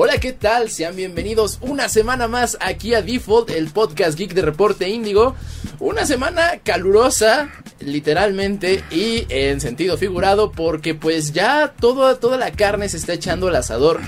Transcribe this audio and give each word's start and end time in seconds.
Hola, 0.00 0.18
¿qué 0.18 0.32
tal? 0.32 0.70
Sean 0.70 0.94
bienvenidos 0.94 1.58
una 1.60 1.88
semana 1.88 2.28
más 2.28 2.56
aquí 2.60 2.94
a 2.94 3.02
Default, 3.02 3.50
el 3.50 3.66
podcast 3.66 4.16
geek 4.16 4.32
de 4.32 4.42
Reporte 4.42 4.88
Índigo. 4.88 5.34
Una 5.80 6.06
semana 6.06 6.60
calurosa, 6.62 7.50
literalmente, 7.80 8.84
y 8.92 9.26
en 9.28 9.60
sentido 9.60 9.98
figurado, 9.98 10.52
porque 10.52 10.94
pues 10.94 11.32
ya 11.32 11.74
todo, 11.80 12.16
toda 12.16 12.36
la 12.36 12.52
carne 12.52 12.88
se 12.88 12.96
está 12.96 13.14
echando 13.14 13.48
al 13.48 13.56
asador. 13.56 13.98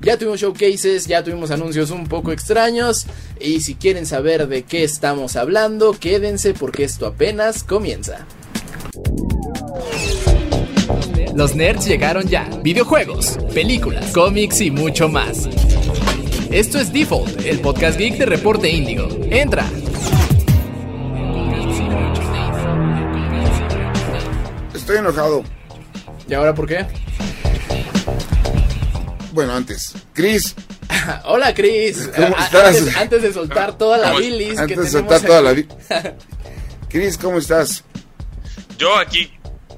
Ya 0.00 0.16
tuvimos 0.16 0.38
showcases, 0.38 1.08
ya 1.08 1.24
tuvimos 1.24 1.50
anuncios 1.50 1.90
un 1.90 2.06
poco 2.06 2.30
extraños. 2.30 3.06
Y 3.40 3.60
si 3.62 3.74
quieren 3.74 4.06
saber 4.06 4.46
de 4.46 4.62
qué 4.62 4.84
estamos 4.84 5.34
hablando, 5.34 5.94
quédense 5.98 6.54
porque 6.54 6.84
esto 6.84 7.06
apenas 7.06 7.64
comienza. 7.64 8.24
Los 11.34 11.54
nerds 11.54 11.86
llegaron 11.86 12.26
ya. 12.28 12.44
Videojuegos, 12.62 13.38
películas, 13.54 14.06
cómics 14.12 14.60
y 14.60 14.70
mucho 14.70 15.08
más. 15.08 15.48
Esto 16.50 16.78
es 16.78 16.92
Default, 16.92 17.46
el 17.46 17.60
podcast 17.60 17.98
geek 17.98 18.18
de 18.18 18.26
Reporte 18.26 18.68
Índigo. 18.68 19.08
Entra. 19.30 19.64
Estoy 24.74 24.98
enojado. 24.98 25.44
¿Y 26.28 26.34
ahora 26.34 26.54
por 26.54 26.66
qué? 26.66 26.86
Bueno, 29.32 29.54
antes. 29.54 29.94
Chris. 30.12 30.54
Hola, 31.24 31.54
Chris. 31.54 32.08
¿Cómo 32.14 32.36
estás? 32.36 32.76
Antes, 32.76 32.96
antes 32.96 33.22
de 33.22 33.32
soltar 33.32 33.78
toda 33.78 33.98
la 33.98 34.08
¿Cómo- 34.08 34.18
bilis 34.20 34.54
que 34.54 34.58
Antes 34.60 34.68
de 34.68 34.84
tenemos 34.84 34.90
soltar 34.90 35.20
toda 35.22 35.42
la 35.42 35.52
vida. 35.52 35.68
Chris, 36.88 37.16
¿cómo 37.18 37.38
estás? 37.38 37.84
Yo 38.78 38.96
aquí 38.98 39.30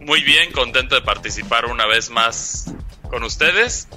muy 0.05 0.22
bien, 0.22 0.53
contento 0.53 0.95
de 0.95 1.03
participar 1.03 1.67
una 1.67 1.86
vez 1.86 2.11
más 2.11 2.67
con 3.11 3.22
ustedes. 3.25 3.89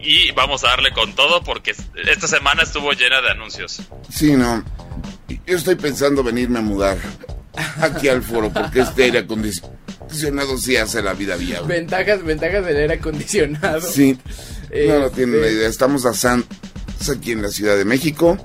Y 0.00 0.32
vamos 0.32 0.64
a 0.64 0.68
darle 0.68 0.92
con 0.92 1.14
todo 1.14 1.42
porque 1.42 1.74
esta 2.06 2.28
semana 2.28 2.62
estuvo 2.62 2.92
llena 2.92 3.22
de 3.22 3.30
anuncios. 3.30 3.80
Sí, 4.10 4.32
no. 4.32 4.62
Yo 5.46 5.56
estoy 5.56 5.76
pensando 5.76 6.22
venirme 6.22 6.58
a 6.58 6.62
mudar 6.62 6.98
aquí 7.80 8.08
al 8.08 8.22
foro 8.22 8.52
porque 8.52 8.80
este 8.80 9.04
aire 9.04 9.20
acondicionado 9.20 10.58
sí 10.58 10.76
hace 10.76 11.00
la 11.02 11.14
vida 11.14 11.36
viable. 11.36 11.68
Ventajas, 11.74 12.22
ventajas 12.22 12.66
del 12.66 12.76
aire 12.76 12.94
acondicionado. 12.94 13.80
Sí. 13.80 14.18
No, 14.86 14.98
no 14.98 15.06
Este, 15.06 15.16
tienen 15.16 15.40
la 15.40 15.48
idea. 15.48 15.68
Estamos 15.68 16.04
a 16.04 16.12
San 16.12 16.44
aquí 17.10 17.32
en 17.32 17.42
la 17.42 17.48
Ciudad 17.48 17.76
de 17.76 17.84
México. 17.84 18.36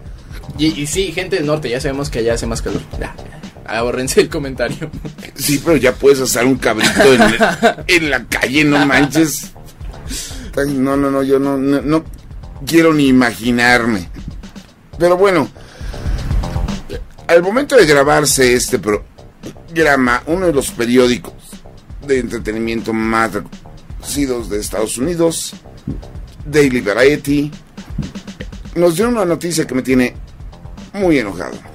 Y, 0.57 0.67
y 0.81 0.87
sí, 0.87 1.11
gente 1.11 1.37
del 1.37 1.45
norte, 1.45 1.69
ya 1.69 1.79
sabemos 1.81 2.09
que 2.09 2.19
allá 2.19 2.33
hace 2.35 2.45
más 2.47 2.61
calor. 2.61 2.81
Ya, 2.99 3.15
ya. 3.71 3.77
Ahórrense 3.77 4.21
el 4.21 4.29
comentario. 4.29 4.89
Sí, 5.35 5.61
pero 5.63 5.77
ya 5.77 5.93
puedes 5.93 6.19
asar 6.19 6.45
un 6.45 6.57
cabrito 6.57 7.13
en, 7.87 8.09
la 8.09 8.25
calle, 8.25 8.63
no 8.63 8.85
manches. 8.85 9.51
No, 10.67 10.97
no, 10.97 11.09
no, 11.09 11.23
yo 11.23 11.39
no, 11.39 11.57
no, 11.57 11.81
no 11.81 12.03
quiero 12.65 12.93
ni 12.93 13.07
imaginarme. 13.07 14.09
Pero 14.97 15.15
bueno, 15.15 15.49
al 17.27 17.41
momento 17.41 17.75
de 17.75 17.85
grabarse 17.85 18.53
este 18.53 18.79
programa, 18.79 20.23
uno 20.25 20.47
de 20.47 20.53
los 20.53 20.71
periódicos 20.71 21.33
de 22.05 22.19
entretenimiento 22.19 22.91
más 22.91 23.31
reconocidos 23.33 24.49
de 24.49 24.59
Estados 24.59 24.97
Unidos, 24.97 25.53
Daily 26.45 26.81
Variety, 26.81 27.51
nos 28.75 28.95
dio 28.95 29.07
una 29.07 29.25
noticia 29.25 29.67
que 29.67 29.75
me 29.75 29.81
tiene 29.81 30.15
muy 30.93 31.19
enojado. 31.19 31.68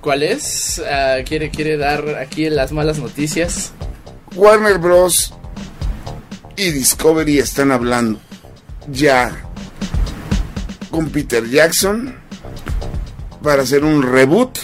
¿Cuál 0.00 0.22
es? 0.22 0.80
Ah, 0.90 1.16
¿quiere, 1.26 1.50
¿Quiere 1.50 1.76
dar 1.76 2.16
aquí 2.20 2.48
las 2.50 2.72
malas 2.72 2.98
noticias? 2.98 3.72
Warner 4.34 4.78
Bros. 4.78 5.34
y 6.56 6.70
Discovery 6.70 7.38
están 7.38 7.72
hablando 7.72 8.20
ya 8.90 9.44
con 10.90 11.08
Peter 11.10 11.44
Jackson 11.48 12.14
para 13.42 13.62
hacer 13.62 13.84
un 13.84 14.02
reboot 14.02 14.58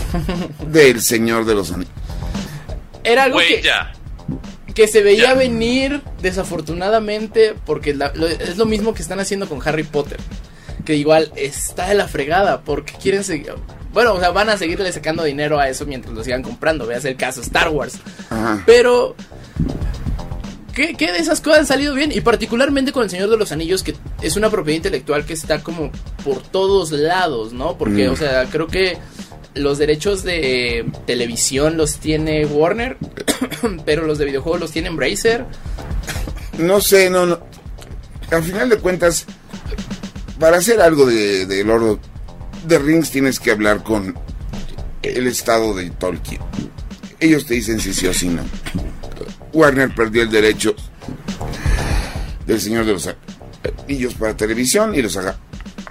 de 0.68 0.90
El 0.90 1.02
Señor 1.02 1.44
de 1.44 1.54
los 1.54 1.72
Anillos. 1.72 1.92
Era 3.04 3.24
algo 3.24 3.38
que, 3.38 3.62
ya. 3.62 3.92
que 4.74 4.88
se 4.88 5.02
veía 5.02 5.28
Ya. 5.28 5.34
venir 5.34 6.02
desafortunadamente 6.22 7.54
porque 7.64 7.94
la- 7.94 8.12
lo- 8.14 8.26
es 8.28 8.56
lo 8.56 8.66
mismo 8.66 8.94
que 8.94 9.02
están 9.02 9.20
haciendo 9.20 9.48
con 9.48 9.60
Harry 9.66 9.84
Potter. 9.84 10.18
Que 10.84 10.94
igual 10.96 11.32
está 11.36 11.88
de 11.88 11.94
la 11.94 12.08
fregada 12.08 12.60
porque 12.62 12.92
quieren 13.00 13.24
seguir... 13.24 13.54
Bueno, 13.96 14.12
o 14.12 14.20
sea, 14.20 14.28
van 14.28 14.50
a 14.50 14.58
seguirle 14.58 14.92
sacando 14.92 15.24
dinero 15.24 15.58
a 15.58 15.70
eso 15.70 15.86
mientras 15.86 16.14
lo 16.14 16.22
sigan 16.22 16.42
comprando. 16.42 16.86
Veas 16.86 17.06
el 17.06 17.16
caso 17.16 17.40
Star 17.40 17.70
Wars. 17.70 17.94
Ajá. 18.28 18.62
Pero... 18.66 19.16
¿Qué, 20.74 20.94
qué 20.98 21.12
de 21.12 21.18
esas 21.18 21.40
cosas 21.40 21.60
han 21.60 21.66
salido 21.66 21.94
bien? 21.94 22.12
Y 22.12 22.20
particularmente 22.20 22.92
con 22.92 23.04
El 23.04 23.08
Señor 23.08 23.30
de 23.30 23.38
los 23.38 23.52
Anillos, 23.52 23.82
que 23.82 23.94
es 24.20 24.36
una 24.36 24.50
propiedad 24.50 24.76
intelectual 24.76 25.24
que 25.24 25.32
está 25.32 25.62
como 25.62 25.90
por 26.22 26.42
todos 26.42 26.92
lados, 26.92 27.54
¿no? 27.54 27.78
Porque, 27.78 28.10
Mm. 28.10 28.12
o 28.12 28.16
sea, 28.16 28.44
creo 28.44 28.66
que 28.66 28.98
los 29.54 29.78
derechos 29.78 30.22
de 30.24 30.84
televisión 31.06 31.78
los 31.78 31.96
tiene 31.96 32.44
Warner, 32.44 32.98
pero 33.86 34.04
los 34.06 34.18
de 34.18 34.26
videojuegos 34.26 34.60
los 34.60 34.72
tiene 34.72 34.88
Embracer. 34.88 35.46
No 36.58 36.82
sé, 36.82 37.08
no, 37.08 37.24
no. 37.24 37.40
Al 38.30 38.42
final 38.42 38.68
de 38.68 38.76
cuentas, 38.76 39.24
para 40.38 40.58
hacer 40.58 40.82
algo 40.82 41.06
de, 41.06 41.46
de 41.46 41.64
Lord 41.64 41.98
de 42.66 42.78
Rings 42.78 43.10
tienes 43.10 43.38
que 43.40 43.50
hablar 43.50 43.82
con 43.82 44.14
el 45.02 45.26
estado 45.26 45.74
de 45.74 45.90
Tolkien. 45.90 46.40
Ellos 47.20 47.46
te 47.46 47.54
dicen 47.54 47.80
si 47.80 47.94
sí 47.94 48.06
o 48.06 48.12
si 48.14 48.28
no. 48.28 48.42
Warner 49.52 49.94
perdió 49.94 50.22
el 50.22 50.30
derecho 50.30 50.74
del 52.46 52.60
Señor 52.60 52.84
de 52.84 52.92
los 52.92 53.08
Anillos 53.86 54.14
para 54.14 54.36
televisión 54.36 54.94
y 54.94 55.02
los 55.02 55.16
aga- 55.16 55.36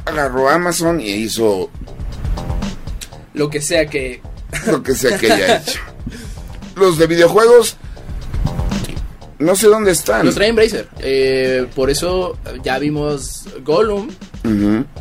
agarró 0.05 0.49
Amazon 0.49 0.99
y 1.01 1.09
hizo 1.11 1.69
Lo 3.33 3.49
que 3.49 3.61
sea 3.61 3.85
que... 3.87 4.21
lo 4.67 4.83
que 4.83 4.93
sea 4.93 5.17
que 5.17 5.31
haya 5.31 5.57
hecho. 5.57 5.79
Los 6.75 6.97
de 6.97 7.07
videojuegos, 7.07 7.77
no 9.39 9.55
sé 9.55 9.67
dónde 9.67 9.91
están. 9.91 10.25
Los 10.25 10.35
trae 10.35 10.49
Embracer. 10.49 10.89
Eh, 10.99 11.67
por 11.73 11.89
eso 11.89 12.37
ya 12.63 12.77
vimos 12.79 13.45
Gollum. 13.63 14.09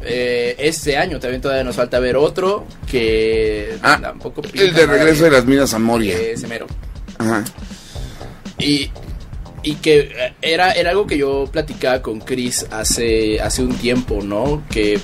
Eh, 0.02 0.54
este 0.58 0.96
año 0.96 1.18
también 1.20 1.40
todavía 1.40 1.64
nos 1.64 1.76
falta 1.76 1.98
ver 1.98 2.16
otro 2.16 2.66
que 2.90 3.76
Ah, 3.82 3.98
tampoco 4.00 4.42
El 4.52 4.72
de 4.74 4.86
regreso 4.86 5.24
de 5.24 5.30
las 5.30 5.44
minas 5.44 5.74
a 5.74 5.78
Moria. 5.78 6.16
que 6.16 6.32
es 6.32 6.42
Emero. 6.42 6.66
Ajá. 7.18 7.44
Y, 8.58 8.90
y 9.62 9.74
que 9.76 9.98
eh, 10.00 10.32
era, 10.42 10.72
era 10.72 10.90
algo 10.90 11.06
que 11.06 11.18
yo 11.18 11.48
platicaba 11.50 12.00
con 12.02 12.20
Chris 12.20 12.66
hace, 12.70 13.40
hace 13.40 13.62
un 13.62 13.74
tiempo, 13.76 14.20
¿no? 14.22 14.62
Que 14.70 14.98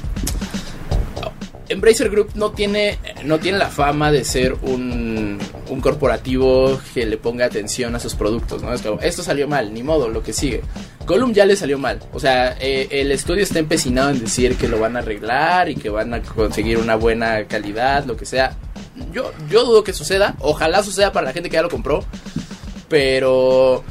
Embracer 1.70 2.10
Group 2.10 2.32
no 2.34 2.50
tiene, 2.50 2.98
no 3.25 3.38
tiene 3.38 3.56
la 3.56 3.69
fama 3.69 4.10
de 4.10 4.25
ser 4.25 4.54
un, 4.62 5.38
corporativo 5.81 6.81
que 6.92 7.06
le 7.06 7.16
ponga 7.16 7.47
atención 7.47 7.94
a 7.94 8.00
sus 8.00 8.14
productos, 8.14 8.60
¿no? 8.60 8.72
Esto 8.72 9.22
salió 9.22 9.47
mal, 9.47 9.72
ni 9.72 9.84
modo, 9.84 10.09
lo 10.09 10.22
que 10.22 10.32
sigue. 10.32 10.62
Gollum 11.06 11.32
ya 11.32 11.47
le 11.47 11.54
salió 11.54 11.78
mal. 11.78 12.00
O 12.12 12.19
sea, 12.19 12.56
eh, 12.60 12.88
el 12.91 13.12
estudio 13.12 13.44
está 13.44 13.60
empecinado 13.60 14.10
en 14.10 14.19
decir 14.19 14.56
que 14.56 14.69
lo 14.69 14.80
van 14.80 14.97
a 14.97 14.98
arreglar 14.98 15.69
y 15.69 15.76
que 15.76 15.88
van 15.88 16.12
a 16.12 16.22
conseguir 16.22 16.76
una 16.76 16.97
buena 16.97 17.44
calidad, 17.47 18.04
lo 18.04 18.16
que 18.16 18.26
sea. 18.26 18.56
Yo, 19.12 19.32
yo 19.48 19.64
dudo 19.64 19.84
que 19.84 19.92
suceda. 19.92 20.34
Ojalá 20.41 20.82
suceda 20.82 21.12
para 21.12 21.26
la 21.26 21.32
gente 21.32 21.48
que 21.48 21.54
ya 21.54 21.62
lo 21.62 21.70
compró. 21.70 22.04
Pero 22.88 23.84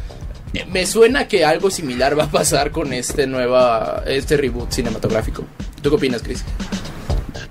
eh, 0.53 0.65
me 0.69 0.85
suena 0.85 1.29
que 1.29 1.45
algo 1.45 1.71
similar 1.71 2.19
va 2.19 2.25
a 2.25 2.31
pasar 2.31 2.71
con 2.71 2.91
este 2.91 3.25
nueva 3.25 4.03
este 4.05 4.35
reboot 4.35 4.71
cinematográfico. 4.71 5.45
¿Tú 5.81 5.89
qué 5.89 5.95
opinas, 5.95 6.21
Chris? 6.21 6.43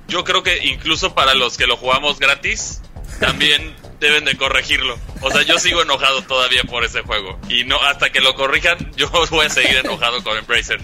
Yo 0.09 0.25
creo 0.25 0.43
que 0.43 0.67
incluso 0.67 1.15
para 1.15 1.35
los 1.35 1.57
que 1.57 1.67
lo 1.67 1.77
jugamos 1.77 2.19
gratis, 2.19 2.81
también 3.21 3.75
deben 4.01 4.25
de 4.25 4.37
corregirlo. 4.37 4.97
O 5.23 5.31
sea, 5.31 5.43
yo 5.43 5.59
sigo 5.59 5.83
enojado 5.83 6.23
todavía 6.23 6.63
por 6.65 6.85
ese 6.85 7.03
juego. 7.03 7.39
Y 7.49 7.65
no 7.65 7.77
hasta 7.83 8.11
que 8.11 8.21
lo 8.21 8.35
corrijan, 8.35 8.79
yo 8.97 9.11
voy 9.31 9.47
a 9.47 9.51
seguir 9.51 9.77
enojado 9.77 10.23
con 10.25 10.37
Embracer. 10.39 10.81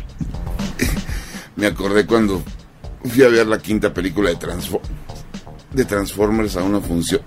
Me 1.56 1.66
acordé 1.66 2.04
cuando 2.06 2.43
fui 3.04 3.22
a 3.22 3.28
ver 3.28 3.46
la 3.46 3.58
quinta 3.58 3.93
película 3.94 4.31
de, 4.31 4.37
Transfo- 4.37 4.81
de 5.72 5.84
Transformers 5.84 6.56
a 6.56 6.62
una 6.62 6.81
función 6.81 7.22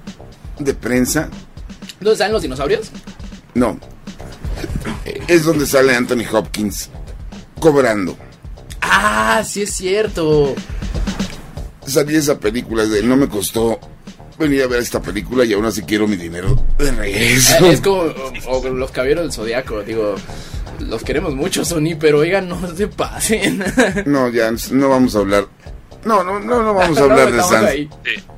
de 0.60 0.74
prensa. 0.74 1.30
¿Dónde 2.00 2.14
están 2.14 2.32
los 2.32 2.42
dinosaurios? 2.42 2.92
No. 3.54 3.80
Es 5.28 5.46
donde 5.46 5.66
sale 5.66 5.96
Anthony 5.96 6.24
Hopkins 6.32 6.90
cobrando. 7.60 8.18
Ah, 8.82 9.44
sí 9.48 9.64
es 9.64 9.74
cierto. 9.76 10.54
Salí 11.88 12.16
esa 12.16 12.40
película 12.40 12.86
de 12.86 13.02
no 13.02 13.16
me 13.18 13.28
costó 13.30 13.80
venir 14.38 14.62
a 14.64 14.68
ver 14.68 14.82
esta 14.82 15.02
película 15.02 15.44
y 15.46 15.54
aún 15.54 15.66
así 15.66 15.82
quiero 15.84 16.08
mi 16.08 16.16
dinero 16.16 16.54
de 16.78 16.92
regreso. 16.92 17.66
Eh, 17.66 17.72
Es 17.74 17.82
como 17.82 18.02
o- 18.02 18.58
o 18.60 18.70
los 18.70 18.92
caballeros 18.92 19.24
del 19.24 19.32
zodiaco, 19.34 19.82
digo. 19.84 20.16
Los 20.80 21.02
queremos 21.04 21.34
mucho, 21.34 21.66
Sony, 21.66 21.96
pero 22.00 22.20
oigan, 22.20 22.48
no 22.50 22.76
se 22.76 22.88
pasen. 22.88 23.64
No, 24.06 24.30
ya 24.30 24.52
no 24.72 24.90
vamos 24.90 25.16
a 25.16 25.20
hablar. 25.20 25.48
No, 26.06 26.24
no, 26.24 26.40
no, 26.40 26.62
no 26.62 26.74
vamos 26.76 26.98
a 27.00 27.02
hablar 27.06 27.32
de 27.32 27.42
Sans. 27.42 27.72
Sí. 27.72 27.90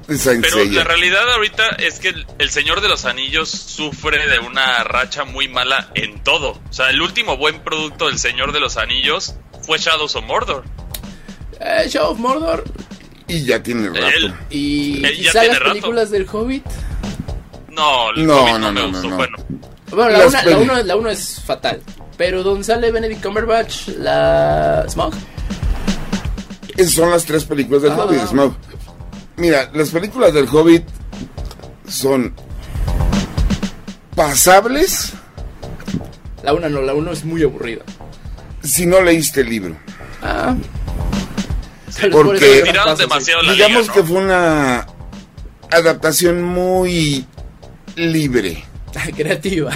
de 0.07 0.39
Pero 0.41 0.55
Seiya. 0.57 0.79
la 0.79 0.83
realidad 0.85 1.33
ahorita 1.33 1.67
es 1.79 1.99
que 1.99 2.09
el- 2.09 2.25
el 2.37 2.49
Señor 2.49 2.79
de 2.81 2.87
los 2.87 3.03
Anillos 3.05 3.49
sufre 3.49 4.25
de 4.29 4.39
una 4.39 4.83
racha 4.85 5.25
muy 5.25 5.47
mala 5.49 5.91
en 5.95 6.23
todo. 6.23 6.51
O 6.51 6.73
sea, 6.73 6.89
el 6.91 7.01
último 7.01 7.35
buen 7.35 7.59
producto 7.61 8.07
del 8.07 8.17
Señor 8.19 8.53
de 8.53 8.59
los 8.61 8.77
Anillos 8.77 9.35
fue 9.63 9.77
Shadows 9.79 10.15
of 10.15 10.23
Mordor. 10.25 10.63
Eh, 11.59 11.87
Shadow 11.89 12.11
of 12.13 12.19
Mordor 12.19 12.63
Y 13.29 13.45
ya 13.45 13.61
tiene 13.63 13.87
rato. 13.89 13.99
Él- 14.17 14.33
y 14.49 15.01
ya 15.01 15.11
quizá 15.11 15.43
las 15.45 15.59
rato. 15.59 15.69
películas 15.71 16.09
del 16.11 16.27
Hobbit. 16.29 16.65
No, 17.69 18.09
el 18.11 18.25
No, 18.27 18.35
Hobbit 18.43 18.51
no, 18.53 18.59
no, 18.59 18.71
me 18.71 18.81
no, 18.81 18.87
gustó. 18.89 19.03
no, 19.03 19.09
no. 19.09 19.15
Bueno, 19.17 19.37
Bueno, 19.91 20.09
la 20.17 20.27
una, 20.27 20.43
la, 20.43 20.57
uno, 20.57 20.83
la 20.83 20.95
uno 20.95 21.09
es 21.09 21.39
fatal. 21.41 21.81
Pero 22.17 22.43
donde 22.43 22.63
sale 22.65 22.91
Benedict 22.91 23.23
Cumberbatch, 23.23 23.87
la 23.99 24.85
Smog. 24.89 25.13
Esas 26.75 26.93
son 26.93 27.11
las 27.11 27.23
tres 27.25 27.45
películas 27.45 27.81
del 27.83 27.91
Ah. 27.93 28.03
Hobbit, 28.03 28.25
Smaug. 28.27 28.53
Mira, 29.37 29.69
las 29.73 29.89
películas 29.89 30.33
del 30.33 30.47
Hobbit 30.51 30.83
son 31.87 32.33
pasables 34.15 35.13
La 36.43 36.53
una 36.53 36.69
no, 36.69 36.81
la 36.81 36.93
uno 36.93 37.11
es 37.11 37.23
muy 37.25 37.43
aburrida. 37.43 37.83
si 38.63 38.85
no 38.85 39.01
leíste 39.01 39.41
el 39.41 39.49
libro. 39.49 39.77
Ah. 40.21 40.55
Porque- 42.11 42.61
tiraron 42.63 42.97
demasiado 42.97 43.43
la 43.43 43.53
Digamos 43.53 43.81
liga, 43.83 43.93
que 43.93 44.03
fue 44.03 44.17
una 44.17 44.87
adaptación 45.71 46.43
muy 46.43 47.25
libre. 47.95 48.63
Creativa. 49.15 49.71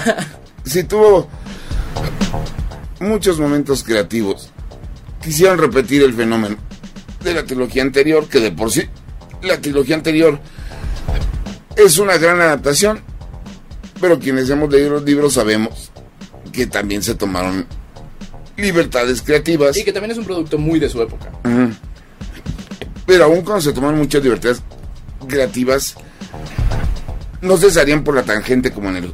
Sí 0.66 0.84
tuvo 0.84 1.30
muchos 3.00 3.40
momentos 3.40 3.84
creativos. 3.84 4.50
Quisieron 5.22 5.58
repetir 5.58 6.04
el 6.04 6.14
fenómeno 6.14 6.58
de 7.24 7.34
la 7.34 7.44
trilogía 7.44 7.82
anterior, 7.84 8.28
que 8.28 8.40
de 8.40 8.52
por 8.52 8.72
sí 8.72 8.84
la 9.42 9.60
trilogía 9.60 9.96
anterior 9.96 10.40
es 11.76 11.98
una 11.98 12.18
gran 12.18 12.40
adaptación, 12.42 13.02
pero 14.02 14.20
quienes 14.20 14.50
hemos 14.50 14.70
leído 14.72 14.92
los 14.92 15.04
libros 15.04 15.34
sabemos 15.34 15.92
que 16.52 16.66
también 16.68 17.02
se 17.04 17.16
tomaron 17.16 17.66
libertades 18.58 19.22
creativas. 19.22 19.76
y 19.78 19.84
que 19.84 19.92
también 19.92 20.12
es 20.12 20.18
un 20.18 20.26
producto 20.26 20.58
muy 20.58 20.80
de 20.80 20.90
su 20.90 21.02
época. 21.02 21.32
Pero 23.06 23.26
aún 23.26 23.42
cuando 23.42 23.62
se 23.62 23.74
toman 23.74 23.98
muchas 23.98 24.24
libertades 24.24 24.62
creativas, 25.28 25.96
no 27.42 27.58
se 27.58 27.72
salían 27.72 28.04
por 28.04 28.16
la 28.16 28.24
tangente 28.24 28.72
como 28.72 28.90
en 28.90 28.98
el 28.98 29.14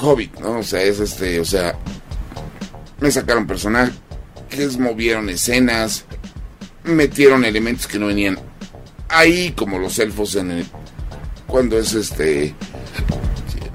Hobbit, 0.00 0.38
¿no? 0.38 0.58
O 0.58 0.62
sea, 0.62 0.82
es 0.82 1.00
este, 1.00 1.40
o 1.40 1.44
sea, 1.44 1.76
me 3.00 3.10
sacaron 3.10 3.46
personajes, 3.46 3.98
movieron 4.78 5.28
escenas, 5.28 6.04
metieron 6.84 7.44
elementos 7.44 7.86
que 7.86 7.98
no 7.98 8.06
venían 8.06 8.38
ahí, 9.08 9.52
como 9.56 9.78
los 9.78 9.98
elfos 9.98 10.34
en 10.36 10.50
el, 10.50 10.66
cuando 11.46 11.78
es 11.78 11.94
este, 11.94 12.54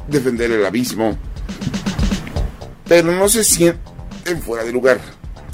defender 0.08 0.52
el 0.52 0.66
abismo. 0.66 1.18
Pero 2.88 3.12
no 3.12 3.30
se 3.30 3.44
sienten 3.44 4.42
fuera 4.44 4.64
de 4.64 4.72
lugar. 4.72 5.00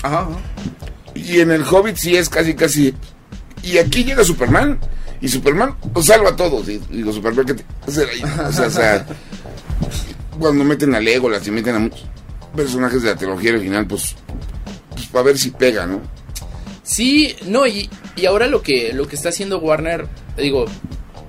Ajá. 0.02 0.28
Y 1.14 1.40
en 1.40 1.52
el 1.52 1.64
Hobbit 1.64 1.98
sí 1.98 2.16
es 2.16 2.30
casi, 2.30 2.54
casi. 2.54 2.94
Y 3.66 3.78
aquí 3.78 4.04
llega 4.04 4.24
Superman. 4.24 4.80
Y 5.22 5.28
Superman 5.28 5.76
los 5.94 6.06
salva 6.06 6.30
a 6.30 6.36
todos. 6.36 6.68
Y 6.70 6.78
digo, 6.90 7.12
Superman, 7.12 7.46
¿qué 7.46 7.54
te? 7.56 7.66
O 7.88 7.92
sea, 7.92 8.06
o 8.68 8.70
sea, 8.70 9.06
cuando 10.40 10.64
meten 10.64 10.94
a 10.94 11.00
Legolas 11.00 11.46
y 11.48 11.52
meten 11.52 11.76
a 11.76 11.80
muchos 11.80 12.06
personajes 12.56 13.02
de 13.02 13.10
la 13.10 13.16
trilogía 13.16 13.54
original, 13.54 13.88
pues, 13.88 14.16
pues 14.92 15.08
para 15.08 15.26
ver 15.26 15.38
si 15.38 15.52
pega, 15.52 15.86
¿no? 15.86 16.02
Sí, 16.84 17.36
no, 17.48 17.66
y, 17.66 17.90
y 18.16 18.26
ahora 18.28 18.48
lo 18.48 18.62
que, 18.62 18.94
lo 18.94 19.08
que 19.08 19.16
está 19.16 19.30
haciendo 19.30 19.60
Warner, 19.60 20.08
digo, 20.38 20.66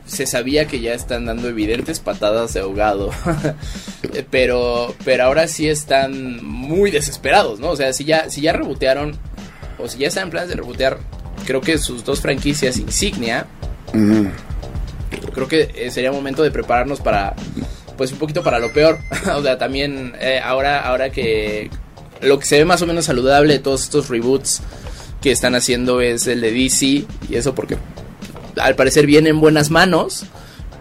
se 0.07 0.27
sabía 0.27 0.67
que 0.67 0.81
ya 0.81 0.95
están 0.95 1.27
dando 1.27 1.49
evidentes 1.49 2.01
patadas 2.01 2.55
de 2.55 2.61
ahogado. 2.61 3.11
Pero, 4.31 4.95
pero 5.05 5.25
ahora 5.25 5.47
sí 5.47 5.69
están 5.69 6.43
muy 6.45 6.91
desesperados, 6.91 7.59
¿no? 7.59 7.71
O 7.71 7.77
sea, 7.77 7.93
si 7.93 8.05
ya, 8.05 8.31
si 8.31 8.41
ya 8.41 8.53
rebotearon, 8.53 9.19
o 9.79 9.89
si 9.89 9.99
ya 9.99 10.09
están 10.09 10.25
en 10.25 10.31
planes 10.31 10.49
de 10.49 10.55
rebotear, 10.55 10.99
creo 11.47 11.61
que 11.63 11.79
sus 11.79 12.05
dos 12.05 12.21
franquicias 12.21 12.77
insignia, 12.77 13.47
creo 15.35 15.49
que 15.49 15.71
eh, 15.75 15.91
sería 15.91 16.13
momento 16.13 16.43
de 16.43 16.51
prepararnos 16.51 17.01
para, 17.01 17.35
pues 17.97 18.13
un 18.13 18.19
poquito 18.19 18.43
para 18.43 18.59
lo 18.59 18.73
peor. 18.73 18.99
o 19.35 19.43
sea, 19.43 19.57
también 19.57 20.15
eh, 20.21 20.41
ahora, 20.43 20.81
ahora 20.81 21.11
que 21.11 21.71
lo 22.21 22.39
que 22.39 22.45
se 22.45 22.59
ve 22.59 22.65
más 22.65 22.83
o 22.83 22.87
menos 22.87 23.07
saludable 23.07 23.55
de 23.55 23.59
todos 23.59 23.83
estos 23.85 24.09
reboots 24.09 24.63
que 25.23 25.31
están 25.33 25.55
haciendo 25.55 26.01
es 26.01 26.27
el 26.27 26.41
de 26.41 26.53
DC 26.53 26.87
y 26.87 27.07
eso 27.31 27.55
porque 27.55 27.77
al 28.57 28.75
parecer 28.75 29.07
viene 29.07 29.31
en 29.31 29.41
buenas 29.41 29.71
manos. 29.71 30.25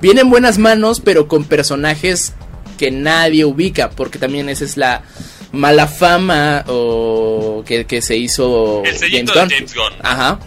Viene 0.02 0.22
en 0.22 0.30
buenas 0.30 0.58
manos, 0.58 1.00
pero 1.00 1.28
con 1.28 1.46
personajes 1.46 2.34
que 2.78 2.92
nadie 2.92 3.46
ubica, 3.46 3.90
porque 3.90 4.20
también 4.20 4.50
esa 4.50 4.66
es 4.66 4.78
la 4.78 5.04
mala 5.52 5.88
fama 5.88 6.66
o 6.68 7.64
que, 7.66 7.86
que 7.86 8.02
se 8.02 8.18
hizo 8.18 8.84
El 8.84 8.98
sellito 8.98 9.34
Gunn. 9.34 9.48
de 9.48 9.56
James 9.56 9.74
Gunn. 9.74 9.94
Ajá. 10.02 10.40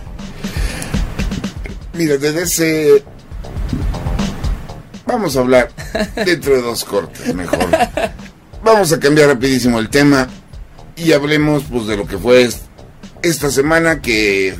Mira, 1.98 2.16
desde 2.16 2.42
ese. 2.42 3.02
Vamos 5.04 5.36
a 5.36 5.40
hablar 5.40 5.70
dentro 6.24 6.54
de 6.54 6.62
dos 6.62 6.84
cortes, 6.84 7.34
mejor. 7.34 7.58
Vamos 8.62 8.92
a 8.92 9.00
cambiar 9.00 9.28
rapidísimo 9.28 9.78
el 9.80 9.88
tema 9.88 10.28
y 10.96 11.12
hablemos 11.12 11.64
pues 11.70 11.86
de 11.86 11.96
lo 11.96 12.06
que 12.06 12.18
fue 12.18 12.42
est- 12.42 12.62
esta 13.22 13.50
semana 13.50 14.00
que 14.00 14.54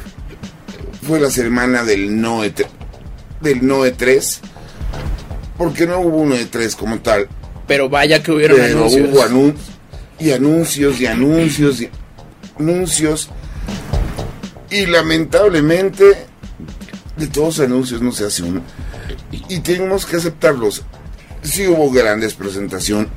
fue 1.06 1.20
la 1.20 1.30
semana 1.30 1.84
del 1.84 2.20
no 2.20 2.44
E3, 2.44 2.66
del 3.40 3.66
no 3.66 3.84
E3 3.86 4.38
porque 5.58 5.86
no 5.86 6.00
hubo 6.00 6.18
un 6.18 6.32
E3 6.32 6.74
como 6.76 6.98
tal, 7.00 7.28
Pero 7.66 7.88
vaya 7.88 8.22
que 8.22 8.32
hubieron 8.32 8.56
pero 8.56 8.78
anuncios. 8.78 9.08
hubo 9.12 9.22
anun- 9.22 9.54
y 10.18 10.30
anuncios 10.32 11.00
y 11.00 11.06
anuncios 11.06 11.80
y 11.82 11.90
anuncios 12.58 13.28
y 14.70 14.86
lamentablemente 14.86 16.26
de 17.18 17.26
todos 17.26 17.58
los 17.58 17.66
anuncios 17.66 18.00
no 18.00 18.12
se 18.12 18.24
hace 18.24 18.42
uno 18.42 18.62
y 19.48 19.60
tenemos 19.60 20.06
que 20.06 20.16
aceptarlos. 20.16 20.82
Sí 21.42 21.66
hubo 21.66 21.90
grandes 21.90 22.34
presentaciones, 22.34 23.10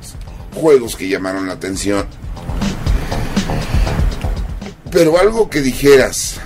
juegos 0.54 0.96
que 0.96 1.08
llamaron 1.08 1.46
la 1.46 1.54
atención, 1.54 2.06
pero 4.90 5.18
algo 5.18 5.48
que 5.48 5.60
dijeras, 5.60 6.36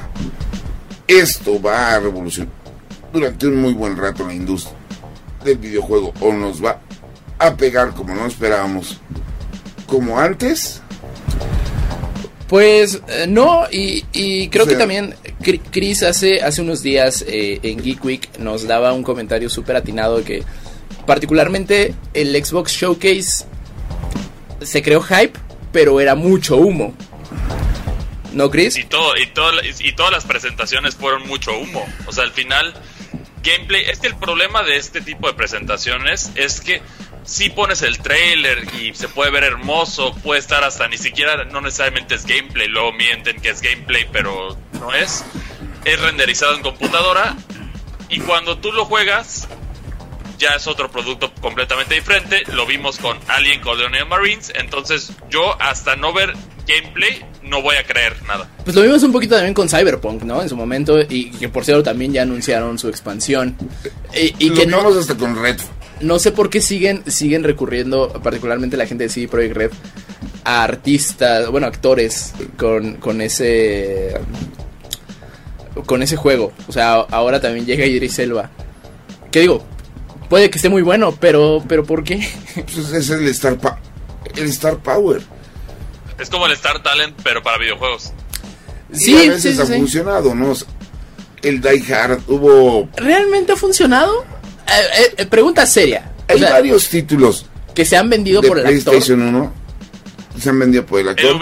esto 1.07 1.61
va 1.61 1.95
a 1.95 2.01
revolucionar 2.01 2.53
durante 3.13 3.47
un 3.47 3.61
muy 3.61 3.73
buen 3.73 3.97
rato 3.97 4.27
la 4.27 4.35
industria 4.35 4.77
del 5.45 5.59
videojuego 5.59 6.13
o 6.21 6.33
nos 6.33 6.65
va 6.65 6.81
a 7.39 7.57
pegar 7.57 7.95
como 7.95 8.15
no 8.15 8.27
esperábamos, 8.27 8.99
como 9.87 10.19
antes. 10.19 10.83
Pues 12.49 13.01
eh, 13.09 13.27
no, 13.29 13.65
y, 13.73 14.05
y 14.13 14.49
creo 14.49 14.65
O 14.65 14.67
sea- 14.69 14.75
que 14.77 14.79
también 14.79 15.15
Chris 15.73 16.03
hace, 16.05 16.41
hace 16.43 16.63
unos 16.63 16.83
días 16.83 17.25
eh, 17.27 17.59
en 17.63 17.83
Geek 17.83 18.05
Week 18.05 18.39
nos 18.39 18.67
daba 18.69 18.93
un 18.93 19.03
comentario 19.03 19.51
súper 19.51 19.75
atinado 19.77 20.19
de 20.19 20.25
que 20.25 20.43
particularmente 21.07 21.95
el 22.15 22.33
Xbox 22.45 22.73
Showcase 22.73 23.45
se 24.63 24.83
creó 24.83 25.03
hype, 25.03 25.33
pero 25.73 26.01
era 26.01 26.15
mucho 26.15 26.57
humo. 26.57 26.95
¿No, 28.33 28.51
Chris? 28.51 28.77
Y, 28.77 28.85
todo, 28.85 29.17
y, 29.17 29.27
todo- 29.29 29.53
y 29.81 29.93
todas 29.93 30.13
las 30.13 30.25
presentaciones 30.25 30.95
fueron 30.95 31.27
mucho 31.27 31.57
humo. 31.59 31.85
O 32.07 32.13
sea, 32.13 32.25
al 32.25 32.33
final, 32.33 32.75
gameplay. 33.43 33.85
Es 33.91 33.99
que 33.99 34.09
el 34.09 34.17
problema 34.17 34.63
de 34.63 34.77
este 34.77 35.01
tipo 35.01 35.27
de 35.27 35.35
presentaciones 35.35 36.31
es 36.35 36.61
que 36.61 36.83
si 37.27 37.51
pones 37.51 37.83
el 37.83 37.99
trailer 37.99 38.67
y 38.81 38.95
se 38.95 39.09
puede 39.09 39.31
ver 39.31 39.45
hermoso, 39.45 40.15
puede 40.23 40.41
estar 40.41 40.65
hasta 40.65 40.89
ni 40.89 40.97
siquiera, 40.97 41.45
no 41.45 41.61
necesariamente 41.61 42.15
es 42.15 42.25
gameplay, 42.25 42.69
luego 42.69 42.93
mienten 42.93 43.41
que 43.41 43.51
es 43.51 43.61
gameplay, 43.61 44.07
pero 44.11 44.57
no 44.81 44.95
es. 44.95 45.25
Es 45.85 46.01
renderizado 46.01 46.55
en 46.55 46.63
computadora 46.63 47.37
y 48.09 48.21
cuando 48.21 48.59
tú 48.59 48.73
lo 48.73 48.85
juegas, 48.87 49.49
ya 50.39 50.51
es 50.51 50.67
otro 50.67 50.91
producto 50.91 51.33
completamente 51.41 51.95
diferente. 51.95 52.43
Lo 52.53 52.67
vimos 52.67 52.99
con 52.99 53.19
Alien 53.29 53.61
Colonial 53.61 54.07
Marines, 54.07 54.53
entonces 54.55 55.13
yo 55.29 55.61
hasta 55.61 55.97
no 55.97 56.13
ver 56.13 56.33
gameplay 56.67 57.25
no 57.43 57.63
voy 57.63 57.77
a 57.77 57.85
creer 57.85 58.21
nada. 58.25 58.49
Pues 58.65 58.75
lo 58.75 58.83
vimos 58.83 59.03
un 59.03 59.13
poquito 59.13 59.37
también 59.37 59.55
con 59.55 59.69
Cyberpunk, 59.69 60.23
¿no? 60.23 60.43
En 60.43 60.49
su 60.49 60.57
momento, 60.57 61.01
y 61.01 61.31
que 61.31 61.49
por 61.49 61.65
cierto 61.65 61.83
también 61.83 62.13
ya 62.13 62.23
anunciaron 62.23 62.79
su 62.79 62.89
expansión. 62.89 63.57
Y, 64.15 64.35
y 64.39 64.49
lo 64.51 64.55
que 64.57 64.67
no, 64.67 64.79
vimos 64.79 64.97
hasta 64.97 65.17
con 65.17 65.41
Red. 65.41 65.61
No 66.01 66.19
sé 66.19 66.33
por 66.33 66.51
qué 66.51 66.61
siguen, 66.61 67.03
siguen 67.11 67.45
recurriendo, 67.45 68.13
particularmente 68.23 68.77
la 68.77 68.87
gente 68.87 69.05
de 69.05 69.11
CD 69.11 69.29
Projekt 69.29 69.57
Red, 69.57 69.71
a 70.45 70.63
artistas, 70.63 71.49
bueno, 71.51 71.67
actores 71.67 72.33
con, 72.57 72.95
con 72.97 73.21
ese 73.21 74.15
con 75.85 76.03
ese 76.03 76.17
juego. 76.17 76.53
O 76.69 76.73
sea, 76.73 76.95
ahora 76.95 77.41
también 77.41 77.67
llega 77.67 77.85
Idris 77.87 78.19
Elba. 78.19 78.51
¿Qué 79.31 79.41
digo? 79.41 79.63
Puede 80.31 80.51
que 80.51 80.57
esté 80.57 80.69
muy 80.69 80.83
bueno, 80.83 81.15
pero 81.21 81.63
pero 81.69 81.85
¿por 81.85 82.03
qué? 82.05 82.27
Pues 82.55 82.91
es 82.93 83.11
el 83.11 83.27
Star, 83.29 83.57
Pa- 83.59 83.79
el 84.35 84.47
Star 84.47 84.79
Power. 84.79 85.23
Es 86.19 86.31
como 86.31 86.47
el 86.47 86.53
Star 86.53 86.83
Talent, 86.83 87.15
pero 87.23 87.43
para 87.43 87.59
videojuegos. 87.59 88.13
y 88.93 89.15
a 89.29 89.33
veces 89.33 89.59
ha 89.61 89.67
funcionado, 89.67 90.35
¿no? 90.35 90.55
El 91.43 91.61
Die 91.61 91.95
Hard 91.95 92.21
hubo. 92.29 92.89
¿Realmente 92.97 93.53
ha 93.53 93.57
funcionado? 93.57 94.25
Eh, 94.67 95.03
eh, 95.03 95.15
eh, 95.19 95.27
pregunta 95.27 95.65
seria. 95.67 96.13
O 96.29 96.33
Hay 96.33 96.39
sea, 96.41 96.51
varios 96.53 96.89
títulos 96.89 97.47
que 97.75 97.85
se 97.85 97.97
han 97.97 98.09
vendido 98.11 98.41
de 98.41 98.49
por 98.49 98.59
el 98.59 98.67
actor. 98.67 98.83
PlayStation 98.95 99.23
1. 99.23 99.53
Se 100.41 100.49
han 100.51 100.59
vendido 100.59 100.85
por 100.85 101.01
el 101.01 101.09
actor. 101.11 101.37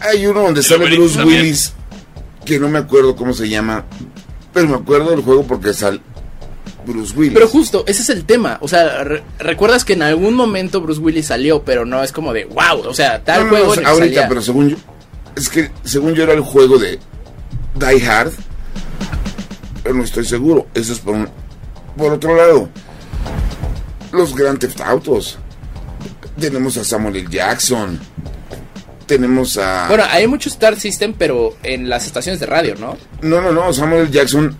Hay 0.00 0.26
uno 0.26 0.42
donde 0.42 0.60
El 0.60 0.66
sale 0.66 0.84
Uber 0.84 0.94
Bruce 0.98 1.16
también. 1.16 1.40
Willis, 1.42 1.72
que 2.44 2.58
no 2.58 2.68
me 2.68 2.78
acuerdo 2.78 3.16
cómo 3.16 3.32
se 3.32 3.48
llama, 3.48 3.84
pero 4.52 4.68
me 4.68 4.74
acuerdo 4.76 5.10
del 5.10 5.22
juego 5.22 5.46
porque 5.46 5.72
sale 5.74 6.00
Bruce 6.86 7.14
Willis. 7.16 7.34
Pero 7.34 7.48
justo, 7.48 7.84
ese 7.86 8.02
es 8.02 8.10
el 8.10 8.24
tema. 8.24 8.58
O 8.60 8.68
sea, 8.68 9.02
re- 9.04 9.22
recuerdas 9.38 9.84
que 9.84 9.94
en 9.94 10.02
algún 10.02 10.34
momento 10.34 10.80
Bruce 10.82 11.00
Willis 11.00 11.26
salió, 11.26 11.64
pero 11.64 11.84
no 11.86 12.02
es 12.02 12.12
como 12.12 12.32
de 12.32 12.44
wow. 12.44 12.80
O 12.86 12.94
sea, 12.94 13.24
tal 13.24 13.40
No, 13.40 13.44
no, 13.44 13.50
juego 13.50 13.76
no, 13.76 13.88
ahorita, 13.88 14.14
salía. 14.14 14.28
pero 14.28 14.42
según 14.42 14.68
yo, 14.70 14.76
es 15.36 15.48
que 15.48 15.70
según 15.84 16.14
yo 16.14 16.22
era 16.24 16.34
el 16.34 16.40
juego 16.42 16.78
de 16.78 16.98
Die 17.76 18.06
Hard, 18.06 18.32
pero 19.82 19.94
no 19.94 20.04
estoy 20.04 20.24
seguro. 20.26 20.66
Eso 20.74 20.92
es 20.92 20.98
por 21.00 21.14
un, 21.14 21.28
por 21.96 22.12
otro 22.12 22.36
lado. 22.36 22.68
Los 24.12 24.34
Grand 24.34 24.58
Theft 24.58 24.80
Autos. 24.80 25.38
Tenemos 26.38 26.76
a 26.76 26.84
Samuel 26.84 27.16
L. 27.16 27.28
Jackson. 27.30 27.98
Tenemos 29.06 29.58
a 29.58 29.88
Bueno, 29.88 30.04
hay 30.08 30.26
mucho 30.26 30.48
Star 30.48 30.78
System, 30.78 31.14
pero 31.16 31.56
en 31.62 31.88
las 31.88 32.06
estaciones 32.06 32.40
de 32.40 32.46
radio, 32.46 32.74
¿no? 32.76 32.96
No, 33.22 33.40
no, 33.40 33.52
no, 33.52 33.72
Samuel 33.72 34.02
L. 34.02 34.10
Jackson 34.10 34.56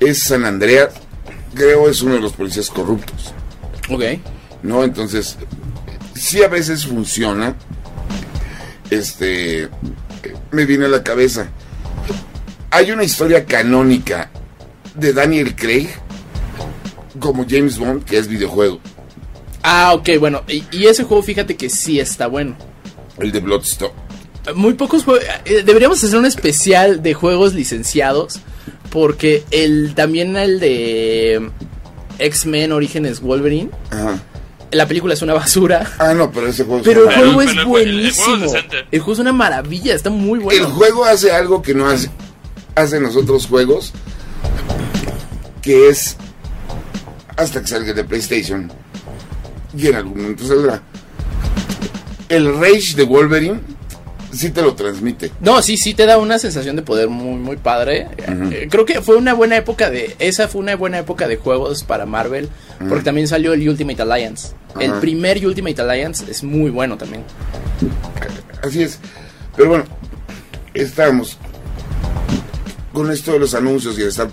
es 0.00 0.22
San 0.22 0.44
Andrea, 0.44 0.90
creo 1.54 1.88
es 1.88 2.02
uno 2.02 2.14
de 2.14 2.20
los 2.20 2.32
policías 2.32 2.70
corruptos. 2.70 3.32
Ok. 3.90 4.02
¿no? 4.64 4.82
Entonces, 4.82 5.36
sí 6.16 6.42
a 6.42 6.48
veces 6.48 6.86
funciona. 6.86 7.54
Este, 8.90 9.68
me 10.50 10.64
viene 10.66 10.86
a 10.86 10.88
la 10.88 11.04
cabeza. 11.04 11.48
Hay 12.70 12.90
una 12.90 13.04
historia 13.04 13.44
canónica 13.44 14.30
de 14.94 15.12
Daniel 15.12 15.54
Craig 15.56 15.88
como 17.20 17.44
James 17.48 17.78
Bond, 17.78 18.04
que 18.04 18.18
es 18.18 18.28
videojuego, 18.28 18.80
Ah, 19.66 19.92
ok, 19.94 20.10
bueno. 20.20 20.42
Y, 20.46 20.62
y 20.72 20.86
ese 20.88 21.04
juego, 21.04 21.22
fíjate 21.22 21.56
que 21.56 21.70
sí 21.70 21.98
está 21.98 22.26
bueno. 22.26 22.54
el 23.18 23.32
de 23.32 23.40
Bloodstone. 23.40 23.92
Muy 24.54 24.74
pocos 24.74 25.04
juegos. 25.04 25.24
deberíamos 25.64 26.04
hacer 26.04 26.18
un 26.18 26.26
especial 26.26 27.02
de 27.02 27.14
juegos 27.14 27.54
licenciados. 27.54 28.40
Porque 28.90 29.42
el 29.50 29.94
también 29.94 30.36
el 30.36 30.60
de 30.60 31.50
X-Men 32.18 32.72
Orígenes 32.72 33.20
Wolverine. 33.20 33.70
Ajá. 33.90 34.20
La 34.70 34.86
película 34.86 35.14
es 35.14 35.22
una 35.22 35.32
basura. 35.34 35.90
Ah, 35.98 36.12
no, 36.12 36.30
pero 36.30 36.48
ese 36.48 36.64
juego 36.64 36.80
es 36.80 36.84
Pero 36.86 37.08
el 37.08 37.14
juego 37.16 37.40
es 37.40 37.48
pero 37.48 37.60
el 37.62 37.66
jue- 37.66 37.80
el 37.80 38.12
juego 38.12 38.38
es 38.38 38.44
buenísimo. 38.44 38.52
El 38.92 39.00
juego 39.00 39.12
es 39.14 39.18
una 39.20 39.32
maravilla, 39.32 39.94
está 39.94 40.10
muy 40.10 40.40
bueno. 40.40 40.60
El 40.66 40.70
juego 40.72 41.04
hace 41.06 41.32
algo 41.32 41.62
que 41.62 41.72
no 41.74 41.88
hace, 41.88 42.10
hacen 42.74 43.02
los 43.02 43.16
otros 43.16 43.46
juegos, 43.46 43.92
que 45.64 45.88
es 45.88 46.16
hasta 47.36 47.62
que 47.62 47.66
salga 47.66 47.92
de 47.94 48.04
PlayStation 48.04 48.70
y 49.76 49.88
en 49.88 49.94
algún 49.96 50.20
momento 50.20 50.46
saldrá. 50.46 50.82
El 52.28 52.54
Rage 52.60 52.94
de 52.94 53.04
Wolverine 53.04 53.60
sí 54.32 54.50
te 54.50 54.62
lo 54.62 54.74
transmite. 54.74 55.32
No, 55.40 55.62
sí, 55.62 55.76
sí 55.76 55.94
te 55.94 56.06
da 56.06 56.18
una 56.18 56.38
sensación 56.38 56.76
de 56.76 56.82
poder 56.82 57.08
muy, 57.08 57.38
muy 57.38 57.56
padre. 57.56 58.08
Eh, 58.18 58.68
Creo 58.70 58.84
que 58.84 59.00
fue 59.00 59.16
una 59.16 59.34
buena 59.34 59.56
época 59.56 59.90
de. 59.90 60.14
Esa 60.18 60.48
fue 60.48 60.60
una 60.60 60.76
buena 60.76 60.98
época 60.98 61.28
de 61.28 61.36
juegos 61.36 61.82
para 61.82 62.06
Marvel. 62.06 62.48
Porque 62.88 63.04
también 63.04 63.26
salió 63.26 63.52
el 63.52 63.66
Ultimate 63.68 64.02
Alliance. 64.02 64.48
El 64.78 64.92
primer 64.94 65.44
Ultimate 65.46 65.80
Alliance 65.80 66.24
es 66.30 66.42
muy 66.42 66.70
bueno 66.70 66.98
también. 66.98 67.22
Así 68.62 68.82
es. 68.82 68.98
Pero 69.56 69.68
bueno, 69.70 69.84
estábamos 70.74 71.38
con 72.92 73.10
esto 73.10 73.32
de 73.32 73.38
los 73.38 73.54
anuncios 73.54 73.98
y 73.98 74.02
de 74.02 74.08
estar 74.08 74.28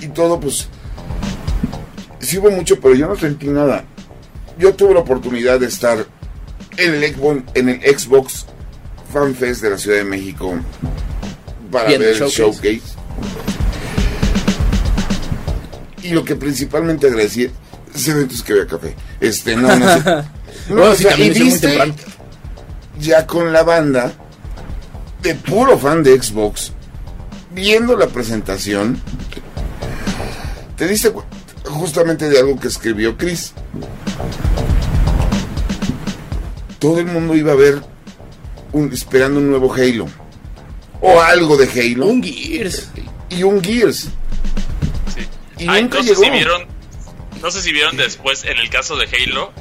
y 0.00 0.08
todo, 0.08 0.38
pues 0.40 0.68
sí 2.20 2.38
hubo 2.38 2.50
mucho, 2.50 2.80
pero 2.80 2.94
yo 2.94 3.06
no 3.06 3.16
sentí 3.16 3.46
nada. 3.48 3.84
Yo 4.58 4.74
tuve 4.74 4.94
la 4.94 5.00
oportunidad 5.00 5.60
de 5.60 5.66
estar 5.66 6.06
en 6.76 6.94
el 6.94 7.14
Xbox, 7.14 7.42
en 7.54 7.68
el 7.68 7.98
Xbox 7.98 8.46
Fan 9.12 9.34
Fest 9.34 9.62
de 9.62 9.70
la 9.70 9.78
Ciudad 9.78 9.98
de 9.98 10.04
México 10.04 10.54
para 11.70 11.88
ver 11.90 12.02
el 12.02 12.14
showcase. 12.14 12.32
showcase. 12.42 12.82
Y 16.02 16.10
lo 16.10 16.24
que 16.24 16.36
principalmente 16.36 17.06
agradecí, 17.06 17.50
es 17.94 18.42
que 18.42 18.52
había 18.52 18.66
café. 18.66 18.94
Este, 19.20 19.56
no, 19.56 19.76
no 19.76 19.94
sé. 19.94 20.02
No, 20.68 20.74
Bueno, 20.76 20.90
o 20.90 20.94
sí, 20.94 21.02
sea, 21.04 21.12
también 21.12 21.36
y 21.36 21.40
viste, 21.40 21.94
ya 23.00 23.26
con 23.26 23.52
la 23.54 23.62
banda 23.62 24.12
de 25.22 25.34
puro 25.34 25.78
fan 25.78 26.02
de 26.02 26.20
Xbox 26.20 26.72
viendo 27.52 27.96
la 27.96 28.08
presentación 28.08 29.00
te 30.78 30.86
diste 30.88 31.12
justamente 31.64 32.28
de 32.30 32.38
algo 32.38 32.58
que 32.58 32.68
escribió 32.68 33.16
Chris 33.18 33.52
todo 36.78 36.98
el 37.00 37.06
mundo 37.06 37.34
iba 37.34 37.52
a 37.52 37.56
ver 37.56 37.82
un- 38.72 38.92
esperando 38.92 39.40
un 39.40 39.50
nuevo 39.50 39.72
Halo 39.74 40.06
o 41.00 41.20
algo 41.20 41.56
de 41.56 41.66
Halo 41.68 42.06
Un 42.06 42.22
Gears. 42.22 42.90
y 43.30 43.42
un 43.42 43.62
Gears 43.62 44.08
Sí. 45.14 45.26
Y 45.64 45.68
Ay, 45.68 45.82
nunca 45.82 45.98
no 45.98 46.04
llegó. 46.04 46.20
sé 46.20 46.24
si 46.26 46.30
vieron, 46.30 46.66
no 47.42 47.50
sé 47.50 47.62
si 47.62 47.72
vieron 47.72 47.96
después 47.96 48.44
en 48.44 48.58
el 48.58 48.70
caso 48.70 48.96
de 48.96 49.06
Halo, 49.06 49.52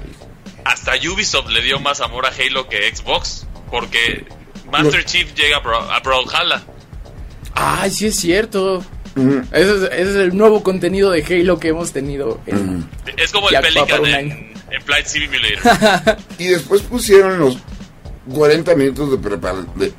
hasta 0.66 0.92
Ubisoft 1.12 1.50
le 1.50 1.62
dio 1.64 1.80
más 1.80 2.02
amor 2.02 2.26
a 2.28 2.30
Halo 2.30 2.68
que 2.70 2.94
Xbox, 2.96 3.48
porque 3.72 4.28
Master 4.72 5.04
Chief 5.06 5.34
llega 5.34 5.58
a 5.58 6.00
Brawlhalla. 6.02 6.64
Ay, 7.56 7.90
sí 7.90 8.08
es 8.08 8.18
cierto. 8.18 8.84
Ese 9.52 9.76
es, 9.76 9.82
ese 9.84 10.02
es 10.02 10.16
el 10.16 10.38
nuevo 10.38 10.64
contenido 10.64 11.12
de 11.12 11.24
Halo 11.24 11.60
que 11.60 11.70
hemos 11.70 11.92
tenido. 11.92 12.40
en- 12.46 12.88
Es 13.18 13.32
como 13.32 13.50
el 13.50 13.60
Pelican 13.60 14.06
en, 14.06 14.32
en 14.72 14.82
Flight 14.84 15.06
Simulator. 15.08 16.18
y 16.38 16.48
después 16.48 16.82
pusieron 16.84 17.40
los 17.40 17.58
40 18.34 18.76
minutos 18.76 19.12
de, 19.12 19.86
de 19.86 19.94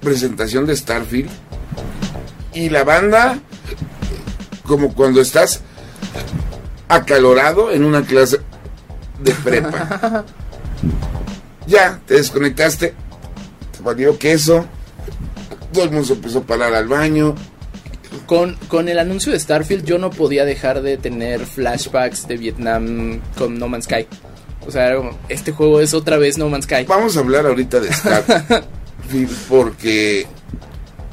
presentación 0.00 0.66
de 0.66 0.76
Starfield 0.76 1.30
y 2.54 2.68
la 2.70 2.84
banda 2.84 3.38
como 4.64 4.94
cuando 4.94 5.20
estás 5.20 5.62
acalorado 6.88 7.70
en 7.72 7.84
una 7.84 8.02
clase 8.02 8.40
de 9.22 9.32
prepa. 9.32 10.24
ya, 11.66 12.00
te 12.06 12.14
desconectaste, 12.14 12.94
te 13.76 13.82
valió 13.82 14.18
queso, 14.18 14.66
todo 15.72 15.84
el 15.84 15.90
mundo 15.90 16.06
se 16.06 16.12
empezó 16.14 16.38
a 16.38 16.42
parar 16.42 16.74
al 16.74 16.86
baño. 16.88 17.34
Con, 18.26 18.56
con 18.68 18.88
el 18.88 18.98
anuncio 18.98 19.32
de 19.32 19.38
Starfield 19.38 19.84
yo 19.84 19.98
no 19.98 20.10
podía 20.10 20.44
dejar 20.44 20.80
de 20.82 20.96
tener 20.96 21.44
flashbacks 21.44 22.26
de 22.26 22.36
Vietnam 22.38 23.20
con 23.36 23.58
No 23.58 23.68
Man's 23.68 23.84
Sky. 23.84 24.06
O 24.66 24.70
sea, 24.70 24.86
era 24.86 24.96
como, 24.96 25.18
este 25.28 25.52
juego 25.52 25.80
es 25.80 25.92
otra 25.92 26.16
vez 26.16 26.38
No 26.38 26.48
Man's 26.48 26.64
Sky. 26.64 26.84
Vamos 26.88 27.16
a 27.16 27.20
hablar 27.20 27.46
ahorita 27.46 27.80
de 27.80 27.92
Starfield 27.92 29.36
porque 29.48 30.26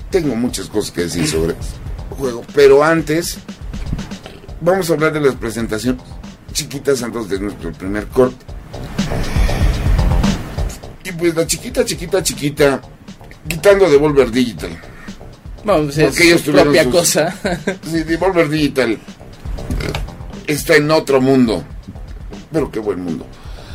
tengo 0.09 0.35
muchas 0.35 0.67
cosas 0.67 0.91
que 0.91 1.01
decir 1.01 1.27
sobre 1.27 1.53
el 1.53 2.15
juego. 2.17 2.43
Pero 2.53 2.83
antes, 2.83 3.39
vamos 4.61 4.89
a 4.89 4.93
hablar 4.93 5.13
de 5.13 5.21
las 5.21 5.35
presentaciones 5.35 6.01
chiquitas 6.53 7.01
antes 7.03 7.29
de 7.29 7.39
nuestro 7.39 7.71
primer 7.73 8.07
corte. 8.07 8.45
Y 11.03 11.11
pues 11.13 11.35
la 11.35 11.45
chiquita, 11.47 11.83
chiquita, 11.83 12.23
chiquita, 12.23 12.81
quitando 13.47 13.89
Devolver 13.89 14.31
Digital. 14.31 14.90
Bueno, 15.63 15.83
pues 15.83 15.97
es 15.99 16.05
Porque 16.09 16.23
ellos 16.23 16.41
su 16.41 16.45
tuvieron 16.51 16.73
propia 16.73 16.83
sus- 16.83 16.91
cosa. 16.93 17.35
Sí, 17.83 18.03
Devolver 18.03 18.49
Digital 18.49 18.97
está 20.47 20.75
en 20.75 20.89
otro 20.91 21.21
mundo. 21.21 21.63
Pero 22.51 22.71
qué 22.71 22.79
buen 22.79 23.01
mundo. 23.03 23.25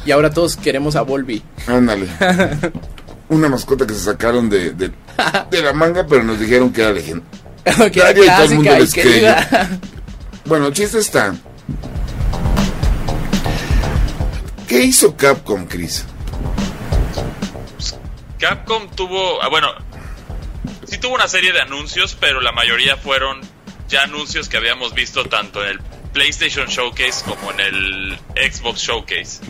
y 0.05 0.11
ahora 0.11 0.31
todos 0.31 0.57
queremos 0.57 0.97
a 0.97 1.03
Volby. 1.03 1.43
Ándale. 1.67 2.07
Una 3.29 3.49
mascota 3.49 3.87
que 3.87 3.95
se 3.95 4.01
sacaron 4.01 4.49
de, 4.51 4.71
de, 4.73 4.91
de 5.51 5.63
la 5.63 5.73
manga, 5.73 6.07
pero 6.07 6.23
nos 6.23 6.39
dijeron 6.39 6.73
que 6.73 6.83
era 6.83 6.93
legenda. 6.93 7.25
que 7.65 7.99
era 8.01 8.13
Nadie 8.13 8.25
y 8.25 8.29
todo 8.29 8.43
el 8.45 8.55
mundo 8.55 8.71
clásica 8.71 8.77
y 8.77 8.81
les 8.81 8.95
querida. 8.95 9.69
Bueno, 10.45 10.67
el 10.67 10.73
chiste 10.75 10.99
está. 10.99 11.35
¿Qué 14.69 14.83
hizo 14.85 15.17
Capcom, 15.17 15.67
Chris? 15.67 16.05
Capcom 18.39 18.89
tuvo, 18.95 19.43
ah, 19.43 19.49
bueno, 19.49 19.69
sí 20.87 20.99
tuvo 20.99 21.15
una 21.15 21.29
serie 21.29 21.53
de 21.53 21.61
anuncios, 21.61 22.17
pero 22.19 22.41
la 22.41 22.53
mayoría 22.53 22.97
fueron 22.97 23.41
ya 23.89 24.03
anuncios 24.03 24.49
que 24.49 24.57
habíamos 24.57 24.95
visto 24.95 25.25
tanto 25.27 25.63
en 25.65 25.71
el 25.73 25.81
PlayStation 26.13 26.67
Showcase 26.67 27.25
como 27.25 27.51
en 27.53 27.61
el 27.61 28.19
Xbox 28.51 28.81
Showcase. 28.81 29.41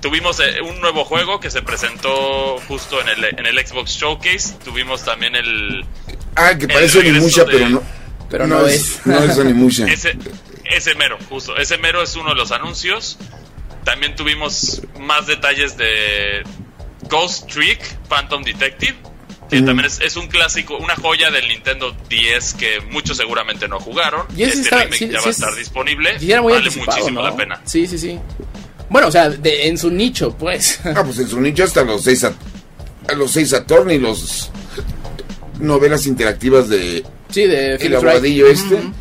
Tuvimos 0.00 0.38
eh, 0.40 0.60
un 0.60 0.80
nuevo 0.80 1.04
juego 1.06 1.40
que 1.40 1.50
se 1.50 1.62
presentó 1.62 2.58
justo 2.68 3.00
en 3.00 3.08
el, 3.08 3.24
en 3.24 3.46
el 3.46 3.66
Xbox 3.66 3.92
Showcase. 3.92 4.54
Tuvimos 4.62 5.02
también 5.04 5.34
el, 5.34 5.84
Ah, 6.36 6.54
que 6.58 6.68
parece 6.68 6.98
Onimusha, 6.98 7.44
de- 7.44 7.52
pero 7.52 7.68
no. 7.70 7.82
Pero 8.28 8.46
no 8.46 8.66
es. 8.66 9.00
No 9.06 9.18
es 9.24 9.38
Onimusha. 9.38 9.86
Ese, 9.86 10.16
ese 10.64 10.94
mero, 10.96 11.16
justo. 11.30 11.56
Ese 11.56 11.78
mero 11.78 12.02
es 12.02 12.16
uno 12.16 12.30
de 12.30 12.34
los 12.34 12.50
anuncios. 12.52 13.16
También 13.84 14.14
tuvimos 14.16 14.82
más 15.00 15.26
detalles 15.26 15.76
de 15.78 16.42
Ghost 17.08 17.50
Trick, 17.50 17.80
Phantom 18.08 18.42
Detective. 18.42 18.96
Que 19.50 19.56
Ujú. 19.58 19.66
también 19.66 19.86
es, 19.86 20.00
es 20.00 20.16
un 20.16 20.26
clásico, 20.28 20.76
una 20.78 20.96
joya 20.96 21.30
del 21.30 21.46
Nintendo 21.48 21.94
10 22.08 22.54
que 22.54 22.80
muchos 22.90 23.16
seguramente 23.16 23.68
no 23.68 23.78
jugaron. 23.78 24.26
Y 24.36 24.42
ese 24.44 24.52
este 24.54 24.62
está- 24.62 24.78
remake 24.84 24.96
sí, 24.98 25.08
ya 25.10 25.18
sí 25.18 25.24
va 25.24 25.26
a 25.26 25.30
es- 25.30 25.38
estar 25.38 25.54
disponible. 25.54 26.16
Y 26.20 26.32
era 26.32 26.40
muy 26.42 26.52
vale 26.54 26.70
muchísimo 26.70 27.20
¿no? 27.20 27.22
la 27.28 27.36
pena. 27.36 27.60
Sí, 27.64 27.86
sí, 27.86 27.98
sí. 27.98 28.18
Bueno, 28.88 29.08
o 29.08 29.10
sea, 29.10 29.28
de- 29.30 29.66
en 29.68 29.76
su 29.78 29.90
nicho, 29.90 30.36
pues. 30.36 30.80
Ah, 30.84 31.02
pues 31.04 31.18
en 31.18 31.28
su 31.28 31.40
nicho 31.40 31.64
hasta 31.64 31.82
los 31.84 32.02
seis 32.02 32.24
a- 32.24 32.34
a 33.08 33.12
los 33.14 33.30
seis 33.32 33.52
Attorney, 33.52 33.98
los 33.98 34.50
novelas 35.60 36.06
interactivas 36.06 36.68
de 36.68 37.04
Sí, 37.30 37.46
de 37.46 37.72
El 37.72 37.78
Philip 37.78 37.96
Aguadillo 37.98 38.46
este. 38.46 38.74
Ujú. 38.76 38.92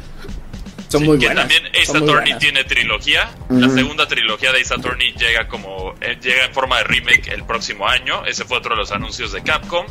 Son 0.90 1.02
Sí, 1.02 1.08
muy 1.08 1.18
que 1.20 1.26
buenas. 1.26 1.48
también 1.48 1.64
Ace 1.76 1.98
Attorney 1.98 2.38
tiene 2.38 2.64
trilogía. 2.66 3.32
La 3.50 3.68
segunda 3.70 4.08
trilogía 4.08 4.52
de 4.52 4.62
Ace 4.62 4.74
Attorney 4.76 5.14
llega 5.18 5.48
como 5.48 5.96
eh, 6.02 6.18
llega 6.22 6.46
en 6.46 6.54
forma 6.54 6.78
de 6.80 6.84
remake 6.84 7.30
el 7.34 7.44
próximo 7.46 7.88
año. 7.88 8.26
Ese 8.26 8.44
fue 8.46 8.58
otro 8.58 8.72
de 8.76 8.82
los 8.82 8.92
anuncios 8.92 9.32
de 9.32 9.42
Capcom. 9.42 9.86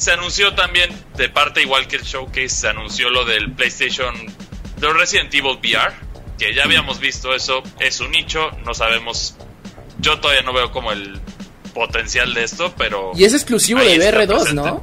Se 0.00 0.12
anunció 0.12 0.54
también 0.54 0.88
de 1.18 1.28
parte 1.28 1.60
igual 1.60 1.86
que 1.86 1.96
el 1.96 2.02
showcase 2.04 2.48
se 2.48 2.68
anunció 2.68 3.10
lo 3.10 3.26
del 3.26 3.52
PlayStation 3.52 4.14
de 4.78 4.92
Resident 4.94 5.28
Evil 5.34 5.58
VR, 5.62 5.92
que 6.38 6.54
ya 6.54 6.64
habíamos 6.64 6.98
visto 7.00 7.34
eso, 7.34 7.62
es 7.78 8.00
un 8.00 8.10
nicho, 8.10 8.50
no 8.64 8.72
sabemos. 8.72 9.36
Yo 9.98 10.18
todavía 10.18 10.40
no 10.40 10.54
veo 10.54 10.72
como 10.72 10.90
el 10.90 11.20
potencial 11.74 12.32
de 12.32 12.44
esto, 12.44 12.72
pero 12.78 13.12
Y 13.14 13.24
es 13.24 13.34
exclusivo 13.34 13.80
de 13.80 13.96
está 13.96 14.10
VR2, 14.24 14.26
presente. 14.26 14.54
¿no? 14.54 14.82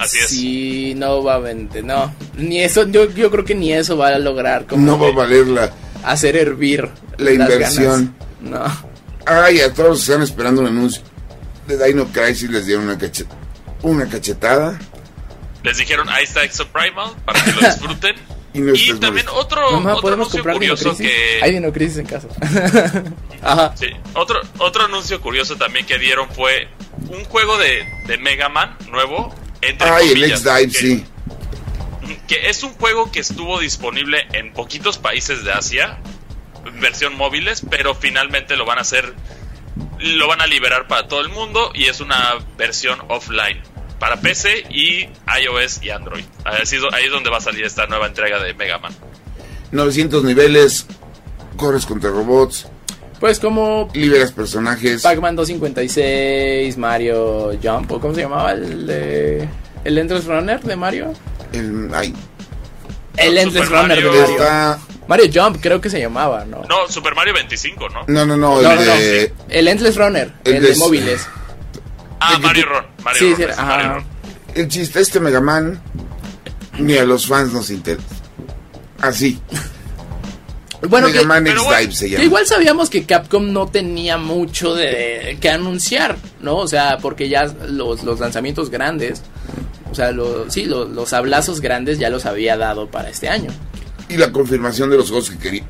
Así 0.00 0.18
es. 0.18 0.26
Sí, 0.28 0.94
no 0.96 1.22
va 1.22 1.34
a 1.36 1.38
vender, 1.38 1.84
no. 1.84 2.12
Ni 2.36 2.60
eso, 2.60 2.88
yo, 2.88 3.08
yo 3.12 3.30
creo 3.30 3.44
que 3.44 3.54
ni 3.54 3.72
eso 3.72 3.96
va 3.96 4.08
a 4.08 4.18
lograr 4.18 4.66
como 4.66 4.84
No 4.84 4.98
va 4.98 5.08
a 5.10 5.12
valer 5.12 5.46
la. 5.46 5.72
hacer 6.02 6.36
hervir 6.36 6.90
La 7.18 7.30
las 7.30 7.50
inversión. 7.50 8.14
ganas. 8.42 8.82
No. 8.82 8.90
Ay, 9.26 9.60
a 9.60 9.72
todos 9.72 10.00
están 10.00 10.22
esperando 10.22 10.60
un 10.62 10.66
anuncio 10.66 11.02
de 11.66 11.84
Dino 11.86 12.06
Crisis 12.06 12.50
les 12.50 12.66
dieron 12.66 12.84
una, 12.84 12.98
cache- 12.98 13.26
una 13.82 14.08
cachetada. 14.08 14.78
Les 15.62 15.76
dijeron, 15.78 16.08
ahí 16.08 16.24
está 16.24 16.44
Exoprimal 16.44 17.12
para 17.24 17.42
que 17.44 17.52
lo 17.52 17.60
disfruten. 17.60 18.16
Y 18.54 18.60
no 18.60 18.72
y 18.74 18.80
estés 18.88 19.00
también 19.00 19.26
otro, 19.28 19.70
Mamá, 19.72 19.90
otro 19.96 20.00
¿podemos 20.02 20.28
anuncio 20.34 20.42
Dino 20.42 20.54
curioso 20.54 20.96
que... 20.96 21.40
Hay 21.42 21.52
Dino 21.52 21.70
Crisis 21.74 21.98
en 21.98 22.06
casa. 22.06 22.26
Ajá. 23.42 23.74
Sí, 23.76 23.88
otro, 24.14 24.40
otro 24.56 24.86
anuncio 24.86 25.20
curioso 25.20 25.56
también 25.56 25.84
que 25.84 25.98
dieron 25.98 26.26
fue 26.30 26.66
un 27.10 27.22
juego 27.26 27.58
de, 27.58 27.84
de 28.06 28.16
Mega 28.16 28.48
Man 28.48 28.74
nuevo. 28.90 29.34
Entre 29.60 29.86
Ay, 29.86 30.06
el 30.08 30.14
comillas, 30.14 30.40
X-Dive, 30.46 30.72
que- 30.72 30.78
sí. 30.78 31.04
Que 32.26 32.48
es 32.48 32.62
un 32.62 32.72
juego 32.72 33.12
que 33.12 33.20
estuvo 33.20 33.58
disponible 33.60 34.26
en 34.32 34.54
poquitos 34.54 34.96
países 34.96 35.44
de 35.44 35.52
Asia, 35.52 35.98
en 36.64 36.80
versión 36.80 37.14
móviles, 37.14 37.62
pero 37.68 37.94
finalmente 37.94 38.56
lo 38.56 38.64
van 38.64 38.78
a 38.78 38.82
hacer, 38.82 39.12
lo 39.98 40.28
van 40.28 40.40
a 40.40 40.46
liberar 40.46 40.86
para 40.86 41.08
todo 41.08 41.20
el 41.20 41.28
mundo 41.28 41.70
y 41.74 41.86
es 41.86 42.00
una 42.00 42.34
versión 42.56 42.98
offline 43.08 43.60
para 43.98 44.20
PC 44.20 44.66
y 44.70 45.08
iOS 45.42 45.82
y 45.82 45.90
Android. 45.90 46.24
Así 46.44 46.76
Ahí 46.92 47.06
es 47.06 47.10
donde 47.10 47.30
va 47.30 47.38
a 47.38 47.40
salir 47.40 47.64
esta 47.64 47.86
nueva 47.86 48.06
entrega 48.06 48.42
de 48.42 48.54
Mega 48.54 48.78
Man. 48.78 48.92
900 49.72 50.22
niveles, 50.24 50.86
corres 51.56 51.86
contra 51.86 52.10
robots, 52.10 52.66
Pues 53.18 53.40
como 53.40 53.88
liberas 53.94 54.32
personajes. 54.32 55.02
Pac-Man 55.02 55.36
256, 55.36 56.76
Mario 56.76 57.58
Jump, 57.62 57.90
¿o 57.92 58.00
cómo 58.00 58.14
se 58.14 58.22
llamaba 58.22 58.52
el 58.52 58.86
de... 58.86 59.48
El 59.84 59.98
Endless 59.98 60.26
Runner 60.26 60.60
de 60.60 60.76
Mario? 60.76 61.12
El, 61.52 61.90
ay, 61.94 62.14
El 63.16 63.38
Super 63.38 63.38
Endless 63.38 63.68
Runner 63.70 63.96
de 63.96 64.04
Mario. 64.04 64.20
Mario. 64.20 64.36
está. 64.36 64.78
Mario 65.08 65.26
Jump 65.32 65.58
creo 65.60 65.80
que 65.80 65.88
se 65.90 66.00
llamaba, 66.00 66.44
¿no? 66.44 66.62
No, 66.64 66.88
Super 66.88 67.14
Mario 67.14 67.34
25, 67.34 67.88
¿no? 67.90 68.04
No, 68.08 68.26
no, 68.26 68.36
no, 68.36 68.58
el 68.58 68.64
No, 68.64 68.74
no, 68.74 68.80
no. 68.84 68.94
de. 68.94 69.32
El 69.48 69.68
Endless 69.68 69.96
Runner, 69.96 70.32
El 70.44 70.56
el, 70.56 70.62
de- 70.62 70.76
móviles. 70.76 71.26
Ah, 72.20 72.38
Mario 72.38 72.66
Ron. 72.66 72.86
Mario 73.04 73.18
Sí, 73.20 73.28
Ron, 73.28 73.36
sí, 73.36 73.42
es 73.44 73.58
ajá. 73.58 73.64
Mario. 73.76 74.04
El 74.54 74.68
chiste, 74.68 75.00
este 75.00 75.20
Mega 75.20 75.40
Man. 75.40 75.80
Ni 76.78 76.96
a 76.98 77.04
los 77.04 77.26
fans 77.26 77.52
nos 77.52 77.70
interesa. 77.70 78.02
Así. 79.00 79.38
Bueno, 80.88 81.08
Mega 81.08 81.20
que- 81.20 81.26
Man 81.26 81.46
X-Dive 81.46 81.64
bueno, 81.66 81.92
se 81.92 82.04
que 82.04 82.10
llama. 82.12 82.24
igual 82.24 82.46
sabíamos 82.46 82.90
que 82.90 83.04
Capcom 83.06 83.50
no 83.52 83.66
tenía 83.66 84.18
mucho 84.18 84.74
de 84.74 85.38
que 85.40 85.48
anunciar, 85.50 86.16
¿no? 86.40 86.58
O 86.58 86.68
sea, 86.68 86.98
porque 86.98 87.28
ya 87.28 87.44
los, 87.66 88.04
los 88.04 88.20
lanzamientos 88.20 88.70
grandes, 88.70 89.22
o 89.90 89.94
sea, 89.94 90.12
lo- 90.12 90.48
sí, 90.50 90.64
lo- 90.66 90.84
los 90.84 91.12
hablazos 91.14 91.60
grandes 91.60 91.98
ya 91.98 92.10
los 92.10 92.26
había 92.26 92.56
dado 92.56 92.88
para 92.88 93.08
este 93.08 93.28
año. 93.28 93.50
Y 94.08 94.16
la 94.16 94.30
confirmación 94.32 94.90
de 94.90 94.96
los 94.96 95.08
juegos 95.08 95.30
que 95.30 95.38
quería. 95.38 95.64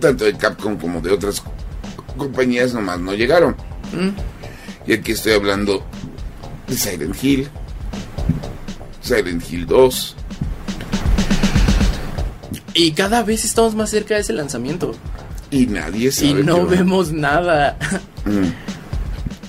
Tanto 0.00 0.24
de 0.24 0.36
Capcom 0.36 0.76
como 0.76 1.00
de 1.00 1.10
otras 1.10 1.42
compañías 2.16 2.74
nomás 2.74 3.00
no 3.00 3.14
llegaron. 3.14 3.56
Mm. 3.92 4.10
Y 4.86 4.92
aquí 4.92 5.12
estoy 5.12 5.32
hablando 5.32 5.84
de 6.68 6.76
Silent 6.76 7.22
Hill. 7.22 7.48
Silent 9.00 9.50
Hill 9.50 9.66
2. 9.66 10.16
Y 12.74 12.92
cada 12.92 13.22
vez 13.22 13.44
estamos 13.44 13.74
más 13.74 13.90
cerca 13.90 14.14
de 14.14 14.20
ese 14.20 14.32
lanzamiento. 14.32 14.94
Y 15.50 15.66
nadie 15.66 16.12
sabe. 16.12 16.28
Y 16.28 16.34
no 16.44 16.66
vemos 16.66 17.12
nada. 17.12 17.78
Mm. 18.24 18.65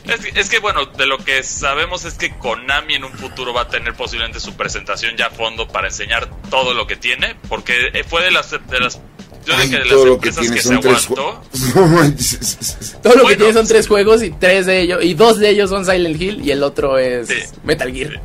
Es, 0.07 0.19
que- 0.25 0.39
es 0.39 0.49
que 0.49 0.59
bueno, 0.59 0.85
de 0.85 1.05
lo 1.05 1.17
que 1.17 1.43
sabemos 1.43 2.05
es 2.05 2.13
que 2.15 2.35
Konami 2.37 2.95
en 2.95 3.03
un 3.03 3.13
futuro 3.13 3.53
va 3.53 3.61
a 3.63 3.67
tener 3.67 3.93
posiblemente 3.93 4.39
su 4.39 4.55
presentación 4.55 5.15
ya 5.17 5.27
a 5.27 5.29
fondo 5.31 5.67
para 5.67 5.87
enseñar 5.87 6.29
todo 6.49 6.73
lo 6.73 6.87
que 6.87 6.95
tiene, 6.95 7.35
porque 7.49 8.03
fue 8.07 8.23
de 8.23 8.31
las 8.31 8.51
de 8.51 8.79
las 8.79 8.99
yo 9.45 9.53
Ay, 9.55 9.69
que 9.69 9.77
de 9.79 9.85
todo 9.85 9.99
las 9.99 10.05
lo 10.05 10.19
que 10.19 10.29
empresas 10.29 10.51
que, 10.51 10.61
se 10.61 10.67
son 10.67 10.79
tres 10.81 11.05
aguantó. 11.05 11.41
Todo 13.01 13.15
lo 13.15 13.27
que 13.27 13.35
tiene 13.37 13.53
son 13.53 13.67
tres 13.67 13.87
juegos 13.87 14.21
y 14.23 14.31
tres 14.31 14.65
de 14.65 14.81
ellos, 14.81 15.03
y 15.03 15.13
dos 15.13 15.39
de 15.39 15.49
ellos 15.49 15.69
son 15.69 15.85
Silent 15.85 16.19
Hill 16.21 16.41
y 16.45 16.51
el 16.51 16.63
otro 16.63 16.97
es 16.97 17.27
Sí. 17.29 17.35
Metal 17.63 17.91
Gear. 17.93 18.21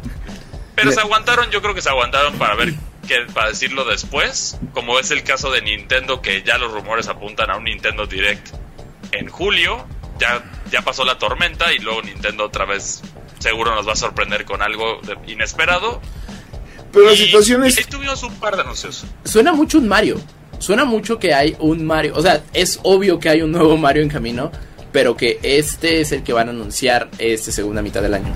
Pero 0.75 0.91
se 0.91 1.01
aguantaron, 1.01 1.51
yo 1.51 1.63
creo 1.63 1.75
que 1.75 1.83
se 1.83 1.89
aguantaron 1.91 2.35
para 2.39 2.55
ver 2.57 2.75
qué 3.07 3.19
para 3.33 3.51
decirlo 3.51 3.85
después, 3.85 4.57
como 4.73 4.99
es 4.99 5.11
el 5.13 5.23
caso 5.23 5.51
de 5.53 5.63
Nintendo 5.63 6.21
que 6.23 6.43
ya 6.43 6.59
los 6.59 6.73
rumores 6.73 7.07
apuntan 7.09 7.51
a 7.51 7.57
un 7.57 7.65
Nintendo 7.65 8.07
Direct 8.07 8.49
en 9.13 9.29
julio, 9.29 9.87
ya 10.19 10.43
ya 10.73 10.83
pasó 10.83 11.05
la 11.05 11.19
tormenta 11.19 11.73
y 11.73 11.79
luego 11.79 12.03
Nintendo 12.03 12.47
otra 12.47 12.65
vez 12.65 13.03
seguro 13.39 13.75
nos 13.75 13.87
va 13.87 13.93
a 13.93 13.97
sorprender 13.97 14.45
con 14.45 14.63
algo 14.63 15.01
de- 15.03 15.33
inesperado. 15.33 16.01
Pero 16.93 17.07
la 17.07 17.13
Y- 17.13 17.17
situación 17.19 17.65
y 17.65 17.69
es. 17.69 17.79
ahí 17.79 17.85
tuvimos 17.85 18.23
un 18.23 18.35
par 18.37 18.57
de 18.57 18.63
anuncios. 18.63 19.05
Suena 19.25 19.53
mucho 19.53 19.79
un 19.79 19.89
Mario. 19.89 20.21
Suena 20.59 20.85
mucho 20.85 21.19
que 21.19 21.35
hay 21.35 21.57
un 21.59 21.85
Mario. 21.85 22.13
O 22.17 22.23
sea, 22.23 22.43
es 22.53 22.79
obvio 22.83 23.19
que 23.19 23.29
hay 23.29 23.43
un 23.43 23.53
nuevo 23.53 23.77
Mario 23.77 24.03
en 24.03 24.09
camino. 24.09 24.51
Pero 24.93 25.17
que 25.17 25.39
este 25.43 26.03
es 26.03 26.13
el 26.13 26.23
que 26.23 26.35
van 26.35 26.49
a 26.49 26.51
anunciar 26.51 27.09
esta 27.19 27.51
segunda 27.51 27.81
mitad 27.81 28.03
del 28.03 28.13
año. 28.13 28.35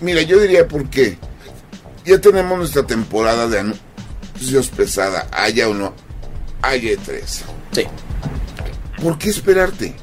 Mira, 0.00 0.22
yo 0.22 0.40
diría 0.40 0.66
por 0.66 0.88
qué. 0.88 1.18
Ya 2.06 2.18
tenemos 2.18 2.56
nuestra 2.58 2.86
temporada 2.86 3.46
de 3.48 3.58
anuncios 3.60 4.68
pesada, 4.74 5.28
haya 5.30 5.68
o 5.68 5.74
no, 5.74 5.94
haya 6.62 6.96
tres. 7.04 7.44
Sí. 7.70 7.84
¿Por 9.02 9.18
qué 9.18 9.28
esperarte? 9.28 9.94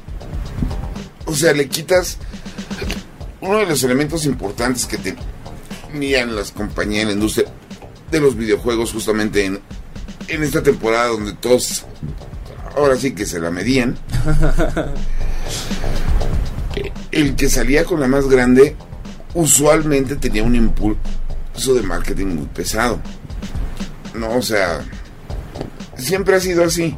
O 1.30 1.34
sea, 1.34 1.52
le 1.52 1.68
quitas 1.68 2.18
uno 3.40 3.58
de 3.58 3.66
los 3.66 3.82
elementos 3.84 4.24
importantes 4.26 4.84
que 4.86 4.98
tenían 5.92 6.34
las 6.34 6.50
compañías 6.50 7.02
en 7.02 7.08
la 7.08 7.14
industria 7.14 7.46
de 8.10 8.20
los 8.20 8.36
videojuegos 8.36 8.92
justamente 8.92 9.44
en, 9.44 9.60
en 10.28 10.42
esta 10.42 10.62
temporada 10.62 11.06
donde 11.08 11.32
todos 11.34 11.84
ahora 12.76 12.96
sí 12.96 13.12
que 13.14 13.26
se 13.26 13.38
la 13.38 13.50
medían. 13.50 13.96
El 17.12 17.34
que 17.36 17.48
salía 17.48 17.84
con 17.84 18.00
la 18.00 18.06
más 18.06 18.28
grande 18.28 18.76
usualmente 19.34 20.16
tenía 20.16 20.42
un 20.42 20.54
impulso 20.54 21.74
de 21.74 21.82
marketing 21.82 22.26
muy 22.26 22.46
pesado. 22.46 23.00
No, 24.14 24.36
o 24.36 24.42
sea, 24.42 24.80
siempre 25.96 26.36
ha 26.36 26.40
sido 26.40 26.64
así. 26.64 26.96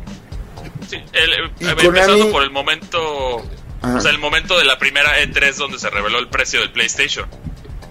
Sí, 0.88 0.96
el- 1.12 1.50
Y 1.60 1.66
eh, 1.66 1.70
empezando 1.70 2.16
Konami- 2.28 2.32
por 2.32 2.42
el 2.42 2.50
momento, 2.50 3.42
Ajá. 3.82 3.96
o 3.96 4.00
sea, 4.00 4.10
el 4.12 4.18
momento 4.18 4.56
de 4.58 4.64
la 4.64 4.78
primera 4.78 5.10
E3 5.22 5.54
donde 5.56 5.78
se 5.78 5.90
reveló 5.90 6.18
el 6.18 6.28
precio 6.28 6.60
del 6.60 6.70
PlayStation. 6.72 7.26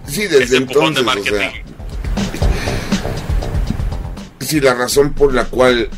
Sí, 0.06 0.22
desde 0.22 0.44
Ese 0.44 0.56
empujón 0.56 0.94
de 0.94 1.00
entonces, 1.00 1.32
o 1.32 1.34
sea, 1.36 1.44
marketing. 1.46 1.72
sí, 4.40 4.60
la 4.60 4.74
razón 4.74 5.12
por 5.12 5.32
la 5.32 5.44
cual 5.44 5.88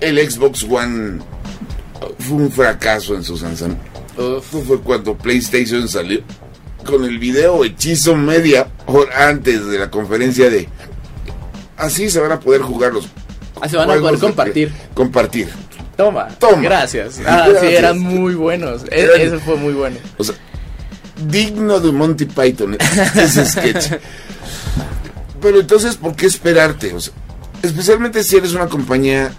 el 0.00 0.30
Xbox 0.30 0.64
One 0.64 1.20
fue 2.18 2.36
un 2.36 2.50
fracaso 2.50 3.14
en 3.14 3.22
sus 3.24 3.42
lanzamientos 3.42 3.86
Uf. 4.16 4.66
fue 4.66 4.80
cuando 4.80 5.16
PlayStation 5.16 5.88
salió 5.88 6.20
con 6.84 7.04
el 7.04 7.18
video 7.18 7.64
hechizo 7.64 8.14
media 8.16 8.68
hora 8.86 9.28
antes 9.28 9.66
de 9.66 9.78
la 9.78 9.90
conferencia 9.90 10.50
de 10.50 10.68
así 11.76 12.10
se 12.10 12.20
van 12.20 12.32
a 12.32 12.40
poder 12.40 12.62
jugar 12.62 12.92
los 12.92 13.06
Ah, 13.62 13.68
se 13.68 13.76
van 13.76 13.90
a 13.90 13.94
poder 13.94 14.14
de- 14.14 14.18
compartir. 14.94 15.48
Toma. 16.04 16.28
Toma. 16.38 16.62
Gracias. 16.62 17.20
Ah, 17.26 17.46
Gracias. 17.48 17.60
sí, 17.60 17.76
eran 17.76 17.98
muy 17.98 18.34
buenos. 18.34 18.82
E- 18.84 19.00
Eran- 19.02 19.20
Ese 19.20 19.38
fue 19.38 19.56
muy 19.56 19.72
bueno. 19.74 19.96
o 20.18 20.24
sea 20.24 20.34
digno 21.26 21.80
de 21.80 21.92
Monty 21.92 22.24
Python 22.24 22.78
ese 23.14 23.44
sketch 23.44 23.92
pero 25.38 25.60
entonces 25.60 25.96
¿por 25.96 26.16
qué 26.16 26.24
esperarte? 26.24 26.94
O 26.94 27.00
sea, 27.00 27.12
especialmente 27.62 28.24
si 28.24 28.36
eres 28.38 28.54
una 28.54 28.68
compañía 28.68 29.30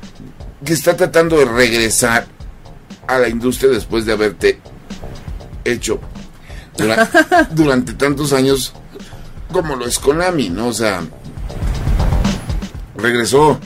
que 0.63 0.73
está 0.73 0.95
tratando 0.95 1.37
de 1.39 1.45
regresar 1.45 2.27
a 3.07 3.17
la 3.17 3.29
industria 3.29 3.71
después 3.71 4.05
de 4.05 4.13
haberte 4.13 4.59
hecho 5.65 5.99
dura- 6.77 7.09
durante 7.51 7.93
tantos 7.93 8.31
años 8.33 8.73
como 9.51 9.75
lo 9.75 9.87
es 9.87 9.97
Konami, 9.97 10.49
¿no? 10.49 10.67
O 10.67 10.73
sea, 10.73 11.01
regresó 12.95 13.59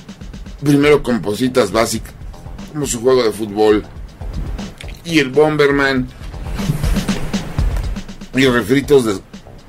primero 0.63 1.03
con 1.03 1.19
cositas 1.19 1.71
básicas, 1.71 2.13
como 2.75 2.85
su 2.85 2.99
juego 2.99 3.23
de 3.23 3.31
fútbol 3.31 3.85
y 5.05 5.19
el 5.19 5.29
Bomberman. 5.29 6.09
y 8.35 8.45
refritos 8.47 9.05
de 9.05 9.15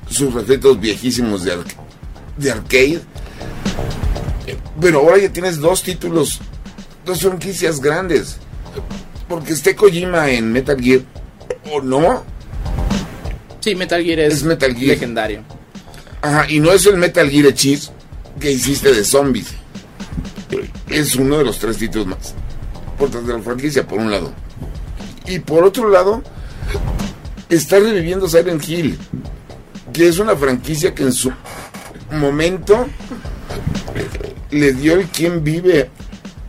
sus 0.09 0.33
refritos 0.33 0.77
viejísimos 0.77 1.45
de, 1.45 1.57
de 2.35 2.51
arcade. 2.51 2.99
Pero 4.81 4.99
ahora 4.99 5.19
ya 5.19 5.31
tienes 5.31 5.57
dos 5.59 5.83
títulos, 5.83 6.39
dos 7.05 7.21
franquicias 7.21 7.79
grandes. 7.79 8.35
Porque 9.29 9.53
esté 9.53 9.73
Kojima 9.73 10.29
en 10.29 10.51
Metal 10.51 10.77
Gear 10.77 10.99
o 11.71 11.81
no, 11.81 12.25
Sí, 13.61 13.73
Metal 13.73 14.03
Gear 14.03 14.19
es, 14.19 14.33
Es 14.35 14.43
Metal 14.43 14.73
Gear. 14.75 14.87
legendario. 14.89 15.43
Ajá, 16.21 16.45
y 16.49 16.59
no 16.59 16.73
es 16.73 16.85
el 16.85 16.97
Metal 16.97 17.29
Gear 17.29 17.53
Cheese 17.53 17.89
que 18.37 18.51
hiciste 18.51 18.93
de 18.93 19.05
zombies. 19.05 19.47
Es 20.89 21.15
uno 21.15 21.37
de 21.37 21.45
los 21.45 21.57
tres 21.57 21.77
títulos 21.77 22.07
más 22.07 22.35
importantes 22.97 23.27
de 23.27 23.33
la 23.37 23.43
franquicia, 23.43 23.87
por 23.87 23.99
un 23.99 24.09
lado. 24.09 24.33
Y 25.27 25.39
por 25.39 25.63
otro 25.63 25.89
lado, 25.89 26.23
está 27.47 27.79
reviviendo 27.79 28.27
Silent 28.27 28.67
Hill, 28.67 28.97
que 29.93 30.07
es 30.07 30.17
una 30.17 30.35
franquicia 30.35 30.95
que 30.95 31.03
en 31.03 31.13
su 31.13 31.31
momento 32.11 32.87
le 34.49 34.73
dio 34.73 34.93
el 34.93 35.05
quien 35.07 35.43
vive 35.43 35.89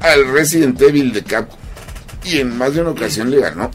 al 0.00 0.32
Resident 0.32 0.80
Evil 0.80 1.12
de 1.12 1.22
Capcom. 1.22 1.58
Y 2.24 2.38
en 2.38 2.56
más 2.56 2.74
de 2.74 2.80
una 2.80 2.90
ocasión 2.90 3.30
le 3.30 3.40
ganó. 3.40 3.70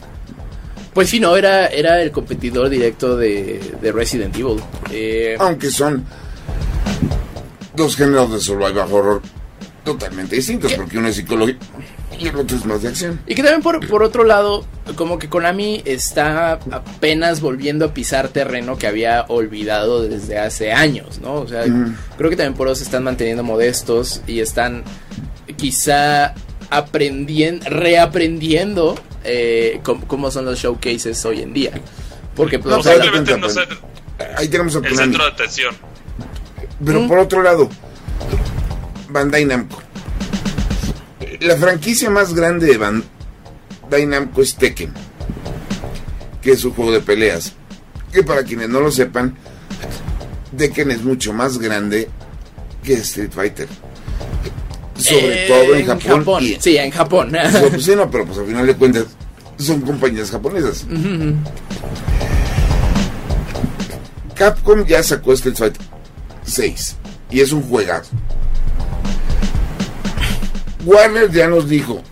Pues 0.92 1.10
sí, 1.10 1.18
no, 1.18 1.36
era, 1.36 1.66
era 1.66 2.00
el 2.02 2.10
competidor 2.10 2.68
directo 2.68 3.16
de, 3.16 3.76
de 3.80 3.92
Resident 3.92 4.34
Evil. 4.36 4.60
Eh, 4.90 5.36
aunque 5.38 5.70
son 5.70 6.04
dos 7.74 7.96
géneros 7.96 8.32
de 8.32 8.40
survival 8.40 8.92
horror 8.92 9.22
totalmente 9.84 10.36
distintos, 10.36 10.70
¿Qué? 10.70 10.76
porque 10.76 10.98
uno 10.98 11.08
es 11.08 11.16
psicología 11.16 11.58
y 12.18 12.28
el 12.28 12.36
otro 12.36 12.56
es 12.56 12.64
más 12.64 12.82
de 12.82 12.88
acción. 12.88 13.20
Y 13.26 13.34
que 13.34 13.42
también 13.42 13.62
por, 13.62 13.86
por 13.88 14.02
otro 14.02 14.24
lado, 14.24 14.64
como 14.96 15.18
que 15.18 15.28
Konami 15.28 15.82
está 15.84 16.52
apenas 16.70 17.40
volviendo 17.40 17.84
a 17.86 17.94
pisar 17.94 18.28
terreno 18.28 18.76
que 18.78 18.86
había 18.86 19.24
olvidado 19.28 20.02
desde 20.02 20.38
hace 20.38 20.72
años, 20.72 21.18
¿no? 21.20 21.34
O 21.36 21.48
sea, 21.48 21.64
creo 22.16 22.30
que 22.30 22.36
también 22.36 22.54
por 22.54 22.66
eso 22.68 22.76
se 22.76 22.84
están 22.84 23.04
manteniendo 23.04 23.42
modestos 23.42 24.22
y 24.26 24.40
están 24.40 24.84
quizá 25.56 26.34
aprendiendo, 26.70 27.68
reaprendiendo 27.68 28.94
eh, 29.24 29.80
cómo, 29.82 30.06
cómo 30.06 30.30
son 30.30 30.44
los 30.44 30.58
showcases 30.58 31.24
hoy 31.24 31.40
en 31.42 31.52
día. 31.52 31.72
Porque, 32.34 32.58
pues, 32.58 32.72
No, 32.74 32.80
o 32.80 32.82
sea, 32.82 32.94
Simplemente 32.94 33.38
no 33.38 33.48
ser 33.48 33.68
Ahí 34.36 34.48
tenemos 34.48 34.74
a 34.74 34.78
el 34.78 34.84
Konami. 34.84 34.98
centro 35.02 35.24
de 35.24 35.30
atención. 35.30 35.74
Pero 36.84 37.00
Mm. 37.02 37.08
por 37.08 37.18
otro 37.18 37.42
lado, 37.42 37.68
Bandai 39.08 39.44
Namco. 39.44 39.80
La 41.40 41.56
franquicia 41.56 42.10
más 42.10 42.34
grande 42.34 42.66
de 42.66 42.76
Bandai 42.78 44.06
Namco 44.06 44.42
es 44.42 44.54
Tekken, 44.56 44.92
que 46.42 46.52
es 46.52 46.64
un 46.64 46.72
juego 46.72 46.92
de 46.92 47.00
peleas. 47.00 47.52
Que 48.12 48.22
para 48.22 48.44
quienes 48.44 48.68
no 48.68 48.80
lo 48.80 48.90
sepan, 48.92 49.34
Tekken 50.56 50.90
es 50.92 51.02
mucho 51.02 51.32
más 51.32 51.58
grande 51.58 52.08
que 52.82 52.94
Street 52.94 53.30
Fighter. 53.32 53.68
Sobre 54.96 55.44
eh, 55.44 55.48
todo 55.48 55.74
en 55.74 55.86
Japón. 55.86 56.44
y- 56.44 56.56
Sí, 56.60 56.76
en 56.76 56.90
Japón. 56.90 57.32
So, 57.50 57.68
pues 57.70 57.84
sí, 57.84 57.96
no, 57.96 58.08
pero 58.10 58.24
pues 58.26 58.38
al 58.38 58.46
final 58.46 58.66
de 58.66 58.74
cuentas 58.76 59.06
son 59.58 59.80
compañías 59.80 60.30
japonesas. 60.30 60.86
Capcom 64.34 64.84
ya 64.86 65.02
sacó 65.02 65.32
Street 65.32 65.56
Fighter 65.56 65.82
6 66.44 66.96
y 67.30 67.40
es 67.40 67.52
un 67.52 67.62
juegazo. 67.62 68.10
Warner 70.84 71.30
ya 71.30 71.48
nos 71.48 71.68
dijo, 71.68 72.02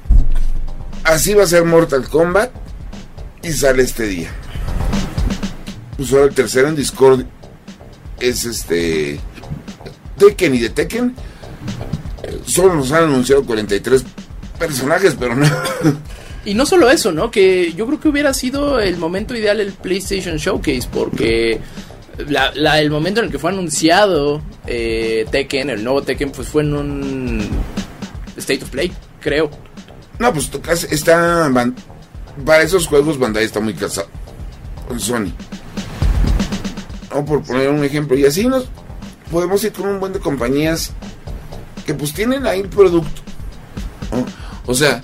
así 1.04 1.34
va 1.34 1.44
a 1.44 1.46
ser 1.46 1.64
Mortal 1.64 2.08
Kombat 2.08 2.50
y 3.42 3.52
sale 3.52 3.82
este 3.82 4.06
día. 4.06 4.30
Pues 5.96 6.12
ahora 6.12 6.26
el 6.26 6.34
tercero 6.34 6.68
en 6.68 6.76
Discord 6.76 7.24
es 8.20 8.44
este 8.44 9.20
Tekken 10.18 10.54
y 10.54 10.58
de 10.60 10.70
Tekken 10.70 11.14
solo 12.46 12.74
nos 12.74 12.92
han 12.92 13.04
anunciado 13.04 13.44
43 13.44 14.04
personajes, 14.58 15.16
pero 15.18 15.34
no. 15.34 15.46
Y 16.44 16.54
no 16.54 16.66
solo 16.66 16.90
eso, 16.90 17.12
¿no? 17.12 17.30
Que 17.30 17.72
yo 17.72 17.86
creo 17.86 18.00
que 18.00 18.08
hubiera 18.08 18.34
sido 18.34 18.80
el 18.80 18.96
momento 18.96 19.36
ideal 19.36 19.60
el 19.60 19.72
PlayStation 19.72 20.38
Showcase, 20.38 20.88
porque 20.92 21.60
la- 22.28 22.50
la- 22.56 22.80
el 22.80 22.90
momento 22.90 23.20
en 23.20 23.26
el 23.26 23.32
que 23.32 23.38
fue 23.38 23.50
anunciado 23.52 24.42
eh, 24.66 25.24
Tekken, 25.30 25.70
el 25.70 25.84
nuevo 25.84 26.02
Tekken, 26.02 26.32
pues 26.32 26.48
fue 26.48 26.62
en 26.64 26.74
un 26.74 27.48
State 28.42 28.62
of 28.64 28.70
Play, 28.70 28.92
creo. 29.20 29.50
No, 30.18 30.32
pues 30.32 30.50
tocas- 30.50 30.84
está 30.90 31.50
para 32.46 32.62
esos 32.62 32.86
juegos 32.86 33.18
Bandai 33.18 33.44
está 33.44 33.60
muy 33.60 33.74
casado 33.74 34.08
con 34.88 35.00
Sony. 35.00 35.32
No, 37.12 37.24
por 37.24 37.42
poner 37.42 37.68
un 37.70 37.84
ejemplo. 37.84 38.16
Y 38.16 38.24
así 38.24 38.46
nos 38.46 38.66
podemos 39.30 39.62
ir 39.64 39.72
con 39.72 39.86
un 39.88 40.00
buen 40.00 40.12
de 40.12 40.18
compañías 40.20 40.92
que 41.86 41.94
pues 41.94 42.12
tienen 42.12 42.46
ahí 42.46 42.62
producto. 42.62 43.20
O 44.66 44.74
sea, 44.74 45.02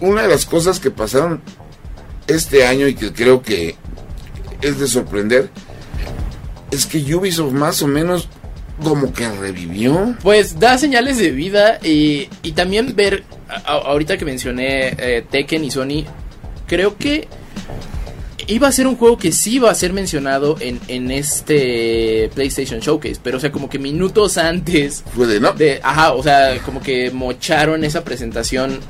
una 0.00 0.22
de 0.22 0.28
las 0.28 0.46
cosas 0.46 0.80
que 0.80 0.90
pasaron 0.90 1.40
este 2.26 2.66
año 2.66 2.86
y 2.88 2.94
que 2.94 3.12
creo 3.12 3.42
que 3.42 3.76
es 4.60 4.78
de 4.78 4.86
sorprender 4.88 5.50
es 6.70 6.86
que 6.86 6.98
Ubisoft 7.14 7.52
más 7.52 7.82
o 7.82 7.86
menos 7.86 8.28
como 8.82 9.12
que 9.12 9.28
revivió. 9.28 10.16
Pues 10.22 10.58
da 10.60 10.78
señales 10.78 11.18
de 11.18 11.30
vida 11.30 11.78
y, 11.82 12.28
y 12.42 12.52
también 12.52 12.94
ver, 12.94 13.24
a- 13.48 13.72
ahorita 13.72 14.16
que 14.16 14.24
mencioné 14.24 14.94
eh, 14.98 15.24
Tekken 15.28 15.64
y 15.64 15.70
Sony, 15.70 16.04
creo 16.66 16.96
que 16.96 17.28
iba 18.48 18.66
a 18.68 18.72
ser 18.72 18.86
un 18.88 18.96
juego 18.96 19.16
que 19.18 19.30
sí 19.30 19.54
iba 19.56 19.70
a 19.70 19.74
ser 19.74 19.92
mencionado 19.92 20.56
en, 20.60 20.80
en 20.88 21.10
este 21.12 22.28
PlayStation 22.34 22.80
Showcase, 22.80 23.20
pero 23.22 23.36
o 23.36 23.40
sea, 23.40 23.52
como 23.52 23.68
que 23.70 23.78
minutos 23.78 24.36
antes 24.36 25.04
Fue 25.14 25.26
de 25.26 25.38
no. 25.40 25.52
de, 25.52 25.80
ajá, 25.82 26.12
o 26.12 26.22
sea, 26.22 26.58
como 26.64 26.82
que 26.82 27.10
mocharon 27.12 27.84
esa 27.84 28.02
presentación, 28.02 28.80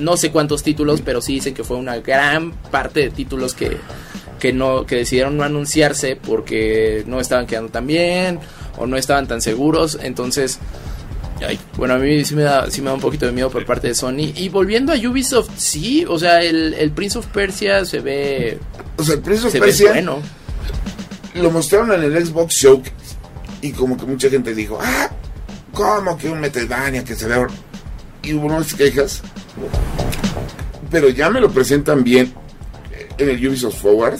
no 0.00 0.16
sé 0.18 0.30
cuántos 0.30 0.62
títulos, 0.62 1.00
pero 1.02 1.22
sí 1.22 1.34
dicen 1.34 1.54
que 1.54 1.64
fue 1.64 1.78
una 1.78 1.96
gran 1.98 2.52
parte 2.52 3.00
de 3.00 3.10
títulos 3.10 3.54
que, 3.54 3.78
que 4.38 4.52
no, 4.52 4.84
que 4.84 4.96
decidieron 4.96 5.36
no 5.38 5.44
anunciarse 5.44 6.16
porque 6.16 7.02
no 7.06 7.20
estaban 7.20 7.46
quedando 7.46 7.70
tan 7.70 7.86
bien 7.86 8.38
o 8.78 8.86
no 8.86 8.96
estaban 8.96 9.26
tan 9.26 9.40
seguros, 9.40 9.98
entonces, 10.02 10.58
ay, 11.46 11.58
bueno, 11.76 11.94
a 11.94 11.98
mí 11.98 12.24
sí 12.24 12.34
me 12.34 12.42
da, 12.42 12.70
sí 12.70 12.80
me 12.80 12.88
da 12.88 12.94
un 12.94 13.00
poquito 13.00 13.26
de 13.26 13.32
miedo 13.32 13.50
por 13.50 13.64
parte 13.66 13.88
de 13.88 13.94
Sony. 13.94 14.32
Y 14.36 14.48
volviendo 14.48 14.92
a 14.92 14.96
Ubisoft, 14.96 15.50
sí, 15.56 16.04
o 16.08 16.18
sea, 16.18 16.42
el, 16.42 16.74
el 16.74 16.90
Prince 16.92 17.18
of 17.18 17.26
Persia 17.26 17.84
se 17.84 18.00
ve, 18.00 18.58
O 18.96 19.02
sea, 19.02 19.14
el 19.14 19.20
Prince 19.20 19.46
of 19.46 19.52
se 19.52 19.60
ve 19.60 19.66
Persia 19.66 19.90
bueno. 19.92 20.18
lo 21.34 21.50
mostraron 21.50 21.92
en 21.92 22.02
el 22.12 22.26
Xbox 22.26 22.54
Show 22.54 22.82
y 23.62 23.72
como 23.72 23.96
que 23.96 24.06
mucha 24.06 24.30
gente 24.30 24.54
dijo, 24.54 24.78
ah, 24.82 25.10
¿cómo 25.72 26.16
que 26.16 26.30
un 26.30 26.40
Metroidvania 26.40 27.04
que 27.04 27.14
se 27.14 27.26
ve? 27.26 27.36
hor-?" 27.36 27.50
Y 28.22 28.34
hubo 28.34 28.46
unas 28.46 28.74
quejas, 28.74 29.22
pero 30.90 31.08
ya 31.08 31.30
me 31.30 31.40
lo 31.40 31.50
presentan 31.50 32.04
bien 32.04 32.32
en 33.16 33.28
el 33.28 33.48
Ubisoft 33.48 33.80
Forward. 33.80 34.18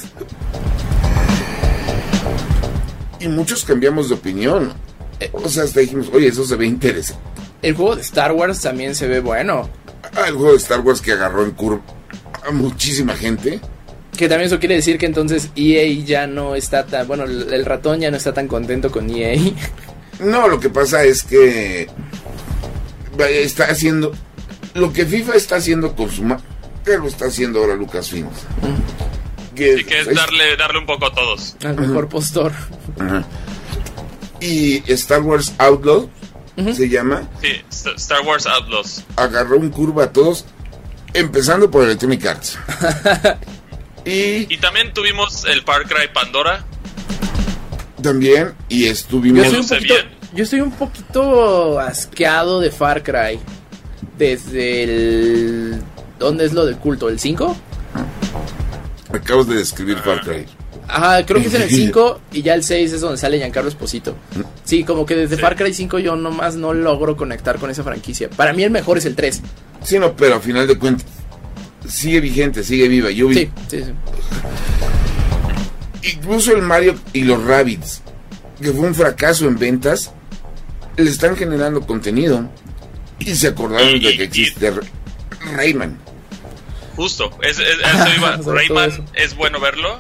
Y 3.21 3.29
muchos 3.29 3.65
cambiamos 3.65 4.09
de 4.09 4.15
opinión. 4.17 4.73
Eh, 5.21 5.31
O 5.33 5.49
sea, 5.49 5.65
hasta 5.65 5.81
dijimos, 5.81 6.11
oye, 6.13 6.29
eso 6.29 6.45
se 6.45 6.57
ve 6.57 6.67
interesante. 6.67 7.23
El 7.63 7.75
juego 7.75 7.95
de 7.97 8.03
Star 8.03 8.33
Wars 8.33 8.61
también 8.63 8.95
se 8.95 9.07
ve 9.07 9.21
bueno. 9.21 9.69
Ah, 10.17 10.27
el 10.29 10.35
juego 10.35 10.53
de 10.53 10.57
Star 10.59 10.81
Wars 10.81 11.01
que 11.03 11.13
agarró 11.13 11.45
en 11.45 11.51
curva 11.51 11.81
a 12.47 12.51
muchísima 12.51 13.15
gente. 13.15 13.61
Que 14.17 14.29
también 14.29 14.47
eso 14.47 14.59
quiere 14.59 14.75
decir 14.77 14.97
que 14.99 15.07
entonces 15.07 15.51
EA 15.57 15.87
ya 16.05 16.27
no 16.27 16.55
está 16.55 16.87
tan. 16.87 17.07
Bueno, 17.07 17.25
el 17.25 17.65
ratón 17.67 18.01
ya 18.01 18.11
no 18.11 18.17
está 18.17 18.33
tan 18.33 18.49
contento 18.49 18.91
con 18.91 19.09
EA. 19.11 19.37
No, 20.21 20.49
lo 20.49 20.59
que 20.61 20.69
pasa 20.71 21.05
es 21.05 21.23
que 21.23 21.89
está 23.19 23.65
haciendo 23.67 24.13
lo 24.75 24.93
que 24.93 25.05
FIFA 25.05 25.35
está 25.35 25.57
haciendo 25.57 25.95
con 25.95 26.11
su 26.11 26.23
ma- 26.23 26.41
que 26.85 26.97
lo 26.97 27.07
está 27.09 27.27
haciendo 27.27 27.61
ahora 27.61 27.75
Lucasfilms. 27.75 28.31
Que, 29.55 29.81
Y 29.81 29.85
que 29.85 30.01
es 30.01 30.15
darle, 30.15 30.57
darle 30.57 30.79
un 30.79 30.87
poco 30.87 31.07
a 31.07 31.15
todos. 31.15 31.57
Al 31.65 31.77
mejor 31.79 32.09
postor. 32.09 32.53
Ajá. 33.01 33.25
Y 34.41 34.83
Star 34.93 35.23
Wars 35.23 35.53
Outlaw 35.59 36.09
se 36.75 36.89
llama, 36.89 37.23
Sí, 37.41 37.49
St- 37.71 37.97
Star 37.97 38.21
Wars 38.27 38.47
Outlaws. 38.47 39.05
agarró 39.17 39.57
un 39.59 39.71
curva 39.71 40.05
a 40.05 40.13
todos, 40.13 40.45
empezando 41.15 41.71
por 41.71 41.85
Electronic 41.85 42.25
Arts. 42.27 42.59
y 44.05 44.53
Y 44.53 44.59
también 44.59 44.93
tuvimos 44.93 45.45
el 45.47 45.63
Far 45.63 45.85
Cry 45.85 46.09
Pandora. 46.13 46.65
también, 48.03 48.53
y 48.69 48.85
Yo 48.85 48.93
estuvimos 48.93 49.53
Luce 49.53 49.75
poquito, 49.77 49.95
yo 50.35 50.45
estoy 50.45 50.61
un 50.61 50.71
poquito 50.73 51.79
asqueado 51.81 52.61
de 52.61 52.71
Far 52.71 53.03
Cry. 53.03 53.41
Desde 54.19 54.83
el. 54.85 55.83
¿Dónde 56.19 56.45
es 56.45 56.53
lo 56.53 56.67
del 56.67 56.77
culto? 56.77 57.09
¿El 57.09 57.19
5? 57.19 57.57
acabas 59.13 59.47
de 59.49 59.57
describir 59.57 59.99
Far 59.99 60.21
Cry. 60.23 60.47
Ajá, 60.93 61.25
creo 61.27 61.41
que 61.41 61.49
es 61.49 61.55
en 61.55 61.63
el 61.63 61.71
5 61.75 62.21
y 62.33 62.43
ya 62.43 62.55
el 62.55 62.63
6 62.65 62.93
es 62.93 63.01
donde 63.01 63.17
sale 63.19 63.39
Giancarlo 63.39 63.69
Esposito. 63.69 64.17
Sí, 64.65 64.85
como 64.85 65.07
que 65.07 65.15
desde 65.17 65.37
Sí. 65.37 65.43
Far 65.43 65.57
Cry 65.57 65.73
5 65.73 65.99
yo 66.01 66.17
nomás 66.17 66.57
no 66.57 66.73
logro 66.75 67.17
conectar 67.17 67.59
con 67.59 67.71
esa 67.71 67.83
franquicia. 67.85 68.29
Para 68.31 68.53
mí 68.53 68.63
el 68.65 68.71
mejor 68.71 68.99
es 68.99 69.05
el 69.07 69.15
3. 69.15 69.41
Sí, 69.85 69.99
no, 69.99 70.15
pero 70.17 70.37
a 70.37 70.41
final 70.41 70.67
de 70.67 70.79
cuentas 70.79 71.07
sigue 71.89 72.21
vigente, 72.21 72.63
sigue 72.63 72.89
viva. 72.89 73.11
Yo 73.11 73.29
vi- 73.29 73.35
Sí, 73.35 73.51
sí, 73.69 73.83
sí. 73.85 73.93
incluso 76.17 76.53
el 76.55 76.63
Mario 76.63 76.95
y 77.13 77.23
los 77.25 77.43
Rabbits, 77.45 78.03
que 78.61 78.71
fue 78.73 78.87
un 78.87 78.95
fracaso 78.95 79.47
en 79.47 79.59
ventas, 79.59 80.13
le 80.97 81.11
están 81.11 81.37
generando 81.37 81.81
contenido. 81.87 82.49
Y 83.19 83.35
se 83.35 83.49
acordaron 83.49 83.89
Y- 83.97 84.01
de 84.01 84.17
que 84.17 84.23
y- 84.23 84.27
existe 84.27 84.73
Rayman. 85.55 85.99
Justo, 86.97 87.31
es, 87.43 87.59
es- 87.59 87.67
eso 87.79 88.05
iba. 88.17 88.37
Rayman 88.55 89.07
es 89.15 89.35
bueno 89.37 89.61
verlo. 89.61 89.99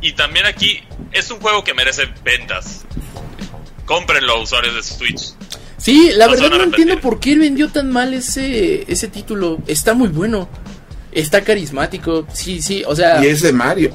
Y 0.00 0.12
también 0.12 0.46
aquí 0.46 0.80
es 1.12 1.30
un 1.30 1.40
juego 1.40 1.62
que 1.64 1.74
merece 1.74 2.04
ventas. 2.24 2.84
Cómprenlo, 3.84 4.40
usuarios 4.42 4.74
de 4.74 4.82
Switch. 4.82 5.34
Sí, 5.76 6.10
la 6.14 6.26
No 6.26 6.32
verdad 6.32 6.50
no 6.50 6.62
entiendo 6.62 7.00
por 7.00 7.18
qué 7.20 7.36
vendió 7.36 7.68
tan 7.70 7.90
mal 7.90 8.12
ese, 8.14 8.90
ese 8.90 9.08
título. 9.08 9.58
Está 9.66 9.94
muy 9.94 10.08
bueno. 10.08 10.48
Está 11.12 11.42
carismático. 11.42 12.26
Sí, 12.32 12.62
sí, 12.62 12.82
o 12.86 12.94
sea, 12.94 13.22
Y 13.24 13.28
es 13.28 13.42
de 13.42 13.52
Mario. 13.52 13.90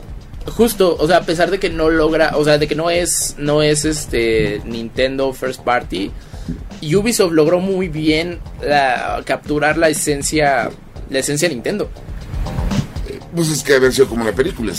justo, 0.47 0.95
o 0.99 1.07
sea, 1.07 1.17
a 1.17 1.21
pesar 1.21 1.49
de 1.49 1.59
que 1.59 1.69
no 1.69 1.89
logra, 1.89 2.35
o 2.37 2.43
sea, 2.43 2.57
de 2.57 2.67
que 2.67 2.75
no 2.75 2.89
es 2.89 3.35
no 3.37 3.61
es 3.63 3.85
este 3.85 4.61
Nintendo 4.65 5.31
First 5.33 5.61
Party, 5.63 6.11
Ubisoft 6.81 7.31
logró 7.31 7.59
muy 7.59 7.87
bien 7.87 8.39
la- 8.61 9.21
capturar 9.25 9.77
la 9.77 9.89
esencia 9.89 10.69
la 11.09 11.19
esencia 11.19 11.47
Nintendo. 11.49 11.89
Pues 13.35 13.49
es 13.49 13.63
que 13.63 13.73
haber 13.75 13.93
sido 13.93 14.07
como 14.07 14.23
la 14.25 14.31
película. 14.33 14.73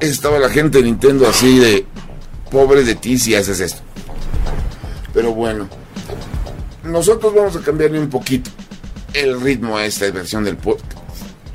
Esta- 0.00 0.06
Estaba 0.28 0.38
la 0.38 0.48
gente 0.50 0.78
de 0.78 0.84
Nintendo 0.84 1.28
así 1.28 1.58
de 1.58 1.84
pobre 2.50 2.84
de 2.84 2.94
ti 2.94 3.18
si 3.18 3.34
haces 3.34 3.60
esto. 3.60 3.80
Pero 5.14 5.32
bueno, 5.32 5.68
nosotros 6.84 7.34
vamos 7.34 7.56
a 7.56 7.60
cambiarle 7.60 7.98
un 7.98 8.10
poquito 8.10 8.50
el 9.14 9.40
ritmo 9.40 9.76
a 9.76 9.84
esta 9.86 10.10
versión 10.10 10.44
del 10.44 10.56
podcast. 10.56 10.92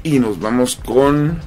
Y 0.04 0.20
nos 0.20 0.40
vamos 0.40 0.76
con... 0.84 1.40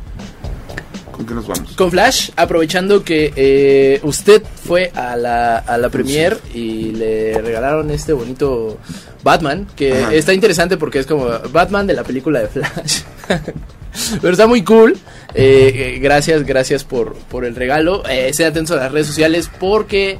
¿Con 1.11 1.26
qué 1.26 1.35
nos 1.35 1.46
vamos? 1.46 1.72
Con 1.72 1.90
Flash, 1.92 2.30
aprovechando 2.37 3.04
que 3.04 3.33
eh, 3.37 4.00
usted 4.02 4.42
fue 4.64 4.90
a 4.96 5.16
la, 5.16 5.59
a 5.59 5.78
la 5.78 5.88
premiere 5.88 6.38
y 6.52 6.90
le 6.90 7.40
regalaron 7.40 7.90
este 7.92 8.12
bonito 8.12 8.78
Batman, 9.22 9.66
que 9.76 9.92
Ajá. 10.02 10.12
está 10.14 10.33
interesante 10.35 10.76
porque 10.76 10.98
es 10.98 11.07
como 11.07 11.26
Batman 11.52 11.87
de 11.87 11.94
la 11.94 12.02
película 12.02 12.40
de 12.40 12.48
Flash. 12.48 13.02
Pero 14.20 14.33
está 14.33 14.48
muy 14.48 14.64
cool. 14.64 14.96
Eh, 15.35 15.73
eh, 15.97 15.99
gracias, 16.01 16.44
gracias 16.44 16.85
por, 16.85 17.14
por 17.14 17.44
el 17.44 17.57
regalo. 17.57 18.07
Eh, 18.09 18.29
estén 18.29 18.47
atentos 18.47 18.77
a 18.77 18.81
las 18.81 18.92
redes 18.92 19.07
sociales 19.09 19.51
porque 19.59 20.18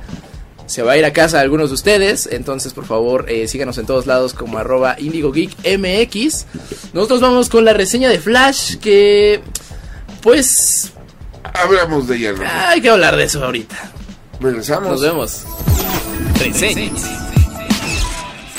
se 0.67 0.83
va 0.83 0.93
a 0.93 0.97
ir 0.97 1.05
a 1.05 1.13
casa 1.13 1.41
algunos 1.41 1.71
de 1.71 1.75
ustedes. 1.75 2.29
Entonces, 2.31 2.73
por 2.73 2.85
favor, 2.87 3.27
eh, 3.29 3.47
síganos 3.49 3.79
en 3.79 3.87
todos 3.87 4.07
lados 4.07 4.35
como 4.35 4.59
arroba 4.59 4.97
IndigoGeekMX. 4.99 6.47
Nosotros 6.93 7.21
vamos 7.21 7.49
con 7.49 7.65
la 7.65 7.73
reseña 7.73 8.09
de 8.09 8.19
Flash 8.19 8.77
que... 8.77 9.41
Pues 10.23 10.91
Hablamos 11.53 12.09
de 12.09 12.17
ella. 12.17 12.71
hay 12.71 12.81
que 12.81 12.89
hablar 12.89 13.15
de 13.17 13.25
eso 13.25 13.45
ahorita. 13.45 13.93
Regresamos. 14.41 14.89
Nos 14.91 15.03
vemos. 15.03 15.45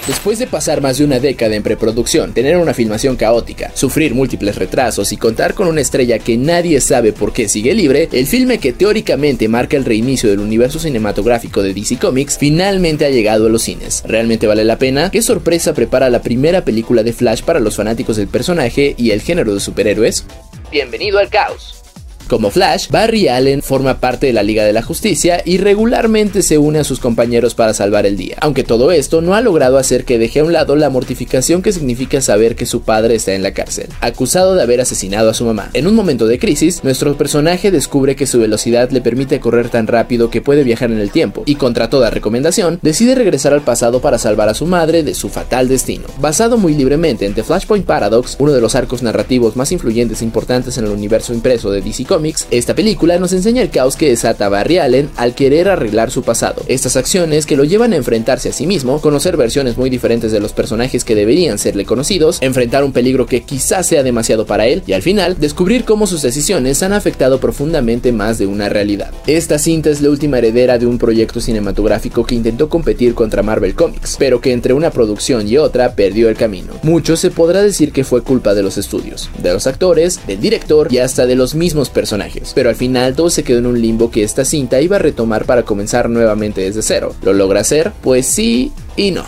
Después 0.07 0.37
de 0.37 0.45
pasar 0.45 0.81
más 0.81 0.99
de 0.99 1.03
una 1.03 1.19
década 1.19 1.55
en 1.55 1.63
preproducción, 1.63 2.31
tener 2.31 2.57
una 2.57 2.75
filmación 2.75 3.15
caótica, 3.15 3.71
sufrir 3.73 4.13
múltiples 4.13 4.55
retrasos 4.55 5.11
y 5.11 5.17
contar 5.17 5.55
con 5.55 5.67
una 5.67 5.81
estrella 5.81 6.19
que 6.19 6.37
nadie 6.37 6.79
sabe 6.79 7.11
por 7.11 7.33
qué 7.33 7.49
sigue 7.49 7.73
libre, 7.73 8.07
el 8.11 8.27
filme 8.27 8.59
que 8.59 8.71
teóricamente 8.71 9.47
marca 9.47 9.77
el 9.77 9.83
reinicio 9.83 10.29
del 10.29 10.41
universo 10.41 10.77
cinematográfico 10.77 11.63
de 11.63 11.73
DC 11.73 11.97
Comics 11.97 12.37
finalmente 12.37 13.05
ha 13.05 13.09
llegado 13.09 13.47
a 13.47 13.49
los 13.49 13.63
cines. 13.63 14.03
¿Realmente 14.05 14.45
vale 14.45 14.63
la 14.63 14.77
pena? 14.77 15.09
¿Qué 15.09 15.23
sorpresa 15.23 15.73
prepara 15.73 16.11
la 16.11 16.21
primera 16.21 16.63
película 16.63 17.01
de 17.01 17.11
Flash 17.11 17.41
para 17.41 17.59
los 17.59 17.75
fanáticos 17.75 18.17
del 18.17 18.27
personaje 18.27 18.93
y 18.99 19.09
el 19.09 19.23
género 19.23 19.55
de 19.55 19.59
superhéroes? 19.59 20.27
Bienvenido 20.71 21.17
al 21.17 21.29
caos. 21.29 21.84
Como 22.27 22.49
Flash, 22.49 22.87
Barry 22.89 23.27
Allen 23.27 23.61
forma 23.61 23.99
parte 23.99 24.25
de 24.25 24.33
la 24.33 24.41
Liga 24.41 24.63
de 24.63 24.73
la 24.73 24.81
Justicia 24.81 25.43
y 25.45 25.59
regularmente 25.59 26.41
se 26.41 26.57
une 26.57 26.79
a 26.79 26.83
sus 26.83 26.99
compañeros 26.99 27.53
para 27.53 27.75
salvar 27.75 28.07
el 28.07 28.17
día. 28.17 28.37
Aunque 28.41 28.63
todo 28.63 28.91
esto 28.91 29.21
no 29.21 29.35
ha 29.35 29.41
logrado 29.41 29.77
hacer 29.77 30.05
que 30.05 30.17
deje 30.17 30.39
a 30.39 30.43
un 30.43 30.51
lado 30.51 30.75
la 30.75 30.89
mortificación 30.89 31.61
que 31.61 31.71
significa 31.71 32.21
saber 32.21 32.55
que 32.55 32.65
su 32.65 32.81
padre 32.81 33.13
está 33.13 33.33
en 33.33 33.43
la 33.43 33.53
cárcel, 33.53 33.89
acusado 34.01 34.55
de 34.55 34.63
haber 34.63 34.81
asesinado 34.81 35.29
a 35.29 35.35
su 35.35 35.45
mamá. 35.45 35.69
En 35.73 35.85
un 35.85 35.93
momento 35.93 36.25
de 36.25 36.39
crisis, 36.39 36.83
nuestro 36.83 37.15
personaje 37.15 37.69
descubre 37.69 38.15
que 38.15 38.25
su 38.25 38.39
velocidad 38.39 38.89
le 38.89 39.01
permite 39.01 39.39
correr 39.39 39.69
tan 39.69 39.85
rápido 39.85 40.31
que 40.31 40.41
puede 40.41 40.63
viajar 40.63 40.91
en 40.91 40.99
el 40.99 41.11
tiempo, 41.11 41.43
y 41.45 41.55
contra 41.55 41.91
toda 41.91 42.09
recomendación, 42.09 42.79
decide 42.81 43.13
regresar 43.13 43.53
al 43.53 43.61
pasado 43.61 44.01
para 44.01 44.17
salvar 44.17 44.49
a 44.49 44.55
su 44.55 44.65
madre 44.65 45.03
de 45.03 45.13
su 45.13 45.29
fatal 45.29 45.67
destino. 45.67 46.05
Basado 46.19 46.57
muy 46.57 46.73
libremente 46.73 47.27
en 47.27 47.35
The 47.35 47.43
Flashpoint 47.43 47.85
Paradox, 47.85 48.35
uno 48.39 48.51
de 48.51 48.61
los 48.61 48.73
arcos 48.73 49.03
narrativos 49.03 49.55
más 49.55 49.71
influyentes 49.71 50.21
e 50.21 50.25
importantes 50.25 50.79
en 50.79 50.85
el 50.85 50.91
universo 50.91 51.31
impreso 51.31 51.69
de 51.69 51.81
DC 51.81 52.14
Esta 52.49 52.75
película 52.75 53.19
nos 53.19 53.33
enseña 53.33 53.61
el 53.61 53.69
caos 53.69 53.97
que 53.97 54.07
desata 54.07 54.47
Barry 54.47 54.77
Allen 54.77 55.09
al 55.17 55.35
querer 55.35 55.67
arreglar 55.67 56.11
su 56.11 56.23
pasado. 56.23 56.63
Estas 56.67 56.95
acciones 56.95 57.45
que 57.45 57.57
lo 57.57 57.65
llevan 57.65 57.91
a 57.91 57.97
enfrentarse 57.97 58.49
a 58.49 58.53
sí 58.53 58.65
mismo, 58.65 59.01
conocer 59.01 59.35
versiones 59.35 59.77
muy 59.77 59.89
diferentes 59.89 60.31
de 60.31 60.39
los 60.39 60.53
personajes 60.53 61.03
que 61.03 61.13
deberían 61.13 61.59
serle 61.59 61.83
conocidos, 61.83 62.37
enfrentar 62.41 62.85
un 62.85 62.93
peligro 62.93 63.25
que 63.25 63.43
quizás 63.43 63.87
sea 63.87 64.01
demasiado 64.01 64.45
para 64.45 64.65
él 64.67 64.81
y 64.87 64.93
al 64.93 65.01
final 65.01 65.35
descubrir 65.37 65.83
cómo 65.83 66.07
sus 66.07 66.21
decisiones 66.21 66.81
han 66.83 66.93
afectado 66.93 67.39
profundamente 67.39 68.13
más 68.13 68.37
de 68.37 68.47
una 68.47 68.69
realidad. 68.69 69.11
Esta 69.27 69.59
cinta 69.59 69.89
es 69.89 70.01
la 70.01 70.09
última 70.09 70.37
heredera 70.37 70.77
de 70.77 70.85
un 70.85 70.97
proyecto 70.97 71.41
cinematográfico 71.41 72.25
que 72.25 72.35
intentó 72.35 72.69
competir 72.69 73.13
contra 73.13 73.43
Marvel 73.43 73.75
Comics, 73.75 74.15
pero 74.17 74.39
que 74.39 74.53
entre 74.53 74.73
una 74.73 74.91
producción 74.91 75.47
y 75.47 75.57
otra 75.57 75.95
perdió 75.95 76.29
el 76.29 76.37
camino. 76.37 76.73
Mucho 76.83 77.17
se 77.17 77.29
podrá 77.29 77.61
decir 77.61 77.91
que 77.91 78.05
fue 78.05 78.23
culpa 78.23 78.53
de 78.53 78.63
los 78.63 78.77
estudios, 78.77 79.29
de 79.37 79.51
los 79.51 79.67
actores, 79.67 80.21
del 80.27 80.39
director 80.39 80.87
y 80.91 80.99
hasta 80.99 81.25
de 81.25 81.35
los 81.35 81.55
mismos 81.55 81.89
personajes, 81.89 82.04
pero 82.53 82.69
al 82.69 82.75
final 82.75 83.15
todo 83.15 83.29
se 83.29 83.43
quedó 83.43 83.59
en 83.59 83.65
un 83.65 83.81
limbo 83.81 84.11
que 84.11 84.23
esta 84.23 84.45
cinta 84.45 84.81
iba 84.81 84.97
a 84.97 84.99
retomar 84.99 85.45
para 85.45 85.63
comenzar 85.63 86.09
nuevamente 86.09 86.61
desde 86.61 86.81
cero. 86.81 87.15
¿Lo 87.23 87.33
logra 87.33 87.61
hacer? 87.61 87.91
Pues 88.01 88.25
sí 88.25 88.71
y 88.95 89.11
no. 89.11 89.23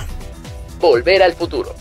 Volver 0.79 1.23
al 1.23 1.33
futuro. 1.33 1.73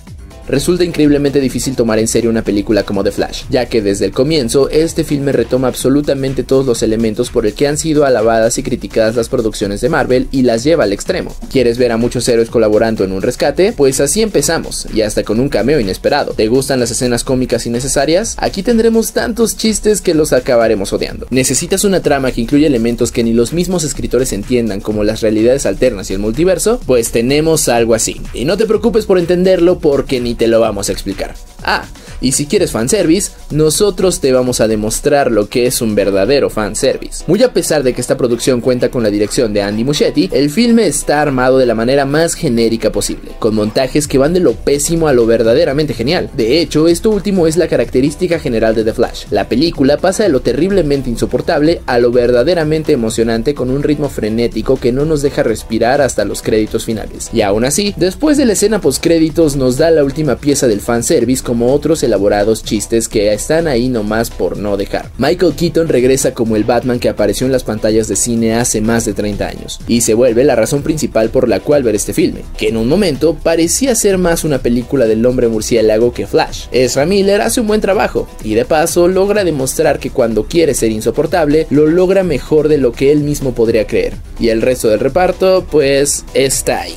Resulta 0.49 0.85
increíblemente 0.85 1.41
difícil 1.41 1.75
tomar 1.75 1.99
en 1.99 2.09
serio 2.09 2.31
una 2.31 2.43
película 2.43 2.85
como 2.85 3.03
The 3.03 3.13
Flash, 3.13 3.45
ya 3.51 3.67
que 3.67 3.83
desde 3.83 4.05
el 4.05 4.13
comienzo 4.13 4.69
este 4.71 5.05
filme 5.05 5.33
retoma 5.33 5.69
absolutamente 5.69 6.45
todos 6.45 6.67
los 6.67 6.83
elementos 6.83 7.31
por 7.31 7.47
el 7.47 7.55
que 7.55 7.67
han 7.67 7.79
sido 7.79 8.05
alabadas 8.05 8.59
y 8.59 8.63
criticadas 8.63 9.17
las 9.17 9.29
producciones 9.29 9.81
de 9.81 9.89
Marvel 9.89 10.29
y 10.31 10.43
las 10.43 10.63
lleva 10.63 10.85
al 10.85 10.93
extremo. 10.93 11.35
¿Quieres 11.51 11.79
ver 11.79 11.93
a 11.93 11.97
muchos 11.97 12.29
héroes 12.29 12.51
colaborando 12.51 13.05
en 13.05 13.13
un 13.13 13.23
rescate? 13.23 13.73
Pues 13.73 14.01
así 14.01 14.23
empezamos, 14.23 14.87
y 14.95 15.03
hasta 15.03 15.25
con 15.25 15.41
un 15.41 15.49
cameo 15.49 15.81
inesperado. 15.81 16.33
¿Te 16.33 16.47
gustan 16.47 16.79
las 16.79 16.91
escenas 16.91 17.25
cómicas 17.25 17.67
innecesarias? 17.67 18.37
Aquí 18.39 18.63
tendremos 18.63 19.13
tantos 19.13 19.57
chistes 19.57 20.01
que 20.01 20.15
los 20.15 20.33
acabaremos 20.33 20.93
odiando. 20.93 21.27
¿Necesitas 21.31 21.85
una 21.85 22.01
trama 22.01 22.31
que 22.31 22.43
incluye 22.43 22.67
elementos 22.67 23.11
que 23.11 23.25
ni 23.25 23.33
los 23.33 23.53
mismos 23.53 23.83
escritores 23.83 24.33
entiendan 24.33 24.81
como 24.81 25.03
las 25.03 25.23
realidades 25.23 25.67
alternas 25.67 26.11
y 26.11 26.15
el 26.15 26.21
multiverso? 26.21 26.81
Pues 26.87 27.11
tenemos 27.11 27.69
algo 27.69 27.95
así. 27.95 28.21
Y 28.33 28.45
no 28.45 28.57
te 28.57 28.67
preocupes 28.67 29.07
por 29.07 29.19
entenderlo 29.19 29.81
porque 29.81 30.21
ni 30.21 30.36
te 30.37 30.47
lo 30.47 30.61
vamos 30.61 30.89
a 30.89 30.93
explicar. 30.93 31.35
Ah, 31.65 31.85
y 32.21 32.33
si 32.33 32.47
quieres 32.47 32.71
fanservice, 32.71 33.33
nosotros 33.51 34.21
te 34.21 34.33
vamos 34.33 34.61
a 34.61 34.69
demostrar 34.69 35.31
lo 35.31 35.49
que 35.49 35.67
es 35.67 35.83
un 35.83 35.95
verdadero 35.95 36.49
fanservice. 36.49 37.25
Muy 37.27 37.43
a 37.43 37.53
pesar 37.53 37.83
de 37.83 37.93
que 37.93 38.01
esta 38.01 38.17
producción 38.17 38.61
cuenta 38.61 38.91
con 38.91 39.03
la 39.03 39.11
dirección 39.11 39.53
de 39.53 39.63
Andy 39.63 39.85
Muschietti, 39.85 40.31
el 40.33 40.51
filme 40.51 40.87
está 40.87 41.21
armado 41.21 41.59
de 41.59 41.67
la 41.67 41.75
manera 41.75 42.07
más 42.07 42.35
genérica 42.35 42.91
posible, 42.91 43.33
con 43.39 43.55
montajes 43.55 44.09
que 44.09 44.19
van 44.19 44.33
de 44.33 44.41
lo 44.41 44.53
pésimo 44.55 45.09
a 45.09 45.13
lo 45.13 45.27
verdaderamente 45.27 45.95
genial. 45.95 46.31
De 46.37 46.61
hecho, 46.61 46.89
esto 46.89 47.11
último 47.11 47.47
es 47.47 47.57
la 47.57 47.69
característica 47.69 48.39
general 48.39 48.75
de 48.75 48.85
The 48.85 48.95
Flash. 48.95 49.25
La 49.31 49.49
película 49.49 49.99
pasa 49.99 50.23
de 50.23 50.31
lo 50.31 50.41
terriblemente 50.41 51.11
insoportable 51.11 51.83
a 51.87 51.99
lo 51.99 52.11
verdaderamente 52.11 52.93
emocionante 52.93 53.55
con 53.55 53.71
un 53.71 53.83
ritmo 53.83 54.09
frenético 54.09 54.77
que 54.77 54.93
no 54.93 55.05
nos 55.05 55.23
deja 55.23 55.43
respirar 55.43 56.01
hasta 56.01 56.25
los 56.25 56.43
créditos 56.43 56.85
finales. 56.85 57.31
Y 57.33 57.43
aún 57.43 57.65
así, 57.65 57.95
después 57.97 58.37
de 58.37 58.47
la 58.47 58.55
escena 58.55 58.81
post 58.81 59.03
créditos 59.03 59.57
nos 59.57 59.77
da 59.77 59.91
la 59.91 60.05
última 60.05 60.26
pieza 60.35 60.67
del 60.67 60.81
fanservice 60.81 61.45
como 61.45 61.73
otros 61.73 62.03
elaborados 62.03 62.65
chistes 62.65 63.07
que 63.07 63.33
están 63.33 63.69
ahí 63.69 63.89
nomás 63.89 64.31
por 64.31 64.57
no 64.57 64.77
dejar. 64.77 65.09
Michael 65.19 65.55
Keaton 65.55 65.87
regresa 65.87 66.35
como 66.35 66.57
el 66.57 66.65
Batman 66.65 66.99
que 66.99 67.09
apareció 67.09 67.47
en 67.47 67.53
las 67.53 67.63
pantallas 67.63 68.09
de 68.09 68.17
cine 68.17 68.55
hace 68.55 68.81
más 68.81 69.05
de 69.05 69.15
30 69.15 69.47
años, 69.47 69.81
y 69.87 70.01
se 70.01 70.15
vuelve 70.15 70.43
la 70.43 70.57
razón 70.57 70.83
principal 70.83 71.31
por 71.31 71.49
la 71.49 71.61
cual 71.61 71.85
ver 71.85 71.95
este 71.95 72.13
filme, 72.13 72.43
que 72.59 72.69
en 72.69 72.77
un 72.77 72.89
momento 72.89 73.37
parecía 73.41 73.95
ser 73.95 74.19
más 74.19 74.43
una 74.43 74.59
película 74.59 75.07
del 75.07 75.25
hombre 75.25 75.47
murciélago 75.47 76.13
que 76.13 76.27
Flash. 76.27 76.67
Ezra 76.73 77.07
Miller 77.07 77.43
hace 77.43 77.61
un 77.61 77.69
buen 77.69 77.81
trabajo, 77.81 78.29
y 78.43 78.55
de 78.55 78.65
paso 78.65 79.07
logra 79.07 79.45
demostrar 79.45 79.99
que 79.99 80.11
cuando 80.11 80.45
quiere 80.45 80.75
ser 80.75 80.91
insoportable, 80.91 81.67
lo 81.71 81.87
logra 81.87 82.25
mejor 82.25 82.69
de 82.69 82.79
lo 82.79 82.93
que 82.93 83.13
él 83.13 83.21
mismo 83.21 83.55
podría 83.55 83.87
creer. 83.87 84.15
Y 84.41 84.49
el 84.49 84.63
resto 84.63 84.89
del 84.89 85.01
reparto, 85.01 85.67
pues, 85.71 86.25
está 86.35 86.81
ahí. 86.81 86.97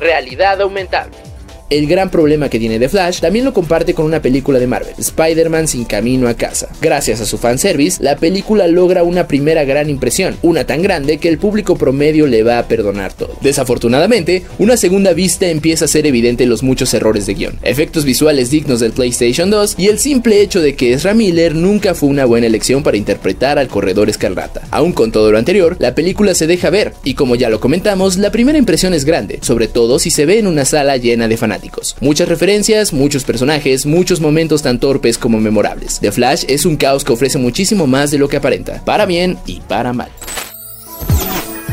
Realidad 0.00 0.60
aumentable. 0.60 1.29
El 1.70 1.86
gran 1.86 2.10
problema 2.10 2.48
que 2.48 2.58
tiene 2.58 2.80
The 2.80 2.88
Flash 2.88 3.20
también 3.20 3.44
lo 3.44 3.54
comparte 3.54 3.94
con 3.94 4.04
una 4.04 4.20
película 4.20 4.58
de 4.58 4.66
Marvel, 4.66 4.92
Spider-Man 4.98 5.68
sin 5.68 5.84
camino 5.84 6.28
a 6.28 6.34
casa. 6.34 6.68
Gracias 6.82 7.20
a 7.20 7.26
su 7.26 7.38
fanservice, 7.38 8.02
la 8.02 8.16
película 8.16 8.66
logra 8.66 9.04
una 9.04 9.28
primera 9.28 9.64
gran 9.64 9.88
impresión, 9.88 10.36
una 10.42 10.66
tan 10.66 10.82
grande 10.82 11.18
que 11.18 11.28
el 11.28 11.38
público 11.38 11.76
promedio 11.76 12.26
le 12.26 12.42
va 12.42 12.58
a 12.58 12.66
perdonar 12.66 13.12
todo. 13.12 13.36
Desafortunadamente, 13.40 14.42
una 14.58 14.76
segunda 14.76 15.12
vista 15.12 15.46
empieza 15.46 15.84
a 15.84 15.88
ser 15.88 16.06
evidente 16.06 16.44
los 16.44 16.64
muchos 16.64 16.92
errores 16.92 17.26
de 17.26 17.34
guion, 17.34 17.58
efectos 17.62 18.04
visuales 18.04 18.50
dignos 18.50 18.80
del 18.80 18.90
PlayStation 18.90 19.48
2 19.48 19.76
y 19.78 19.86
el 19.86 20.00
simple 20.00 20.40
hecho 20.40 20.60
de 20.60 20.74
que 20.74 20.92
Ezra 20.92 21.14
Miller 21.14 21.54
nunca 21.54 21.94
fue 21.94 22.08
una 22.08 22.24
buena 22.24 22.48
elección 22.48 22.82
para 22.82 22.96
interpretar 22.96 23.60
al 23.60 23.68
corredor 23.68 24.10
escarlata. 24.10 24.62
Aún 24.72 24.92
con 24.92 25.12
todo 25.12 25.30
lo 25.30 25.38
anterior, 25.38 25.76
la 25.78 25.94
película 25.94 26.34
se 26.34 26.48
deja 26.48 26.68
ver 26.70 26.94
y 27.04 27.14
como 27.14 27.36
ya 27.36 27.48
lo 27.48 27.60
comentamos, 27.60 28.16
la 28.16 28.32
primera 28.32 28.58
impresión 28.58 28.92
es 28.92 29.04
grande, 29.04 29.38
sobre 29.42 29.68
todo 29.68 30.00
si 30.00 30.10
se 30.10 30.26
ve 30.26 30.40
en 30.40 30.48
una 30.48 30.64
sala 30.64 30.96
llena 30.96 31.28
de 31.28 31.36
fanáticos. 31.36 31.59
Muchas 32.00 32.28
referencias, 32.28 32.92
muchos 32.92 33.24
personajes, 33.24 33.86
muchos 33.86 34.20
momentos 34.20 34.62
tan 34.62 34.80
torpes 34.80 35.18
como 35.18 35.40
memorables. 35.40 36.00
The 36.00 36.12
Flash 36.12 36.44
es 36.48 36.64
un 36.64 36.76
caos 36.76 37.04
que 37.04 37.12
ofrece 37.12 37.38
muchísimo 37.38 37.86
más 37.86 38.10
de 38.10 38.18
lo 38.18 38.28
que 38.28 38.36
aparenta, 38.36 38.84
para 38.84 39.06
bien 39.06 39.38
y 39.46 39.60
para 39.60 39.92
mal. 39.92 40.10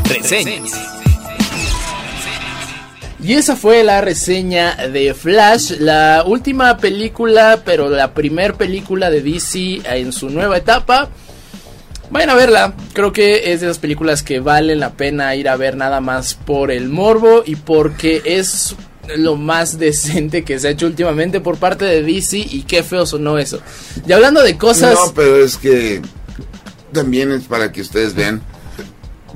Reseñas. 0.08 0.72
Y 3.20 3.34
esa 3.34 3.56
fue 3.56 3.82
la 3.82 4.00
reseña 4.00 4.76
de 4.76 5.12
Flash, 5.12 5.72
la 5.80 6.22
última 6.24 6.78
película, 6.78 7.62
pero 7.64 7.88
la 7.88 8.14
primer 8.14 8.54
película 8.54 9.10
de 9.10 9.22
DC 9.22 9.80
en 9.84 10.12
su 10.12 10.30
nueva 10.30 10.56
etapa. 10.56 11.08
Vayan 12.10 12.30
a 12.30 12.34
verla, 12.34 12.74
creo 12.94 13.12
que 13.12 13.52
es 13.52 13.60
de 13.60 13.66
esas 13.66 13.78
películas 13.78 14.22
que 14.22 14.40
valen 14.40 14.80
la 14.80 14.90
pena 14.94 15.34
ir 15.34 15.48
a 15.48 15.56
ver 15.56 15.76
nada 15.76 16.00
más 16.00 16.34
por 16.34 16.70
el 16.70 16.88
morbo 16.88 17.42
y 17.44 17.56
porque 17.56 18.22
es 18.24 18.74
lo 19.16 19.36
más 19.36 19.78
decente 19.78 20.44
que 20.44 20.58
se 20.58 20.68
ha 20.68 20.70
hecho 20.70 20.86
últimamente 20.86 21.40
por 21.40 21.56
parte 21.56 21.84
de 21.84 22.02
DC 22.02 22.38
y 22.38 22.62
qué 22.62 22.82
feo 22.82 23.06
sonó 23.06 23.38
eso. 23.38 23.60
Y 24.06 24.12
hablando 24.12 24.42
de 24.42 24.56
cosas... 24.56 24.94
No, 24.94 25.12
pero 25.14 25.42
es 25.42 25.56
que 25.56 26.02
también 26.92 27.32
es 27.32 27.44
para 27.44 27.72
que 27.72 27.80
ustedes 27.80 28.14
vean 28.14 28.42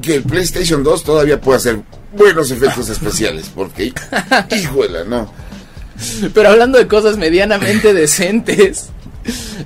que 0.01 0.17
el 0.17 0.23
PlayStation 0.23 0.83
2 0.83 1.05
todavía 1.05 1.41
puede 1.41 1.59
hacer 1.59 1.83
buenos 2.17 2.51
efectos 2.51 2.89
especiales, 2.89 3.51
porque 3.55 3.93
híjole, 4.51 5.05
no. 5.07 5.33
Pero 6.35 6.49
hablando 6.49 6.79
de 6.79 6.89
cosas 6.89 7.17
medianamente 7.17 7.95
decentes, 7.95 8.91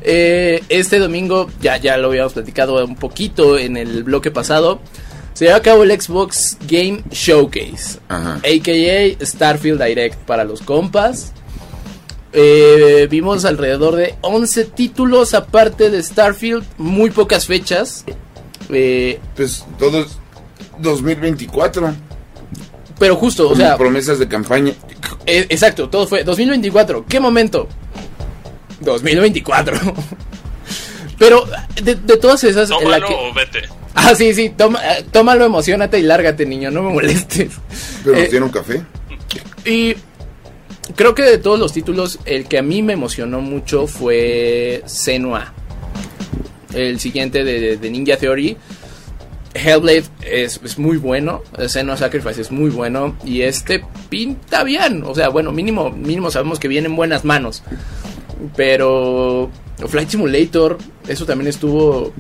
eh, 0.03 0.63
este 0.69 0.99
domingo, 0.99 1.51
ya, 1.61 1.77
ya 1.77 1.97
lo 1.97 2.09
habíamos 2.09 2.33
platicado 2.33 2.85
un 2.85 2.97
poquito 2.97 3.59
en 3.59 3.77
el 3.77 4.05
bloque 4.05 4.31
pasado, 4.31 4.81
se 5.37 5.45
lleva 5.45 5.59
a 5.59 5.63
cabo 5.63 5.83
el 5.83 6.01
Xbox 6.01 6.57
Game 6.67 7.03
Showcase, 7.11 7.99
Ajá. 8.09 8.37
a.k.a. 8.37 9.25
Starfield 9.27 9.83
Direct 9.85 10.17
para 10.21 10.45
los 10.45 10.63
compas. 10.63 11.33
Eh, 12.33 13.07
vimos 13.11 13.45
alrededor 13.45 13.97
de 13.97 14.15
11 14.23 14.65
títulos 14.65 15.35
aparte 15.35 15.91
de 15.91 16.03
Starfield, 16.03 16.65
muy 16.79 17.11
pocas 17.11 17.47
fechas. 17.47 18.05
Eh, 18.71 19.21
Pues 19.37 19.65
todo 19.79 20.01
es 20.01 20.19
2024. 20.81 21.95
pero 22.99 23.17
justo, 23.17 23.49
o 23.51 23.55
sea, 23.57 23.77
promesas 23.77 24.19
de 24.19 24.27
campaña. 24.29 24.73
Eh, 25.27 25.47
exacto, 25.51 25.89
todo 25.91 26.07
fue 26.07 26.25
2024. 26.25 27.05
¿Qué 27.07 27.21
momento? 27.21 27.69
2024. 28.81 29.79
Pero 31.19 31.47
de, 31.83 31.95
de 31.95 32.17
todas 32.19 32.45
esas, 32.45 32.71
en 32.71 32.91
la 32.91 33.01
Tómalo 33.01 33.09
que- 33.09 33.15
o 33.15 33.33
vete. 33.35 33.63
Ah, 34.09 34.15
sí, 34.15 34.35
sí, 34.35 34.51
toma, 34.51 34.79
eh, 34.85 35.05
tómalo, 35.11 35.47
emocionate 35.47 35.99
y 35.99 36.03
lárgate, 36.03 36.45
niño, 36.45 36.71
no 36.71 36.83
me 36.83 36.93
molestes. 36.93 37.53
Pero 38.05 38.17
Eh, 38.19 38.27
tiene 38.29 38.45
un 38.45 38.53
café. 38.53 38.83
y 39.65 39.95
creo 40.95 41.15
que 41.15 41.23
de 41.23 41.39
todos 41.39 41.59
los 41.59 41.73
títulos, 41.73 42.19
el 42.27 42.47
que 42.47 42.59
a 42.59 42.63
mí 42.63 42.83
me 42.83 42.93
emocionó 42.93 43.41
mucho 43.41 43.87
fue 43.87 44.83
Senua. 44.87 45.55
El 46.75 47.01
siguiente 47.01 47.43
de, 47.43 47.79
de 47.79 47.91
Ninja 47.91 48.17
Theory. 48.19 48.57
Hellblade 49.55 50.05
es, 50.21 50.61
es 50.63 50.79
muy 50.79 50.99
bueno. 50.99 51.43
Senua 51.67 51.97
Sacrifice 51.97 52.43
es 52.43 52.51
muy 52.51 52.69
bueno. 52.69 53.17
Y 53.25 53.41
este 53.43 53.83
pinta 54.11 54.63
bien. 54.63 55.03
O 55.05 55.15
sea, 55.15 55.31
bueno, 55.31 55.53
mínimo, 55.53 55.91
mínimo 55.91 56.31
sabemos 56.31 56.59
que 56.59 56.69
viene 56.69 56.89
en 56.89 56.97
buenas 56.97 57.25
manos. 57.25 57.63
Pero 58.55 59.51
Flight 59.89 60.11
Simulator, 60.11 60.77
eso 61.09 61.25
también 61.25 61.49
estuvo 61.49 62.13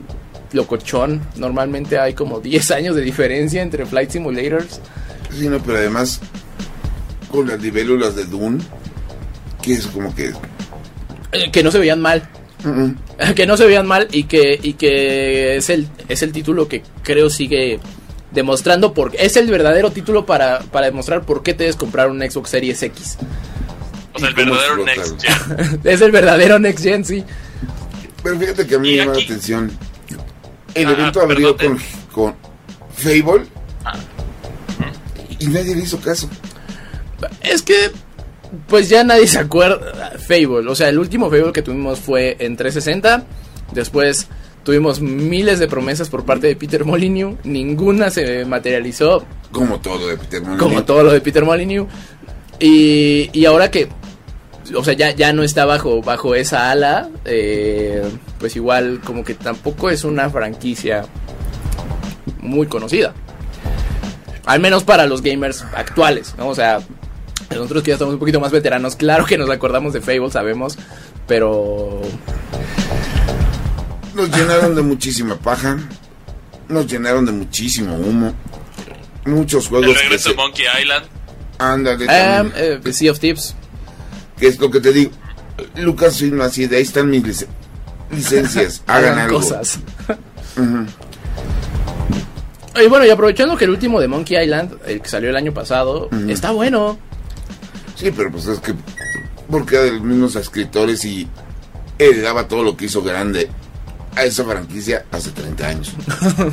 locochón. 0.53 1.21
Normalmente 1.37 1.99
hay 1.99 2.15
como 2.15 2.41
10 2.43 2.71
años 2.73 2.97
de 2.97 3.03
diferencia 3.03 3.63
entre 3.63 3.87
Flight 3.87 4.11
Simulators. 4.11 4.81
Sí, 5.37 5.49
no, 5.49 5.59
pero 5.61 5.79
además 5.79 6.21
con 7.31 7.49
las 7.49 7.61
libélulas 7.61 8.15
de 8.17 8.25
Dune, 8.25 8.63
que 9.63 9.75
es 9.75 9.87
como 9.89 10.15
que... 10.15 10.33
eh, 11.33 11.51
que 11.51 11.63
no 11.63 11.71
se 11.71 11.79
veían 11.79 12.01
mal. 12.01 12.29
que 13.37 13.47
no 13.47 13.57
se 13.57 13.67
veían 13.67 13.87
mal 13.87 14.09
y 14.11 14.25
que, 14.25 14.59
y 14.61 14.75
que 14.75 15.57
es, 15.57 15.71
el, 15.71 15.89
es 16.09 16.23
el 16.23 16.33
título 16.33 16.69
que 16.69 16.83
creo 17.03 17.31
sigue 17.31 17.79
demostrando 18.33 18.93
por 18.93 19.13
es 19.17 19.37
el 19.37 19.49
verdadero 19.49 19.91
título 19.91 20.27
para, 20.27 20.61
para 20.61 20.87
demostrar 20.87 21.25
por 21.25 21.43
qué 21.43 21.55
te 21.55 21.65
debes 21.65 21.77
comprar 21.77 22.11
un 22.11 22.21
Xbox 22.21 22.51
Series 22.51 22.83
X. 22.83 23.19
O 24.15 24.19
sea, 24.19 24.29
¿Y 24.29 24.41
el 24.41 24.47
verdadero? 24.47 24.85
Next 24.85 25.23
Gen. 25.23 25.81
es 25.85 26.01
el 26.01 26.11
verdadero 26.11 26.59
Next 26.59 26.85
Gen, 26.85 27.05
sí. 27.05 27.25
Pero 28.23 28.39
fíjate 28.39 28.67
que 28.67 28.75
a 28.75 28.79
mí 28.79 28.91
me 28.91 28.97
llama 28.97 29.15
la 29.15 29.23
atención. 29.23 29.71
El 30.77 30.87
Ah, 30.89 30.93
evento 30.93 31.21
abrió 31.21 31.57
con, 31.57 31.79
con 32.13 32.35
Fable 32.95 33.47
Ah. 33.85 33.99
y 35.39 35.47
nadie 35.47 35.75
le 35.75 35.83
hizo 35.83 35.99
caso. 36.01 36.29
Es 37.41 37.63
que 37.63 37.91
pues 38.69 38.89
ya 38.89 39.03
nadie 39.05 39.27
se 39.27 39.39
acuerda 39.39 40.13
Fable, 40.19 40.69
o 40.71 40.75
sea, 40.75 40.89
el 40.89 40.99
último 40.99 41.31
Fable 41.31 41.53
que 41.53 41.63
tuvimos 41.63 41.99
fue 41.99 42.37
en 42.39 42.57
360, 42.57 43.25
después 43.73 44.29
tuvimos 44.63 45.01
miles 45.01 45.59
de 45.59 45.67
promesas 45.69 46.09
por 46.09 46.25
parte 46.25 46.47
de 46.49 46.57
Peter 46.57 46.85
Molyneux, 46.85 47.37
ninguna 47.45 48.11
se 48.11 48.45
materializó, 48.45 49.25
Como 49.53 49.81
todo 49.81 50.07
de 50.09 50.17
Peter 50.17 50.41
Molyneux. 50.43 50.63
como 50.63 50.85
todo 50.85 51.03
lo 51.05 51.13
de 51.13 51.21
Peter 51.21 51.45
Molyneux. 51.45 51.89
Y, 52.59 53.31
y 53.33 53.45
ahora 53.45 53.71
que, 53.71 53.89
o 54.75 54.85
sea, 54.85 54.95
ya, 54.95 55.11
ya 55.11 55.33
no 55.33 55.43
está 55.43 55.65
bajo, 55.65 56.03
bajo 56.03 56.35
esa 56.35 56.71
ala, 56.71 57.09
eh, 57.25 58.03
pues 58.39 58.57
igual 58.57 59.01
como 59.05 59.25
que 59.25 59.35
tampoco 59.35 59.91
es 59.91 60.05
una 60.05 60.31
franquicia 60.31 61.05
muy 62.41 62.67
conocida. 62.67 63.15
Al 64.45 64.61
menos 64.61 64.85
para 64.85 65.07
los 65.07 65.23
gamers 65.23 65.65
actuales, 65.75 66.35
¿no? 66.39 66.49
O 66.49 66.55
sea, 66.55 66.81
nosotros 67.51 67.83
que 67.83 67.89
ya 67.89 67.95
estamos 67.95 68.15
un 68.15 68.21
poquito 68.21 68.41
más 68.41 68.53
veteranos, 68.53 68.97
claro 68.97 69.27
que 69.27 69.39
nos 69.39 69.51
acordamos 69.51 69.93
de 69.93 70.01
Fable, 70.01 70.31
sabemos, 70.31 70.79
pero... 71.27 72.01
Nos 74.15 74.31
llenaron 74.31 74.75
de 74.75 74.83
muchísima 74.83 75.37
paja. 75.37 75.79
Nos 76.69 76.87
llenaron 76.87 77.27
de 77.27 77.33
muchísimo 77.33 77.97
humo. 77.97 78.35
Muchos 79.27 79.69
juegos 79.69 79.89
El 79.89 79.95
que 79.95 80.03
regreso 80.03 80.25
se... 80.25 80.31
de 80.31 80.37
Monkey 80.37 80.65
Island. 80.81 81.07
Ándale, 81.59 82.07
eh, 82.09 82.81
sea 82.93 83.11
of 83.11 83.19
Tips. 83.19 83.55
Que 84.39 84.47
es 84.49 84.59
lo 84.59 84.71
que 84.71 84.81
te 84.81 84.93
digo. 84.93 85.11
Lucas 85.77 86.19
Film 86.19 86.41
así, 86.43 86.67
de 86.67 86.77
ahí 86.77 86.83
están 86.83 87.09
mis 87.09 87.23
lic- 87.25 87.47
licencias. 88.11 88.83
Hagan 88.87 89.19
algo. 89.19 89.39
cosas. 89.41 89.79
Y 92.83 92.89
bueno, 92.89 93.07
y 93.07 93.11
aprovechando 93.11 93.57
que 93.57 93.65
el 93.65 93.71
último 93.71 94.01
de 94.01 94.09
Monkey 94.09 94.43
Island, 94.43 94.75
el 94.87 95.01
que 95.01 95.09
salió 95.09 95.31
el 95.31 95.37
año 95.37 95.55
pasado, 95.55 96.11
está 96.29 96.51
bueno. 96.51 96.99
Sí, 97.95 98.11
pero 98.15 98.31
pues 98.31 98.47
es 98.47 98.59
que 98.61 98.75
porque 99.51 99.77
era 99.77 99.85
de 99.85 99.93
los 99.93 100.03
mismos 100.03 100.37
escritores 100.37 101.03
y 101.07 101.27
heredaba 101.99 102.47
todo 102.49 102.63
lo 102.63 102.77
que 102.77 102.85
hizo 102.85 103.03
grande 103.03 103.49
a 104.15 104.25
esa 104.25 104.45
franquicia 104.45 105.07
hace 105.11 105.31
30 105.31 105.67
años. 105.67 105.95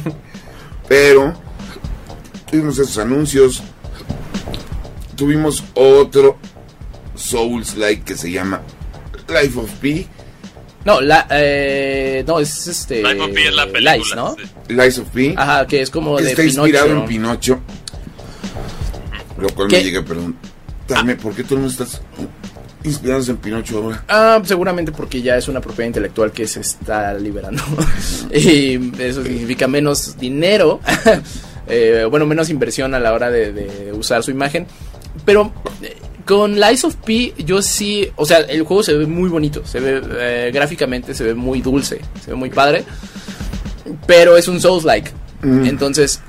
pero 0.87 1.33
tuvimos 2.49 2.77
esos 2.79 2.97
anuncios, 2.99 3.61
tuvimos 5.17 5.61
otro 5.73 6.37
Souls 7.23 7.75
like 7.77 8.03
que 8.03 8.15
se 8.15 8.31
llama 8.31 8.61
Life 9.29 9.57
of 9.57 9.71
Pi, 9.75 10.05
No, 10.85 10.99
la, 10.99 11.25
eh, 11.29 12.23
no, 12.27 12.39
es 12.39 12.67
este. 12.67 13.01
Life 13.01 13.21
of 13.21 13.31
Pi 13.31 13.41
es 13.43 13.55
la 13.55 13.65
película. 13.67 13.95
Lies, 13.95 14.15
¿no? 14.15 14.35
sí. 14.35 14.73
Life 14.73 15.01
of 15.01 15.09
Pi, 15.09 15.33
Ajá, 15.37 15.65
que 15.65 15.81
es 15.81 15.89
como 15.89 16.17
que 16.17 16.23
de 16.23 16.29
está 16.31 16.43
inspirado 16.43 16.87
en 16.91 17.05
Pinocho, 17.05 17.59
lo 19.37 19.49
cual 19.49 19.69
¿Qué? 19.69 19.77
me 19.77 19.83
llega 19.83 20.01
a 20.01 20.05
preguntarme 20.05 21.15
por 21.15 21.33
qué 21.33 21.43
tú 21.45 21.57
no 21.57 21.67
estás 21.67 22.01
inspirados 22.83 23.29
en 23.29 23.37
Pinocho 23.37 23.77
ahora. 23.77 24.03
Ah, 24.09 24.41
seguramente 24.43 24.91
porque 24.91 25.21
ya 25.21 25.37
es 25.37 25.47
una 25.47 25.61
propiedad 25.61 25.87
intelectual 25.87 26.33
que 26.33 26.45
se 26.45 26.59
está 26.59 27.13
liberando. 27.13 27.63
y 28.33 28.91
eso 29.01 29.23
significa 29.23 29.67
menos 29.69 30.17
dinero. 30.17 30.81
eh, 31.67 32.05
bueno, 32.09 32.25
menos 32.25 32.49
inversión 32.49 32.93
a 32.93 32.99
la 32.99 33.13
hora 33.13 33.31
de, 33.31 33.53
de 33.53 33.93
usar 33.93 34.21
su 34.23 34.31
imagen. 34.31 34.67
Pero 35.25 35.53
eh, 35.81 35.95
con 36.25 36.59
Lies 36.59 36.83
of 36.83 36.95
P, 36.95 37.33
yo 37.37 37.61
sí. 37.61 38.09
O 38.15 38.25
sea, 38.25 38.39
el 38.39 38.63
juego 38.63 38.83
se 38.83 38.93
ve 38.93 39.05
muy 39.05 39.29
bonito. 39.29 39.65
Se 39.65 39.79
ve 39.79 40.01
eh, 40.19 40.51
gráficamente, 40.53 41.13
se 41.13 41.23
ve 41.23 41.33
muy 41.33 41.61
dulce. 41.61 42.01
Se 42.23 42.31
ve 42.31 42.35
muy 42.35 42.49
padre. 42.49 42.83
Pero 44.07 44.37
es 44.37 44.47
un 44.47 44.61
Souls-like. 44.61 45.11
Mm. 45.41 45.65
Entonces, 45.65 46.21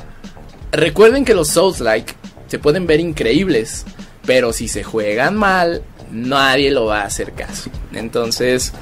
recuerden 0.72 1.24
que 1.24 1.34
los 1.34 1.48
Souls-like 1.48 2.14
se 2.48 2.58
pueden 2.58 2.86
ver 2.86 3.00
increíbles. 3.00 3.84
pero 4.26 4.52
si 4.52 4.68
se 4.68 4.82
juegan 4.82 5.36
mal, 5.36 5.82
nadie 6.10 6.70
lo 6.70 6.86
va 6.86 7.02
a 7.02 7.04
hacer 7.04 7.32
caso. 7.32 7.70
Entonces, 7.92 8.72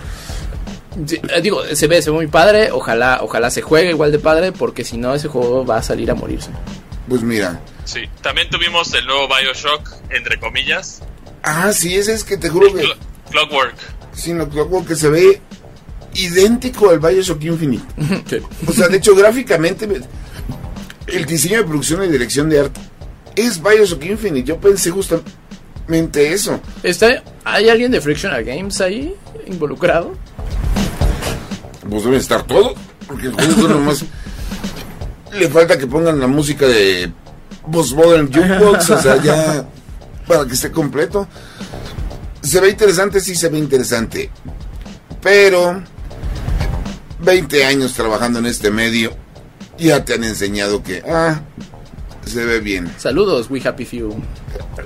eh, 0.96 1.40
digo, 1.42 1.62
se 1.72 1.86
ve, 1.86 2.02
se 2.02 2.10
ve 2.10 2.16
muy 2.16 2.26
padre, 2.26 2.70
ojalá, 2.70 3.20
ojalá 3.22 3.50
se 3.50 3.62
juegue 3.62 3.90
igual 3.90 4.12
de 4.12 4.18
padre, 4.18 4.52
porque 4.52 4.84
si 4.84 4.96
no 4.98 5.14
ese 5.14 5.28
juego 5.28 5.64
va 5.64 5.78
a 5.78 5.82
salir 5.82 6.10
a 6.10 6.14
morirse. 6.14 6.50
Pues 7.08 7.22
mira. 7.22 7.60
Sí, 7.84 8.00
también 8.22 8.48
tuvimos 8.50 8.92
el 8.94 9.06
nuevo 9.06 9.28
Bioshock, 9.28 9.88
entre 10.10 10.38
comillas. 10.38 11.02
Ah, 11.42 11.72
sí, 11.72 11.96
ese 11.96 12.14
es 12.14 12.24
que 12.24 12.36
te 12.36 12.48
juro 12.48 12.72
que... 12.72 12.82
Cl- 12.84 12.96
Clockwork. 13.30 13.74
Sí, 14.14 14.32
no, 14.32 14.48
Clockwork 14.48 14.86
que 14.88 14.94
se 14.96 15.08
ve 15.08 15.40
idéntico 16.14 16.90
al 16.90 16.98
Bioshock 17.00 17.42
Infinite. 17.44 17.84
Sí. 18.28 18.38
O 18.66 18.72
sea, 18.72 18.88
de 18.88 18.98
hecho, 18.98 19.14
gráficamente, 19.16 19.86
me- 19.86 20.00
el 21.08 21.26
diseño 21.26 21.58
de 21.58 21.64
producción 21.64 22.04
y 22.04 22.08
dirección 22.08 22.48
de 22.48 22.60
arte 22.60 22.80
es 23.34 23.60
Bioshock 23.62 24.04
Infinite. 24.04 24.46
Yo 24.46 24.58
pensé 24.60 24.90
justamente 24.90 26.32
eso. 26.32 26.60
¿Está, 26.82 27.22
¿Hay 27.44 27.68
alguien 27.68 27.90
de 27.90 28.00
Frictional 28.00 28.44
Games 28.44 28.80
ahí 28.80 29.14
involucrado? 29.46 30.14
Pues 31.88 32.04
debe 32.04 32.16
estar 32.18 32.44
todo, 32.44 32.74
porque 33.08 33.26
el 33.26 33.32
juego 33.34 33.68
nomás 33.68 34.04
le 35.32 35.48
falta 35.48 35.76
que 35.76 35.86
pongan 35.86 36.20
la 36.20 36.26
música 36.28 36.66
de 36.66 37.10
Postmodern 37.70 38.26
Jukebox, 38.32 38.90
o 38.90 39.00
sea, 39.02 39.22
ya 39.22 39.64
para 40.26 40.46
que 40.46 40.54
esté 40.54 40.70
completo. 40.72 41.28
Se 42.42 42.60
ve 42.60 42.70
interesante, 42.70 43.20
sí 43.20 43.34
se 43.36 43.48
ve 43.48 43.58
interesante. 43.58 44.30
Pero 45.22 45.82
20 47.20 47.64
años 47.64 47.92
trabajando 47.94 48.40
en 48.40 48.46
este 48.46 48.70
medio, 48.70 49.16
ya 49.78 50.04
te 50.04 50.14
han 50.14 50.24
enseñado 50.24 50.82
que, 50.82 51.02
ah, 51.08 51.40
se 52.26 52.44
ve 52.44 52.58
bien. 52.60 52.92
Saludos, 52.98 53.48
We 53.50 53.60
Happy 53.64 53.84
Few. 53.84 54.14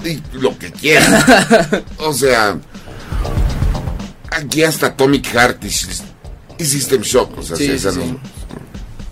Y 0.05 0.21
lo 0.37 0.59
que 0.59 0.71
quieran. 0.73 1.23
o 1.99 2.13
sea, 2.13 2.59
aquí 4.31 4.63
hasta 4.63 4.89
Atomic 4.89 5.27
Heart 5.33 5.65
y, 5.65 5.69
Sys- 5.69 6.03
y 6.59 6.65
System 6.65 7.01
Shock, 7.03 7.39
o 7.39 7.43
sea, 7.43 7.57
Sí, 7.57 7.71
esa 7.71 7.93
sí, 7.93 7.99
no- 7.99 8.05
sí. 8.05 8.19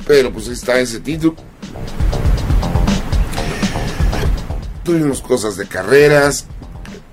Pero 0.06 0.30
pues 0.32 0.48
está 0.48 0.78
ese 0.78 1.00
título. 1.00 1.34
Tuvimos 4.84 5.20
cosas 5.22 5.56
de 5.56 5.66
carreras. 5.66 6.46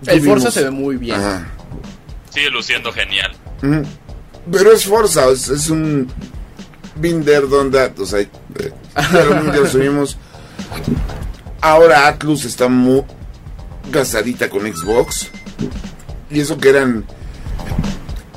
El 0.06 0.20
tuvimos- 0.20 0.42
Forza 0.44 0.52
se 0.52 0.64
ve 0.66 0.72
muy 0.72 0.98
bien. 0.98 1.16
Ajá. 1.16 1.48
Sigue 2.30 2.50
luciendo 2.50 2.92
genial. 2.92 3.32
Pero 4.52 4.72
es 4.72 4.86
Forza, 4.86 5.30
es, 5.30 5.50
es 5.50 5.70
un 5.70 6.08
Binder 6.96 7.48
Don 7.48 7.72
That, 7.72 8.00
o 8.00 8.06
sea, 8.06 8.20
eh, 8.22 8.30
ya 8.96 9.24
lo, 9.24 9.54
ya 9.64 9.70
subimos. 9.70 10.18
Ahora 11.62 12.08
Atlus 12.08 12.46
está 12.46 12.68
muy 12.68 13.04
gastadita 13.92 14.50
con 14.50 14.62
Xbox. 14.62 15.30
Y 16.30 16.40
eso 16.40 16.58
que 16.58 16.70
eran 16.70 17.06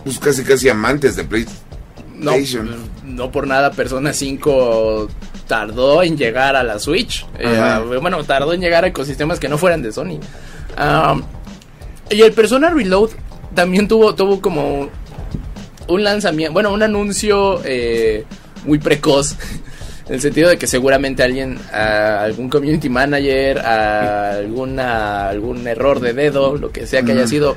pues 0.04 0.18
casi 0.18 0.42
casi 0.44 0.68
amantes 0.68 1.16
de 1.16 1.22
No, 1.22 1.28
PlayStation. 1.30 2.70
no 3.04 3.30
por 3.32 3.46
nada 3.46 3.70
Persona 3.70 4.12
5 4.12 5.08
tardó 5.46 6.02
en 6.02 6.16
llegar 6.16 6.56
a 6.56 6.62
la 6.62 6.78
Switch. 6.78 7.26
Eh, 7.38 7.46
Ajá. 7.46 7.80
bueno, 7.80 8.22
tardó 8.24 8.52
en 8.52 8.60
llegar 8.60 8.84
a 8.84 8.88
ecosistemas 8.88 9.38
que 9.38 9.48
no 9.48 9.58
fueran 9.58 9.82
de 9.82 9.92
Sony. 9.92 10.18
Ah, 10.76 11.16
y 12.10 12.22
el 12.22 12.32
Persona 12.32 12.70
Reload 12.70 13.10
también 13.54 13.88
tuvo, 13.88 14.14
tuvo 14.14 14.40
como 14.40 14.88
un 15.88 16.04
lanzamiento, 16.04 16.52
bueno, 16.52 16.72
un 16.72 16.82
anuncio 16.82 17.60
eh, 17.64 18.24
muy 18.64 18.78
precoz. 18.78 19.36
En 20.06 20.16
el 20.16 20.20
sentido 20.20 20.50
de 20.50 20.58
que 20.58 20.66
seguramente 20.66 21.22
alguien, 21.22 21.58
ah, 21.72 22.20
algún 22.24 22.50
community 22.50 22.90
manager, 22.90 23.58
ah, 23.60 24.32
alguna, 24.32 25.30
algún 25.30 25.66
error 25.66 25.98
de 25.98 26.12
dedo, 26.12 26.58
lo 26.58 26.70
que 26.70 26.86
sea 26.86 27.02
que 27.02 27.12
haya 27.12 27.26
sido, 27.26 27.56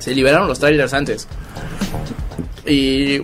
se 0.00 0.16
liberaron 0.16 0.48
los 0.48 0.58
trailers 0.58 0.92
antes. 0.94 1.28
Y 2.66 3.22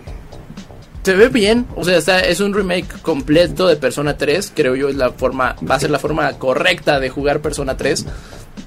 se 1.02 1.14
ve 1.14 1.28
bien, 1.28 1.66
o 1.76 1.84
sea, 1.84 1.96
está, 1.96 2.20
es 2.20 2.40
un 2.40 2.52
remake 2.52 3.00
completo 3.02 3.66
de 3.66 3.76
Persona 3.76 4.16
3, 4.16 4.52
creo 4.54 4.76
yo 4.76 4.88
es 4.88 4.96
la 4.96 5.12
forma, 5.12 5.56
va 5.68 5.76
a 5.76 5.80
ser 5.80 5.90
la 5.90 5.98
forma 5.98 6.30
correcta 6.34 7.00
de 7.00 7.08
jugar 7.08 7.40
Persona 7.40 7.76
3. 7.76 8.04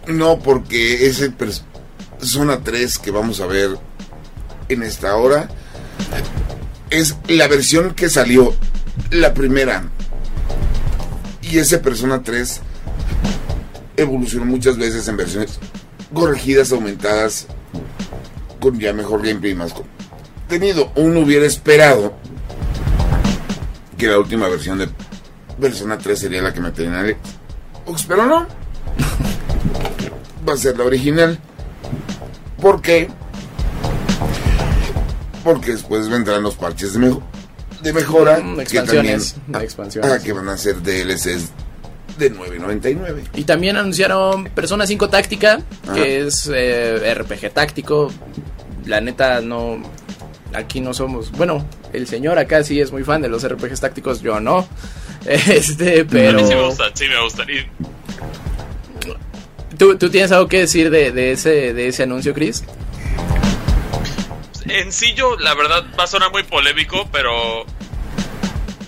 No, 0.07 0.39
porque 0.39 1.05
ese 1.05 1.31
Persona 1.31 2.61
3 2.63 2.97
que 2.99 3.11
vamos 3.11 3.39
a 3.39 3.45
ver 3.45 3.77
en 4.69 4.83
esta 4.83 5.15
hora 5.15 5.49
es 6.89 7.15
la 7.27 7.47
versión 7.47 7.93
que 7.93 8.09
salió, 8.09 8.53
la 9.11 9.33
primera. 9.33 9.83
Y 11.41 11.59
ese 11.59 11.77
Persona 11.77 12.23
3 12.23 12.61
evolucionó 13.97 14.45
muchas 14.45 14.77
veces 14.77 15.07
en 15.07 15.17
versiones 15.17 15.59
corregidas, 16.13 16.71
aumentadas, 16.71 17.47
con 18.59 18.79
ya 18.79 18.93
mejor 18.93 19.21
gameplay 19.25 19.51
y 19.51 19.55
más 19.55 19.73
contenido. 20.53 20.91
Uno 20.95 21.21
hubiera 21.21 21.45
esperado 21.45 22.13
que 23.97 24.07
la 24.07 24.19
última 24.19 24.47
versión 24.47 24.77
de 24.79 24.89
Persona 25.59 25.97
3 25.97 26.19
sería 26.19 26.41
la 26.41 26.53
que 26.53 26.59
me 26.61 26.71
tenía 26.71 26.99
en 26.99 27.05
el 27.07 27.17
Xbox, 27.85 28.05
pero 28.07 28.25
no 28.25 28.47
va 30.47 30.53
a 30.53 30.57
ser 30.57 30.77
la 30.77 30.83
original. 30.85 31.39
¿Por 32.61 32.81
qué? 32.81 33.09
Porque 35.43 35.71
después 35.73 36.07
vendrán 36.09 36.43
los 36.43 36.55
parches 36.55 36.93
de, 36.93 36.99
mejo- 36.99 37.23
de 37.81 37.93
mejora. 37.93 38.39
Mm, 38.39 38.55
que 38.57 38.61
expansiones, 38.63 39.33
también- 39.33 39.59
de 39.59 39.65
expansiones. 39.65 40.11
ah, 40.11 40.19
que 40.23 40.33
van 40.33 40.49
a 40.49 40.57
ser 40.57 40.81
DLCs 40.81 41.49
de 42.17 42.31
9.99. 42.31 43.23
Y 43.35 43.43
también 43.43 43.75
anunciaron 43.77 44.45
Persona 44.45 44.85
5 44.87 45.09
Táctica, 45.09 45.59
Ajá. 45.83 45.93
que 45.95 46.25
es 46.27 46.49
eh, 46.53 47.13
RPG 47.15 47.51
táctico. 47.53 48.11
La 48.85 48.99
neta 49.01 49.39
no... 49.41 49.81
Aquí 50.53 50.81
no 50.81 50.93
somos... 50.93 51.31
Bueno, 51.31 51.67
el 51.93 52.07
señor 52.07 52.37
acá 52.39 52.63
sí 52.63 52.79
es 52.79 52.91
muy 52.91 53.03
fan 53.03 53.21
de 53.21 53.29
los 53.29 53.47
RPGs 53.47 53.81
tácticos, 53.81 54.21
yo 54.21 54.39
no. 54.39 54.67
Este, 55.25 56.01
A 56.01 56.05
pero... 56.05 56.39
mí 56.39 56.47
sí 56.47 56.55
me 56.55 56.65
gustan, 56.65 56.91
sí 56.93 57.07
me 57.07 57.23
gustan. 57.23 57.47
Y 57.49 57.65
¿Tú, 59.77 59.97
tú 59.97 60.09
tienes 60.09 60.31
algo 60.31 60.47
que 60.47 60.59
decir 60.59 60.89
de, 60.89 61.11
de 61.11 61.31
ese, 61.31 61.73
de 61.73 61.87
ese 61.87 62.03
anuncio, 62.03 62.33
Chris? 62.33 62.63
en 64.65 64.91
sí 64.91 65.13
yo, 65.13 65.37
la 65.37 65.53
verdad, 65.55 65.83
va 65.99 66.05
a 66.05 66.07
sonar 66.07 66.31
muy 66.31 66.43
polémico, 66.43 67.07
pero 67.11 67.65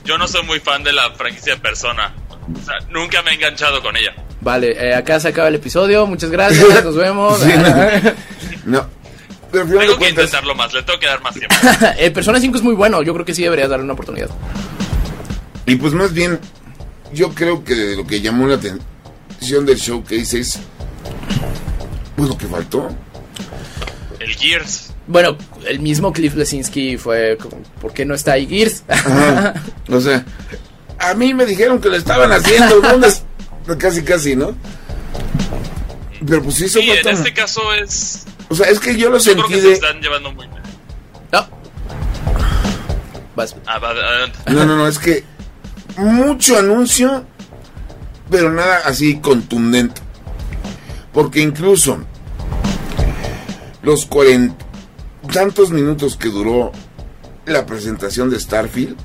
yo 0.03 0.18
no 0.18 0.28
soy 0.28 0.43
muy 0.43 0.59
fan 0.59 0.84
de 0.84 0.93
la 0.93 1.11
franquicia 1.11 1.55
de 1.55 1.61
Persona. 1.61 2.13
O 2.53 2.63
sea, 2.63 2.76
nunca 2.89 3.22
me 3.24 3.32
he 3.32 3.34
enganchado 3.36 3.82
con 3.82 3.95
ella. 3.97 4.13
Vale, 4.41 4.72
eh, 4.72 4.93
acá 4.93 5.20
se 5.20 5.30
acaba 5.30 5.47
el 5.47 5.55
episodio. 5.55 6.05
Muchas 6.05 6.30
gracias, 6.30 6.84
nos 6.84 6.95
vemos. 6.95 7.39
Sí, 7.39 7.51
no. 7.57 8.13
No. 8.66 8.89
Tengo 9.64 9.80
que 9.80 9.86
cuentas, 9.86 10.10
intentarlo 10.10 10.56
más, 10.56 10.74
le 10.74 10.84
tengo 10.84 10.99
que 10.99 11.08
dar 11.08 11.22
más 11.22 11.34
tiempo. 11.36 11.56
el 11.97 12.12
Persona 12.14 12.39
5 12.39 12.58
es 12.58 12.64
muy 12.64 12.76
bueno, 12.76 13.01
yo 13.03 13.14
creo 13.14 13.26
que 13.26 13.34
sí 13.34 13.43
deberías 13.43 13.70
darle 13.70 13.84
una 13.86 13.93
oportunidad. 13.93 14.30
Y 15.66 15.76
pues 15.76 15.93
más 15.93 16.14
bien, 16.14 16.39
yo 17.14 17.30
creo 17.34 17.64
que 17.64 17.95
lo 17.95 18.06
que 18.06 18.22
llamó 18.22 18.47
la 18.47 18.56
atención 18.56 19.66
del 19.66 19.78
showcase 19.78 20.39
es. 20.39 20.60
Pues 22.16 22.30
lo 22.30 22.38
que 22.38 22.47
faltó. 22.47 22.89
El 24.20 24.36
Gears. 24.36 24.93
Bueno, 25.08 25.38
el 25.68 25.80
mismo 25.80 26.12
Cliff 26.14 26.36
Lesinski 26.36 26.97
fue 26.97 27.38
como, 27.39 27.62
¿por 27.82 27.93
qué 27.93 28.06
no 28.06 28.16
está 28.16 28.34
ahí 28.34 28.47
Gears? 28.47 28.84
Ajá. 28.88 29.53
O 29.89 29.99
sea, 30.01 30.26
a 30.99 31.14
mí 31.14 31.34
me 31.34 31.45
dijeron 31.45 31.80
que 31.80 31.89
lo 31.89 31.95
estaban 31.95 32.32
haciendo. 32.32 32.82
¿Dónde 32.82 33.08
es? 33.08 33.24
Casi, 33.80 34.03
casi, 34.03 34.36
¿no? 34.36 34.56
Pero 36.26 36.43
pues 36.43 36.56
sí, 36.56 36.66
eso 36.66 36.80
Y 36.80 36.89
en 36.91 36.95
falta. 36.97 37.12
este 37.12 37.34
caso 37.34 37.74
es. 37.74 38.26
O 38.50 38.56
sea, 38.56 38.68
es 38.68 38.80
que 38.80 38.98
yo 38.98 39.10
lo 39.10 39.18
Yo 39.18 39.34
creo 39.34 39.48
sentí 39.48 39.62
se 39.62 39.68
de. 39.68 39.74
están 39.74 40.02
llevando 40.02 40.32
muy 40.32 40.48
bien. 40.48 40.62
no. 41.32 41.48
Vas. 43.36 43.56
Ah, 43.66 43.80
va, 43.80 43.89
adelante. 43.89 44.39
No, 44.48 44.66
no, 44.66 44.78
no, 44.78 44.88
es 44.88 45.00
que 45.00 45.24
mucho 45.98 46.58
anuncio, 46.58 47.26
pero 48.30 48.52
nada 48.52 48.82
así 48.86 49.20
contundente. 49.20 50.02
Porque 51.14 51.41
incluso 51.41 52.00
los 53.82 54.06
cuarenta 54.06 54.66
tantos 55.32 55.72
minutos 55.72 56.18
que 56.18 56.30
duró 56.30 56.72
la 57.46 57.66
presentación 57.66 58.30
de 58.30 58.39
Starfield 58.39 58.98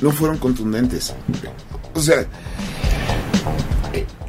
no 0.00 0.10
fueron 0.12 0.38
contundentes. 0.38 1.14
O 1.94 2.00
sea, 2.00 2.26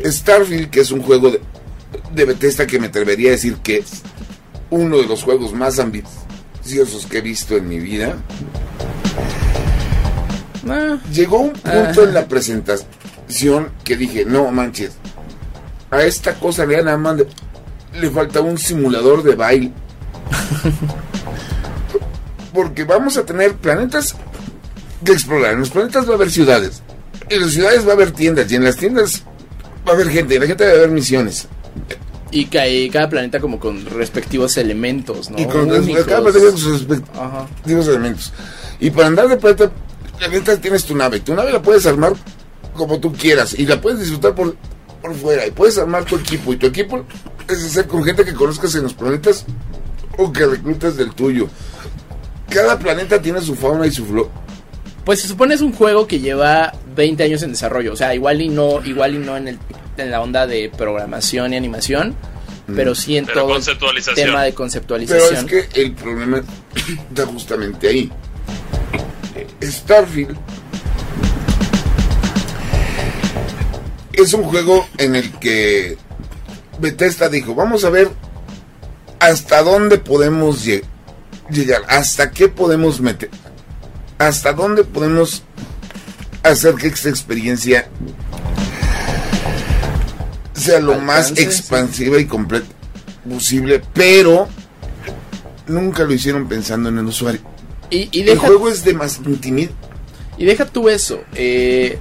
Starfield, 0.03 0.69
que 0.69 0.81
es 0.81 0.91
un 0.91 1.01
juego 1.01 1.31
de, 1.31 1.41
de 2.13 2.25
Bethesda 2.25 2.67
que 2.67 2.79
me 2.79 2.87
atrevería 2.87 3.29
a 3.29 3.31
decir 3.33 3.57
que 3.57 3.77
es 3.77 4.01
uno 4.69 4.97
de 4.97 5.07
los 5.07 5.23
juegos 5.23 5.53
más 5.53 5.79
ambiciosos 5.79 7.05
que 7.09 7.19
he 7.19 7.21
visto 7.21 7.57
en 7.57 7.67
mi 7.67 7.79
vida, 7.79 8.15
Ah, 10.69 10.97
Llegó 11.11 11.39
un 11.39 11.53
punto 11.53 12.03
en 12.03 12.13
la 12.13 12.27
presentación 12.27 13.71
que 13.83 13.97
dije, 13.97 14.25
no 14.25 14.51
manches, 14.51 14.91
a 15.89 16.03
esta 16.03 16.35
cosa 16.35 16.65
le 16.65 16.81
nada 16.83 16.97
más 16.97 17.17
le 17.93 18.09
falta 18.09 18.41
un 18.41 18.57
simulador 18.57 19.23
de 19.23 19.35
baile. 19.35 19.71
Porque 22.53 22.83
vamos 22.83 23.17
a 23.17 23.25
tener 23.25 23.55
planetas 23.55 24.15
que 25.03 25.13
explorar. 25.13 25.53
En 25.53 25.59
los 25.59 25.69
planetas 25.69 26.07
va 26.07 26.11
a 26.11 26.15
haber 26.15 26.31
ciudades. 26.31 26.81
En 27.29 27.41
las 27.41 27.51
ciudades 27.51 27.85
va 27.85 27.91
a 27.91 27.93
haber 27.93 28.11
tiendas. 28.11 28.51
Y 28.51 28.55
en 28.55 28.63
las 28.63 28.77
tiendas 28.77 29.23
va 29.87 29.93
a 29.93 29.95
haber 29.95 30.09
gente. 30.09 30.35
Y 30.35 30.39
la 30.39 30.47
gente 30.47 30.65
va 30.65 30.71
a 30.71 30.75
haber 30.75 30.91
misiones. 30.91 31.47
Y, 32.33 32.45
ca- 32.45 32.67
y 32.67 32.89
cada 32.89 33.09
planeta 33.09 33.39
como 33.41 33.59
con 33.59 33.85
respectivos 33.85 34.55
elementos, 34.57 35.29
¿no? 35.29 35.37
Y 35.39 35.45
con 35.45 35.69
Únicos. 35.69 36.05
cada 36.05 36.21
planeta 36.21 36.39
tiene 36.39 36.57
sus 36.57 36.87
Ajá. 37.13 37.47
respectivos 37.47 37.87
elementos. 37.87 38.33
Y 38.79 38.89
para 38.91 39.07
andar 39.07 39.27
de 39.27 39.35
planeta, 39.37 39.69
planeta 40.17 40.57
tienes 40.61 40.85
tu 40.85 40.95
nave. 40.95 41.19
Tu 41.19 41.33
nave 41.35 41.51
la 41.51 41.61
puedes 41.61 41.85
armar 41.85 42.13
como 42.73 42.99
tú 42.99 43.11
quieras 43.11 43.53
y 43.59 43.65
la 43.65 43.81
puedes 43.81 43.99
disfrutar 43.99 44.33
por, 44.33 44.55
por 45.01 45.13
fuera. 45.15 45.45
Y 45.45 45.51
puedes 45.51 45.77
armar 45.77 46.05
tu 46.05 46.15
equipo. 46.15 46.53
Y 46.53 46.55
tu 46.57 46.67
equipo 46.67 47.03
es 47.49 47.65
hacer 47.65 47.87
con 47.87 48.03
gente 48.05 48.23
que 48.23 48.33
conozcas 48.33 48.73
en 48.75 48.83
los 48.83 48.93
planetas 48.93 49.45
o 50.17 50.31
que 50.31 50.45
reclutas 50.45 50.95
del 50.95 51.11
tuyo. 51.13 51.49
Cada 52.49 52.79
planeta 52.79 53.21
tiene 53.21 53.41
su 53.41 53.55
fauna 53.55 53.87
y 53.87 53.91
su 53.91 54.05
flora. 54.05 54.29
Pues 55.05 55.21
se 55.21 55.27
supone 55.27 55.55
es 55.55 55.61
un 55.61 55.73
juego 55.73 56.07
que 56.07 56.19
lleva 56.19 56.73
20 56.95 57.23
años 57.23 57.41
en 57.43 57.51
desarrollo, 57.51 57.93
o 57.93 57.95
sea, 57.95 58.13
igual 58.13 58.41
y 58.41 58.49
no, 58.49 58.83
igual 58.85 59.15
y 59.15 59.17
no 59.17 59.35
en, 59.35 59.47
el, 59.47 59.59
en 59.97 60.11
la 60.11 60.21
onda 60.21 60.45
de 60.45 60.69
programación 60.75 61.53
y 61.53 61.57
animación, 61.57 62.15
pero 62.75 62.93
sí 62.93 63.17
en 63.17 63.25
Pero 63.25 63.41
todo 63.47 63.57
el 63.57 63.63
tema 64.15 64.43
de 64.43 64.49
Pero 64.51 64.55
conceptualización. 64.55 65.49
es 65.49 65.67
que 65.71 65.81
el 65.81 65.93
problema 65.93 66.41
está 67.09 67.25
justamente 67.25 67.87
ahí. 67.87 68.11
Starfield 69.63 70.37
es 74.13 74.33
un 74.33 74.43
juego 74.43 74.87
en 74.97 75.15
el 75.15 75.31
que 75.39 75.97
Bethesda 76.79 77.27
dijo, 77.29 77.55
vamos 77.55 77.83
a 77.85 77.89
ver 77.89 78.09
hasta 79.19 79.63
dónde 79.63 79.97
podemos 79.97 80.65
lle- 80.65 80.83
llegar, 81.49 81.81
hasta 81.87 82.31
qué 82.31 82.47
podemos 82.47 83.01
meter, 83.01 83.29
hasta 84.27 84.53
dónde 84.53 84.83
podemos 84.83 85.43
hacer 86.43 86.75
que 86.75 86.87
esta 86.87 87.09
experiencia 87.09 87.87
sea 90.53 90.79
lo 90.79 90.99
más 90.99 91.29
sí. 91.29 91.41
expansiva 91.41 92.19
y 92.19 92.25
completa 92.25 92.67
posible, 93.29 93.81
pero 93.93 94.47
nunca 95.67 96.03
lo 96.03 96.13
hicieron 96.13 96.47
pensando 96.47 96.89
en 96.89 96.97
el 96.97 97.05
usuario. 97.05 97.41
y, 97.89 98.09
y 98.11 98.27
El 98.29 98.37
juego 98.37 98.69
es 98.69 98.83
de 98.83 98.93
más 98.93 99.19
intimidad. 99.25 99.71
y 100.37 100.45
deja 100.45 100.65
tú 100.65 100.89
eso. 100.89 101.21
Eh, 101.35 101.97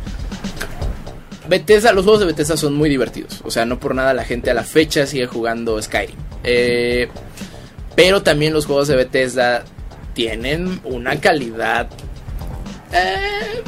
Bethesda, 1.49 1.93
los 1.93 2.05
juegos 2.05 2.21
de 2.21 2.27
Bethesda 2.27 2.57
son 2.57 2.75
muy 2.75 2.89
divertidos. 2.89 3.41
O 3.45 3.51
sea, 3.51 3.65
no 3.67 3.79
por 3.81 3.95
nada 3.95 4.15
la 4.15 4.25
gente 4.25 4.51
a 4.51 4.55
la 4.55 4.63
fecha 4.65 5.07
sigue 5.07 5.27
jugando 5.27 5.81
Skyrim. 5.81 6.17
Eh, 6.45 7.09
pero 7.97 8.23
también 8.23 8.53
los 8.53 8.67
juegos 8.67 8.89
de 8.89 8.97
Bethesda 8.97 9.65
tienen 10.15 10.81
una 10.85 11.21
calidad 11.21 11.89
eh, 12.93 13.63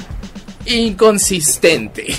inconsistente. 0.67 2.07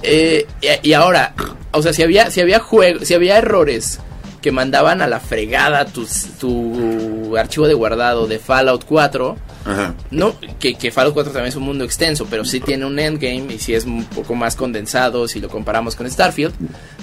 Eh, 0.00 0.46
y, 0.60 0.90
y 0.90 0.92
ahora, 0.92 1.34
o 1.72 1.82
sea, 1.82 1.92
si 1.92 2.04
había, 2.04 2.30
si 2.30 2.40
había 2.40 2.60
juego, 2.60 3.04
si 3.04 3.14
había 3.14 3.36
errores 3.36 3.98
que 4.40 4.52
mandaban 4.52 5.02
a 5.02 5.08
la 5.08 5.18
fregada 5.18 5.86
tu, 5.86 6.06
tu 6.38 7.36
archivo 7.36 7.66
de 7.66 7.74
guardado 7.74 8.28
de 8.28 8.38
Fallout 8.38 8.84
4, 8.84 9.36
Ajá. 9.64 9.94
no, 10.12 10.34
que, 10.60 10.74
que 10.74 10.92
Fallout 10.92 11.14
4 11.14 11.32
también 11.32 11.48
es 11.48 11.56
un 11.56 11.64
mundo 11.64 11.84
extenso, 11.84 12.26
pero 12.30 12.44
sí 12.44 12.60
tiene 12.60 12.86
un 12.86 12.98
endgame 12.98 13.52
y 13.52 13.58
sí 13.58 13.74
es 13.74 13.84
un 13.84 14.04
poco 14.04 14.36
más 14.36 14.54
condensado 14.54 15.26
si 15.26 15.40
lo 15.40 15.48
comparamos 15.48 15.96
con 15.96 16.08
Starfield. 16.08 16.54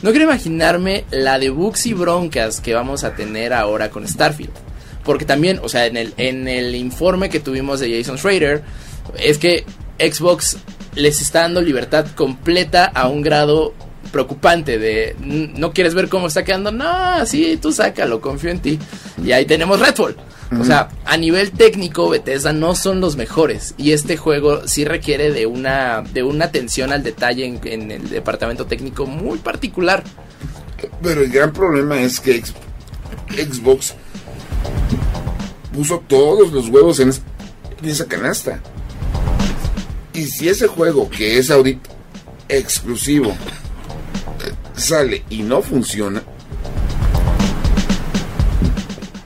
No 0.01 0.11
quiero 0.11 0.25
imaginarme 0.25 1.03
la 1.11 1.37
de 1.37 1.49
bugs 1.49 1.85
y 1.87 1.93
broncas 1.93 2.61
que 2.61 2.73
vamos 2.73 3.03
a 3.03 3.13
tener 3.13 3.53
ahora 3.53 3.89
con 3.89 4.07
Starfield. 4.07 4.53
Porque 5.03 5.25
también, 5.25 5.59
o 5.61 5.69
sea, 5.69 5.85
en 5.85 5.97
el, 5.97 6.13
en 6.17 6.47
el 6.47 6.73
informe 6.75 7.29
que 7.29 7.39
tuvimos 7.39 7.79
de 7.79 7.95
Jason 7.95 8.17
Schrader, 8.17 8.63
es 9.19 9.37
que 9.37 9.65
Xbox 9.99 10.57
les 10.95 11.21
está 11.21 11.41
dando 11.41 11.61
libertad 11.61 12.05
completa 12.15 12.85
a 12.85 13.07
un 13.07 13.21
grado 13.21 13.73
preocupante 14.11 14.77
de 14.79 15.15
"N- 15.21 15.51
no 15.57 15.71
quieres 15.73 15.93
ver 15.93 16.07
cómo 16.09 16.27
está 16.27 16.43
quedando, 16.45 16.71
no, 16.71 17.25
sí, 17.25 17.57
tú 17.61 17.71
sácalo, 17.73 18.21
confío 18.21 18.49
en 18.51 18.59
ti. 18.59 18.79
Y 19.23 19.31
ahí 19.33 19.45
tenemos 19.45 19.79
Redfall. 19.79 20.15
O 20.59 20.63
sea, 20.63 20.89
a 21.05 21.17
nivel 21.17 21.51
técnico, 21.51 22.07
Bethesda 22.07 22.53
no 22.53 22.75
son 22.75 23.01
los 23.01 23.15
mejores. 23.17 23.73
Y 23.77 23.91
este 23.91 24.15
juego 24.15 24.67
sí 24.67 24.85
requiere 24.85 25.31
de 25.31 25.47
una, 25.47 26.01
de 26.13 26.21
una 26.23 26.45
atención 26.45 26.93
al 26.93 27.03
detalle 27.03 27.45
en, 27.45 27.59
en 27.63 27.91
el 27.91 28.09
departamento 28.09 28.65
técnico 28.67 29.05
muy 29.07 29.39
particular. 29.39 30.03
Pero 31.01 31.21
el 31.23 31.31
gran 31.31 31.51
problema 31.51 31.99
es 31.99 32.19
que 32.19 32.41
Xbox 33.31 33.95
puso 35.73 35.99
todos 36.07 36.51
los 36.53 36.69
huevos 36.69 36.99
en, 36.99 37.09
en 37.09 37.89
esa 37.89 38.05
canasta. 38.05 38.61
Y 40.15 40.27
si 40.27 40.47
ese 40.47 40.67
juego 40.67 41.09
que 41.09 41.37
es 41.37 41.51
ahorita 41.51 41.89
exclusivo 42.47 43.31
eh, 43.31 44.53
sale 44.75 45.23
y 45.29 45.43
no 45.43 45.61
funciona, 45.61 46.23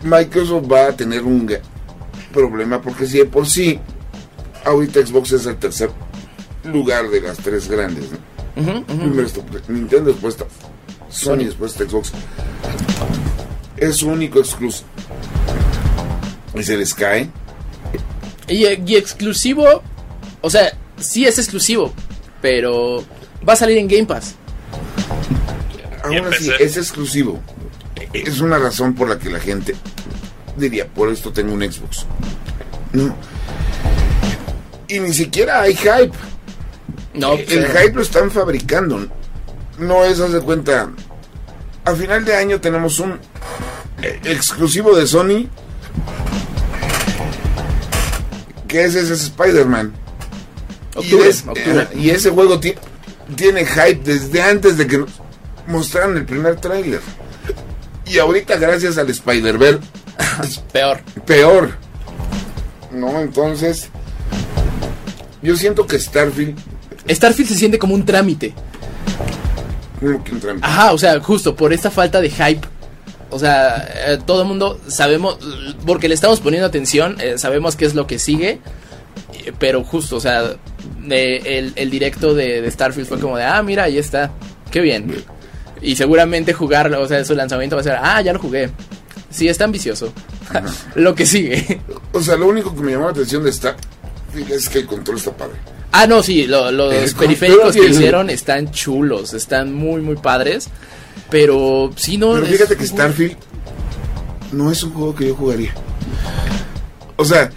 Microsoft 0.03 0.71
va 0.71 0.87
a 0.87 0.95
tener 0.95 1.23
un 1.23 1.49
problema 2.33 2.81
porque 2.81 3.05
si 3.05 3.19
de 3.19 3.25
por 3.25 3.47
sí 3.47 3.79
ahorita 4.65 5.05
Xbox 5.05 5.33
es 5.33 5.45
el 5.45 5.57
tercer 5.57 5.91
lugar 6.63 7.09
de 7.09 7.21
las 7.21 7.37
tres 7.37 7.69
grandes, 7.69 8.05
¿no? 8.11 8.85
Primero 8.85 9.25
está 9.27 9.41
Nintendo, 9.67 10.11
después 10.11 10.35
está 10.35 10.45
Sony, 11.09 11.45
después 11.45 11.71
está 11.71 11.85
Xbox. 11.85 12.11
Es 13.77 13.97
su 13.97 14.09
único 14.09 14.39
exclusivo. 14.39 14.87
Y 16.55 16.63
se 16.63 16.77
les 16.77 16.93
cae. 16.93 17.29
Y, 18.47 18.65
y 18.65 18.95
exclusivo, 18.95 19.81
o 20.41 20.49
sea, 20.49 20.73
sí 20.97 21.25
es 21.25 21.37
exclusivo, 21.37 21.93
pero 22.41 23.03
va 23.47 23.53
a 23.53 23.55
salir 23.55 23.77
en 23.77 23.87
Game 23.87 24.05
Pass. 24.05 24.35
Y 26.09 26.15
Ahora 26.17 26.31
sí, 26.37 26.47
empecé. 26.49 26.63
es 26.63 26.77
exclusivo. 26.77 27.39
Es 28.13 28.39
una 28.39 28.57
razón 28.57 28.95
por 28.95 29.09
la 29.09 29.19
que 29.19 29.29
la 29.29 29.39
gente 29.39 29.75
diría, 30.57 30.87
por 30.87 31.09
esto 31.09 31.31
tengo 31.31 31.53
un 31.53 31.61
Xbox. 31.61 32.05
No. 32.93 33.15
Y 34.87 34.99
ni 34.99 35.13
siquiera 35.13 35.61
hay 35.61 35.75
hype. 35.75 36.11
No, 37.13 37.33
el 37.33 37.45
pero- 37.45 37.67
hype 37.67 37.93
lo 37.93 38.01
están 38.01 38.31
fabricando. 38.31 39.07
No 39.77 40.03
es, 40.05 40.19
haz 40.19 40.31
de 40.31 40.41
cuenta. 40.41 40.89
A 41.85 41.93
final 41.95 42.25
de 42.25 42.35
año 42.35 42.59
tenemos 42.59 42.99
un 42.99 43.19
eh, 44.01 44.19
exclusivo 44.25 44.95
de 44.95 45.05
Sony. 45.07 45.47
Que 48.67 48.85
es 48.85 48.95
ese 48.95 49.13
Spider-Man. 49.13 49.93
Y, 51.01 51.05
Octubre, 51.13 51.29
es- 51.29 51.43
octubre. 51.47 51.87
eh, 51.93 51.97
y 51.99 52.09
ese 52.09 52.29
juego 52.29 52.59
ti- 52.59 52.75
tiene 53.35 53.65
hype 53.65 54.01
desde 54.03 54.41
antes 54.41 54.77
de 54.77 54.87
que 54.87 55.05
mostraran 55.67 56.17
el 56.17 56.25
primer 56.25 56.55
tráiler. 56.57 57.01
Y 58.05 58.17
ahorita 58.17 58.57
gracias 58.57 58.97
al 58.97 59.09
Spider-Verse 59.09 59.79
peor. 60.73 60.99
peor. 61.25 61.71
No, 62.91 63.19
entonces 63.21 63.89
yo 65.41 65.55
siento 65.55 65.85
que 65.85 65.99
Starfield 65.99 66.57
Starfield 67.07 67.49
se 67.49 67.55
siente 67.55 67.77
como 67.79 67.93
un 67.93 68.05
trámite. 68.05 68.53
como 69.99 70.23
que 70.23 70.31
un 70.31 70.39
trámite. 70.39 70.65
Ajá, 70.65 70.91
o 70.93 70.97
sea, 70.97 71.19
justo 71.21 71.55
por 71.55 71.71
esta 71.73 71.91
falta 71.91 72.19
de 72.21 72.29
hype. 72.29 72.61
O 73.31 73.37
sea, 73.37 73.87
eh, 74.07 74.17
todo 74.25 74.41
el 74.41 74.47
mundo 74.47 74.79
sabemos, 74.87 75.37
porque 75.85 76.07
le 76.07 76.15
estamos 76.15 76.39
poniendo 76.39 76.65
atención, 76.67 77.17
eh, 77.19 77.37
sabemos 77.37 77.75
qué 77.75 77.85
es 77.85 77.93
lo 77.93 78.07
que 78.07 78.17
sigue. 78.17 78.59
Pero 79.57 79.83
justo, 79.83 80.17
o 80.17 80.19
sea, 80.19 80.43
de- 81.05 81.37
el, 81.57 81.73
el 81.75 81.89
directo 81.89 82.33
de, 82.33 82.61
de 82.61 82.71
Starfield 82.71 83.07
fue 83.07 83.19
como 83.19 83.37
de, 83.37 83.43
ah, 83.43 83.61
mira, 83.63 83.83
ahí 83.85 83.97
está, 83.97 84.31
qué 84.71 84.81
bien. 84.81 85.23
Y 85.81 85.95
seguramente 85.95 86.53
jugarlo, 86.53 87.01
o 87.01 87.07
sea, 87.07 87.23
su 87.23 87.33
lanzamiento 87.35 87.75
va 87.75 87.81
a 87.81 87.83
ser, 87.83 87.97
ah, 88.01 88.21
ya 88.21 88.33
lo 88.33 88.39
jugué. 88.39 88.69
Sí, 89.29 89.47
está 89.47 89.63
ambicioso. 89.65 90.11
lo 90.95 91.15
que 91.15 91.25
sigue. 91.25 91.81
O 92.11 92.21
sea, 92.21 92.35
lo 92.35 92.47
único 92.47 92.75
que 92.75 92.81
me 92.81 92.91
llamó 92.91 93.05
la 93.05 93.11
atención 93.11 93.43
de 93.43 93.51
Starfield 93.53 94.51
es 94.51 94.67
que 94.69 94.79
el 94.79 94.85
control 94.85 95.17
está 95.17 95.31
padre. 95.35 95.55
Ah, 95.91 96.05
no, 96.05 96.21
sí, 96.21 96.45
lo- 96.47 96.71
los 96.71 96.93
El 96.93 97.15
periféricos 97.15 97.73
que 97.75 97.87
hicieron 97.87 98.29
están 98.29 98.71
chulos, 98.71 99.33
están 99.33 99.73
muy, 99.73 100.01
muy 100.01 100.15
padres. 100.17 100.67
Pero 101.31 101.91
sí, 101.95 102.17
no. 102.17 102.33
Pero 102.33 102.45
es- 102.45 102.51
fíjate 102.51 102.75
que 102.75 102.85
Starfield 102.87 103.37
no 104.51 104.71
es 104.71 104.81
un 104.83 104.91
juego 104.93 105.15
que 105.15 105.27
yo 105.27 105.35
jugaría. 105.35 105.73
O 107.15 107.25
sea, 107.25 107.51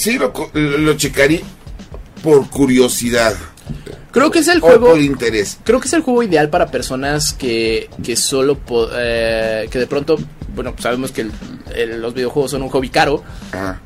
sí 0.00 0.18
lo, 0.18 0.32
co- 0.32 0.50
lo 0.54 0.94
checaría 0.96 1.40
por 2.22 2.48
curiosidad 2.50 3.34
Creo 4.10 4.30
que 4.32 4.40
es 4.40 4.48
el 4.48 4.58
o 4.58 4.62
juego. 4.62 4.88
por 4.90 5.00
interés. 5.00 5.58
Creo 5.62 5.78
que 5.78 5.86
es 5.86 5.92
el 5.94 6.02
juego 6.02 6.24
ideal 6.24 6.50
para 6.50 6.66
personas 6.72 7.32
que, 7.32 7.88
que 8.02 8.16
solo. 8.16 8.58
po- 8.58 8.88
eh, 8.92 9.68
que 9.70 9.78
de 9.78 9.86
pronto. 9.86 10.18
Bueno, 10.52 10.72
pues 10.72 10.82
sabemos 10.82 11.12
que 11.12 11.20
el- 11.20 11.32
el- 11.76 12.00
los 12.02 12.12
videojuegos 12.12 12.50
son 12.50 12.62
un 12.62 12.70
hobby 12.70 12.88
caro. 12.88 13.22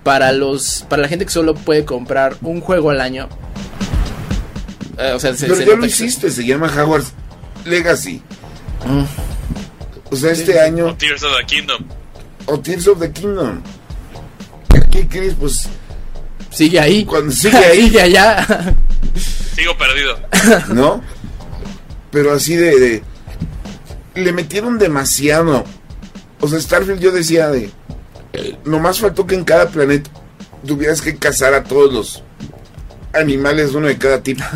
Para 0.02 0.32
los 0.32 0.86
para 0.88 1.02
la 1.02 1.08
gente 1.08 1.26
que 1.26 1.30
solo 1.30 1.54
puede 1.54 1.84
comprar 1.84 2.38
un 2.40 2.62
juego 2.62 2.88
al 2.88 3.02
año. 3.02 3.28
eh, 4.96 5.12
o 5.14 5.18
sea, 5.20 5.34
se, 5.34 5.44
Pero 5.44 5.56
se 5.56 5.60
ya 5.62 5.66
nota 5.66 5.78
lo 5.80 5.86
hiciste, 5.86 6.30
se 6.30 6.46
llama 6.46 6.68
Hogwarts 6.74 7.12
Legacy. 7.66 8.22
Mm. 8.86 9.04
O 10.10 10.16
sea, 10.16 10.32
este 10.32 10.58
año, 10.60 10.94
Tears 10.96 11.22
of 11.22 11.32
the 11.38 11.44
Kingdom. 11.44 11.84
o 12.46 12.58
Tears 12.60 12.86
of 12.88 12.98
the 13.00 13.12
Kingdom. 13.12 13.60
¿Qué 14.90 15.06
crees? 15.06 15.34
Pues 15.34 15.68
Sigue 16.54 16.80
ahí. 16.80 17.04
Cuando 17.04 17.32
sigue 17.32 17.56
ahí. 17.56 17.82
sigue 17.88 18.00
allá. 18.00 18.74
Sigo 19.56 19.76
perdido. 19.76 20.18
¿no? 20.74 21.02
Pero 22.10 22.32
así 22.32 22.54
de, 22.56 22.78
de 22.78 23.02
le 24.14 24.32
metieron 24.32 24.78
demasiado. 24.78 25.64
O 26.40 26.48
sea, 26.48 26.60
Starfield 26.60 27.00
yo 27.00 27.10
decía 27.10 27.48
de... 27.48 27.70
eh, 28.32 28.56
nomás 28.64 29.00
faltó 29.00 29.26
que 29.26 29.34
en 29.34 29.44
cada 29.44 29.68
planeta 29.68 30.10
tuvieras 30.66 31.00
que 31.02 31.16
cazar 31.16 31.54
a 31.54 31.64
todos 31.64 31.92
los 31.92 32.22
animales, 33.12 33.72
uno 33.74 33.86
de 33.88 33.98
cada 33.98 34.22
tipo. 34.22 34.44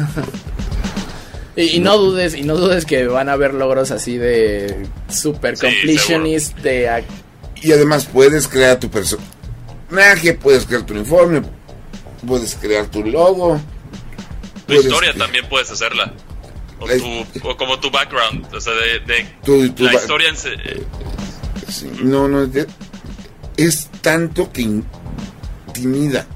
Y, 1.57 1.63
y 1.77 1.81
no 1.81 1.99
dudes, 1.99 2.37
y 2.37 2.43
no 2.43 2.55
dudes 2.55 2.85
que 2.85 3.09
van 3.09 3.29
a 3.29 3.33
haber 3.33 3.53
logros 3.53 3.91
así 3.91 4.17
de 4.17 4.87
super 5.09 5.57
Sí, 5.57 5.67
completionist 5.67 6.57
de 6.59 6.89
ac- 6.89 7.03
Y 7.61 7.73
además 7.73 8.05
puedes 8.07 8.47
crear 8.47 8.79
tu 8.79 8.89
personaje, 8.89 10.35
puedes 10.35 10.67
crear 10.67 10.83
tu 10.87 10.95
uniforme, 10.95 11.43
puedes 12.27 12.55
crear 12.55 12.87
tu 12.87 13.03
logo. 13.05 13.61
Tu 14.67 14.75
historia 14.75 15.15
también 15.15 15.47
puedes 15.49 15.71
hacerla. 15.71 16.13
O, 16.81 16.87
La- 16.87 16.97
tu- 16.97 17.49
o 17.49 17.57
como 17.57 17.79
tu 17.81 17.91
background. 17.91 18.47
O 18.55 18.61
sea, 18.61 18.73
de, 18.75 19.01
de 19.01 19.27
Tu- 19.45 19.71
tu 19.71 19.85
la 19.85 19.93
ba- 19.93 19.99
historia 20.01 20.29
en 20.29 20.37
se- 20.37 20.53
eh, 20.55 20.85
Sí, 21.69 21.91
no, 22.03 22.29
no, 22.29 22.45
es, 22.45 22.67
es 23.57 23.89
tanto 24.01 24.51
que 24.53 24.63
intimida. 24.63 26.27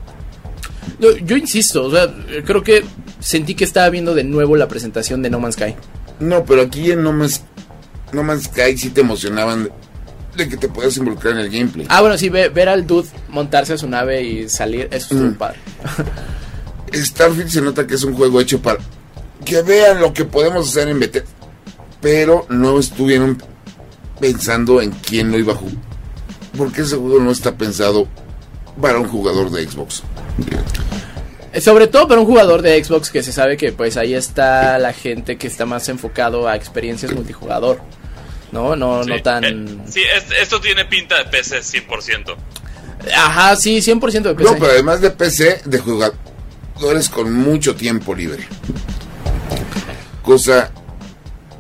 Yo, 0.98 1.16
yo 1.16 1.36
insisto, 1.36 1.84
o 1.86 1.90
sea, 1.90 2.12
creo 2.44 2.62
que 2.62 2.84
sentí 3.20 3.54
que 3.54 3.64
estaba 3.64 3.88
viendo 3.88 4.14
de 4.14 4.24
nuevo 4.24 4.56
la 4.56 4.68
presentación 4.68 5.22
de 5.22 5.30
No 5.30 5.40
Man's 5.40 5.54
Sky. 5.54 5.74
No, 6.20 6.44
pero 6.44 6.62
aquí 6.62 6.90
en 6.92 7.02
No 7.02 7.12
Man's, 7.12 7.42
no 8.12 8.22
Man's 8.22 8.44
Sky 8.44 8.76
sí 8.76 8.90
te 8.90 9.00
emocionaban 9.00 9.70
de, 10.36 10.48
que 10.48 10.56
te 10.56 10.68
puedas 10.68 10.96
involucrar 10.96 11.34
en 11.34 11.40
el 11.40 11.50
gameplay. 11.50 11.86
Ah, 11.90 12.00
bueno, 12.00 12.16
sí, 12.18 12.28
ve- 12.28 12.48
ver 12.48 12.68
al 12.68 12.86
dude 12.86 13.08
montarse 13.28 13.74
a 13.74 13.78
su 13.78 13.88
nave 13.88 14.22
y 14.22 14.48
salir, 14.48 14.88
eso 14.90 15.14
Mm. 15.14 15.34
padre. 15.34 15.58
Starfield 16.94 17.48
se 17.48 17.60
nota 17.62 17.86
que 17.86 17.94
es 17.94 18.04
un 18.04 18.14
juego 18.14 18.40
hecho 18.40 18.60
para 18.60 18.78
que 19.44 19.62
vean 19.62 20.00
lo 20.00 20.12
que 20.12 20.24
podemos 20.24 20.68
hacer 20.68 20.88
en 20.88 21.00
Bethesda, 21.00 21.28
pero 22.00 22.46
no 22.48 22.78
estuvieron 22.78 23.42
pensando 24.20 24.80
en 24.82 24.90
quién 24.90 25.30
lo 25.32 25.38
iba 25.38 25.52
a 25.52 25.56
jugar. 25.56 25.76
Porque 26.56 26.82
ese 26.82 26.96
juego 26.96 27.18
no 27.18 27.30
está 27.30 27.56
pensado 27.56 28.06
para 28.80 28.98
un 28.98 29.08
jugador 29.08 29.50
de 29.50 29.66
Xbox. 29.66 30.02
Eh, 31.52 31.60
Sobre 31.60 31.86
todo 31.86 32.08
para 32.08 32.20
un 32.20 32.26
jugador 32.26 32.62
de 32.62 32.82
Xbox 32.82 33.10
que 33.10 33.22
se 33.22 33.32
sabe 33.32 33.56
que 33.56 33.72
pues 33.72 33.96
ahí 33.96 34.14
está 34.14 34.78
la 34.78 34.92
gente 34.92 35.36
que 35.38 35.46
está 35.46 35.64
más 35.66 35.88
enfocado 35.88 36.46
a 36.46 36.54
experiencias 36.56 37.12
multijugador. 37.12 37.80
No, 38.52 38.76
no, 38.76 39.02
sí. 39.02 39.10
no 39.10 39.22
tan... 39.22 39.44
Eh, 39.44 39.66
sí, 39.88 40.00
es- 40.14 40.40
esto 40.40 40.60
tiene 40.60 40.84
pinta 40.84 41.16
de 41.18 41.24
PC 41.24 41.60
100%. 41.60 42.36
Ajá, 43.16 43.56
sí, 43.56 43.78
100% 43.78 44.22
de 44.22 44.34
PC. 44.34 44.50
No, 44.50 44.58
pero 44.58 44.72
además 44.72 45.00
de 45.00 45.10
PC, 45.10 45.62
de 45.64 45.78
jugadores 45.78 47.08
con 47.10 47.32
mucho 47.32 47.74
tiempo 47.74 48.14
libre. 48.14 48.46
Cosa 50.22 50.70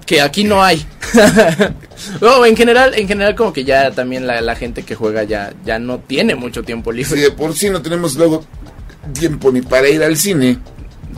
que 0.06 0.20
aquí 0.20 0.44
no 0.44 0.62
hay. 0.62 0.86
no, 2.20 2.44
en 2.46 2.56
general, 2.56 2.94
en 2.94 3.08
general 3.08 3.34
como 3.34 3.52
que 3.52 3.64
ya 3.64 3.90
también 3.90 4.26
la, 4.26 4.40
la 4.40 4.54
gente 4.56 4.82
que 4.84 4.94
juega 4.94 5.24
ya, 5.24 5.52
ya 5.64 5.78
no 5.78 5.98
tiene 5.98 6.34
mucho 6.34 6.62
tiempo 6.62 6.92
libre. 6.92 7.20
de 7.20 7.30
por 7.32 7.54
sí 7.56 7.70
no 7.70 7.82
tenemos 7.82 8.14
luego 8.14 8.44
tiempo 9.18 9.50
ni 9.50 9.62
para 9.62 9.88
ir 9.88 10.02
al 10.02 10.16
cine, 10.16 10.58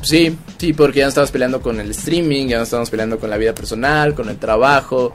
Sí, 0.05 0.37
sí, 0.59 0.73
porque 0.73 0.99
ya 1.01 1.05
no 1.07 1.09
estamos 1.09 1.31
peleando 1.31 1.61
con 1.61 1.81
el 1.81 1.91
streaming, 1.91 2.47
ya 2.49 2.59
no 2.59 2.65
estamos 2.65 2.91
peleando 2.91 3.19
con 3.19 3.31
la 3.31 3.37
vida 3.37 3.55
personal, 3.55 4.15
con 4.15 4.29
el 4.29 4.37
trabajo. 4.39 5.13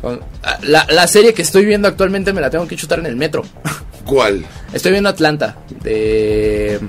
con- 0.00 0.20
ah, 0.42 0.58
La, 0.62 0.86
la 0.90 1.06
serie 1.06 1.34
que 1.34 1.42
estoy 1.42 1.64
viendo 1.64 1.86
actualmente 1.88 2.32
me 2.32 2.40
la 2.40 2.50
tengo 2.50 2.66
que 2.66 2.76
chutar 2.76 2.98
en 2.98 3.06
el 3.06 3.16
metro. 3.16 3.42
¿cuál? 4.04 4.44
Estoy 4.72 4.92
viendo 4.92 5.08
Atlanta 5.08 5.56
de 5.82 6.80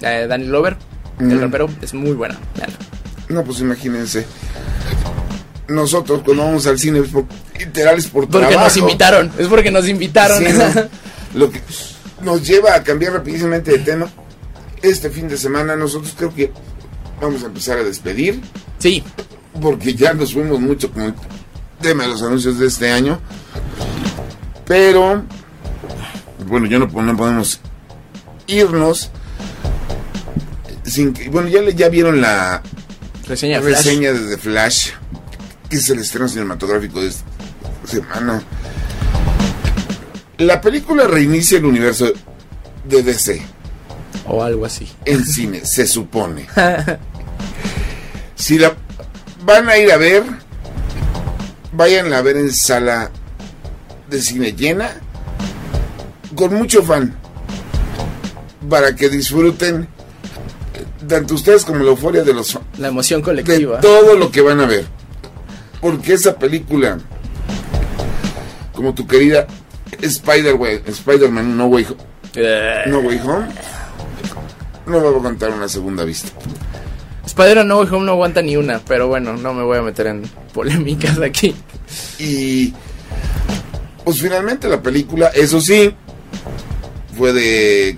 eh, 0.00 0.26
Danny 0.28 0.46
Glover, 0.46 0.76
el 1.20 1.40
rapero. 1.40 1.68
Es 1.82 1.92
muy 1.92 2.12
buena. 2.12 2.38
No, 3.28 3.44
pues 3.44 3.60
imagínense. 3.60 4.24
Nosotros 5.68 6.22
cuando 6.24 6.44
vamos 6.44 6.66
al 6.66 6.78
cine, 6.78 6.98
es 7.00 7.08
por, 7.08 7.24
literal 7.58 7.96
es 7.98 8.06
por 8.08 8.24
Porque 8.28 8.46
trabajo. 8.48 8.64
nos 8.64 8.76
invitaron. 8.76 9.32
Es 9.38 9.46
porque 9.48 9.70
nos 9.70 9.88
invitaron. 9.88 10.38
Sí, 10.38 10.52
no. 10.52 10.88
Lo 11.38 11.50
que 11.50 11.60
nos 12.22 12.46
lleva 12.46 12.74
a 12.74 12.82
cambiar 12.82 13.12
rapidísimamente 13.14 13.70
de 13.72 13.78
tema. 13.78 14.08
Este 14.82 15.10
fin 15.10 15.28
de 15.28 15.36
semana 15.38 15.76
nosotros 15.76 16.12
creo 16.16 16.34
que 16.34 16.50
vamos 17.22 17.42
a 17.42 17.46
empezar 17.46 17.78
a 17.78 17.84
despedir. 17.84 18.40
sí. 18.78 19.02
porque 19.60 19.94
ya 19.94 20.12
nos 20.14 20.32
fuimos 20.32 20.60
mucho 20.60 20.90
con 20.90 21.02
el 21.04 21.14
tema 21.80 22.04
de 22.04 22.10
los 22.10 22.22
anuncios 22.22 22.58
de 22.58 22.66
este 22.66 22.90
año. 22.90 23.20
Pero, 24.66 25.24
bueno, 26.46 26.66
ya 26.66 26.78
no, 26.78 26.86
no 26.86 27.16
podemos 27.16 27.60
irnos 28.46 29.10
sin 30.84 31.12
que, 31.12 31.28
bueno, 31.28 31.48
ya, 31.48 31.62
ya 31.70 31.88
vieron 31.88 32.20
la 32.20 32.62
Reseña 33.26 33.60
Flash. 33.60 33.76
reseña 33.76 34.12
de 34.12 34.36
The 34.36 34.38
Flash, 34.38 34.90
que 35.68 35.76
es 35.76 35.90
el 35.90 36.00
estreno 36.00 36.28
cinematográfico 36.28 37.00
de 37.00 37.08
esta 37.08 37.24
semana. 37.84 38.42
La 40.38 40.60
película 40.60 41.06
reinicia 41.06 41.58
el 41.58 41.66
universo 41.66 42.10
de 42.84 43.02
DC 43.02 43.42
O 44.26 44.42
algo 44.42 44.64
así. 44.64 44.88
en 45.04 45.24
cine, 45.24 45.64
se 45.64 45.86
supone. 45.86 46.46
Si 48.42 48.58
la 48.58 48.72
van 49.44 49.68
a 49.68 49.78
ir 49.78 49.92
a 49.92 49.96
ver, 49.96 50.24
vayan 51.72 52.12
a 52.12 52.20
ver 52.22 52.36
en 52.36 52.52
sala 52.52 53.08
de 54.10 54.20
cine 54.20 54.52
llena, 54.52 54.90
con 56.34 56.52
mucho 56.52 56.82
fan, 56.82 57.14
para 58.68 58.96
que 58.96 59.08
disfruten 59.08 59.86
tanto 61.08 61.34
ustedes 61.34 61.64
como 61.64 61.84
la 61.84 61.90
euforia 61.90 62.24
de 62.24 62.34
los 62.34 62.58
La 62.78 62.88
emoción 62.88 63.20
de 63.20 63.24
colectiva. 63.24 63.80
todo 63.80 64.16
lo 64.16 64.32
que 64.32 64.40
van 64.40 64.58
a 64.60 64.66
ver. 64.66 64.86
Porque 65.80 66.14
esa 66.14 66.36
película, 66.36 66.98
como 68.72 68.92
tu 68.92 69.06
querida 69.06 69.46
Spider 70.00 70.56
Spider-Man 70.86 71.56
No 71.56 71.66
Way, 71.66 71.84
Ho- 71.90 71.96
Eh, 72.34 72.82
no 72.86 72.98
Way 73.00 73.20
Home, 73.24 73.46
no 74.86 75.00
va 75.04 75.10
a 75.10 75.22
contar 75.22 75.50
una 75.50 75.68
segunda 75.68 76.02
vista. 76.04 76.30
Spider-Man 77.26 77.68
No 77.68 77.78
Way 77.78 77.88
Home 77.92 78.06
no 78.06 78.12
aguanta 78.12 78.42
ni 78.42 78.56
una, 78.56 78.80
pero 78.80 79.08
bueno, 79.08 79.36
no 79.36 79.54
me 79.54 79.62
voy 79.62 79.78
a 79.78 79.82
meter 79.82 80.08
en 80.08 80.22
polémicas 80.52 81.18
aquí. 81.20 81.54
Y 82.18 82.72
pues 84.04 84.20
finalmente 84.20 84.68
la 84.68 84.82
película, 84.82 85.28
eso 85.28 85.60
sí, 85.60 85.94
fue 87.16 87.32
de... 87.32 87.96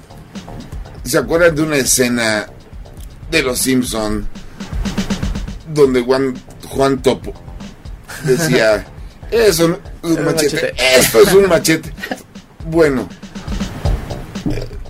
¿Se 1.05 1.19
acuerdan 1.19 1.55
de 1.55 1.63
una 1.63 1.77
escena 1.77 2.47
de 3.31 3.43
Los 3.43 3.59
Simpson 3.59 4.27
donde 5.75 6.01
Juan, 6.03 6.35
Juan 6.69 7.03
Topo 7.03 7.33
decía, 8.25 8.87
eso 9.31 9.65
es 10.03 10.11
un 10.11 10.25
machete, 10.25 10.57
machete". 10.57 10.75
esto 10.99 11.21
es 11.21 11.33
un 11.33 11.49
machete? 11.49 11.93
Bueno, 12.71 13.09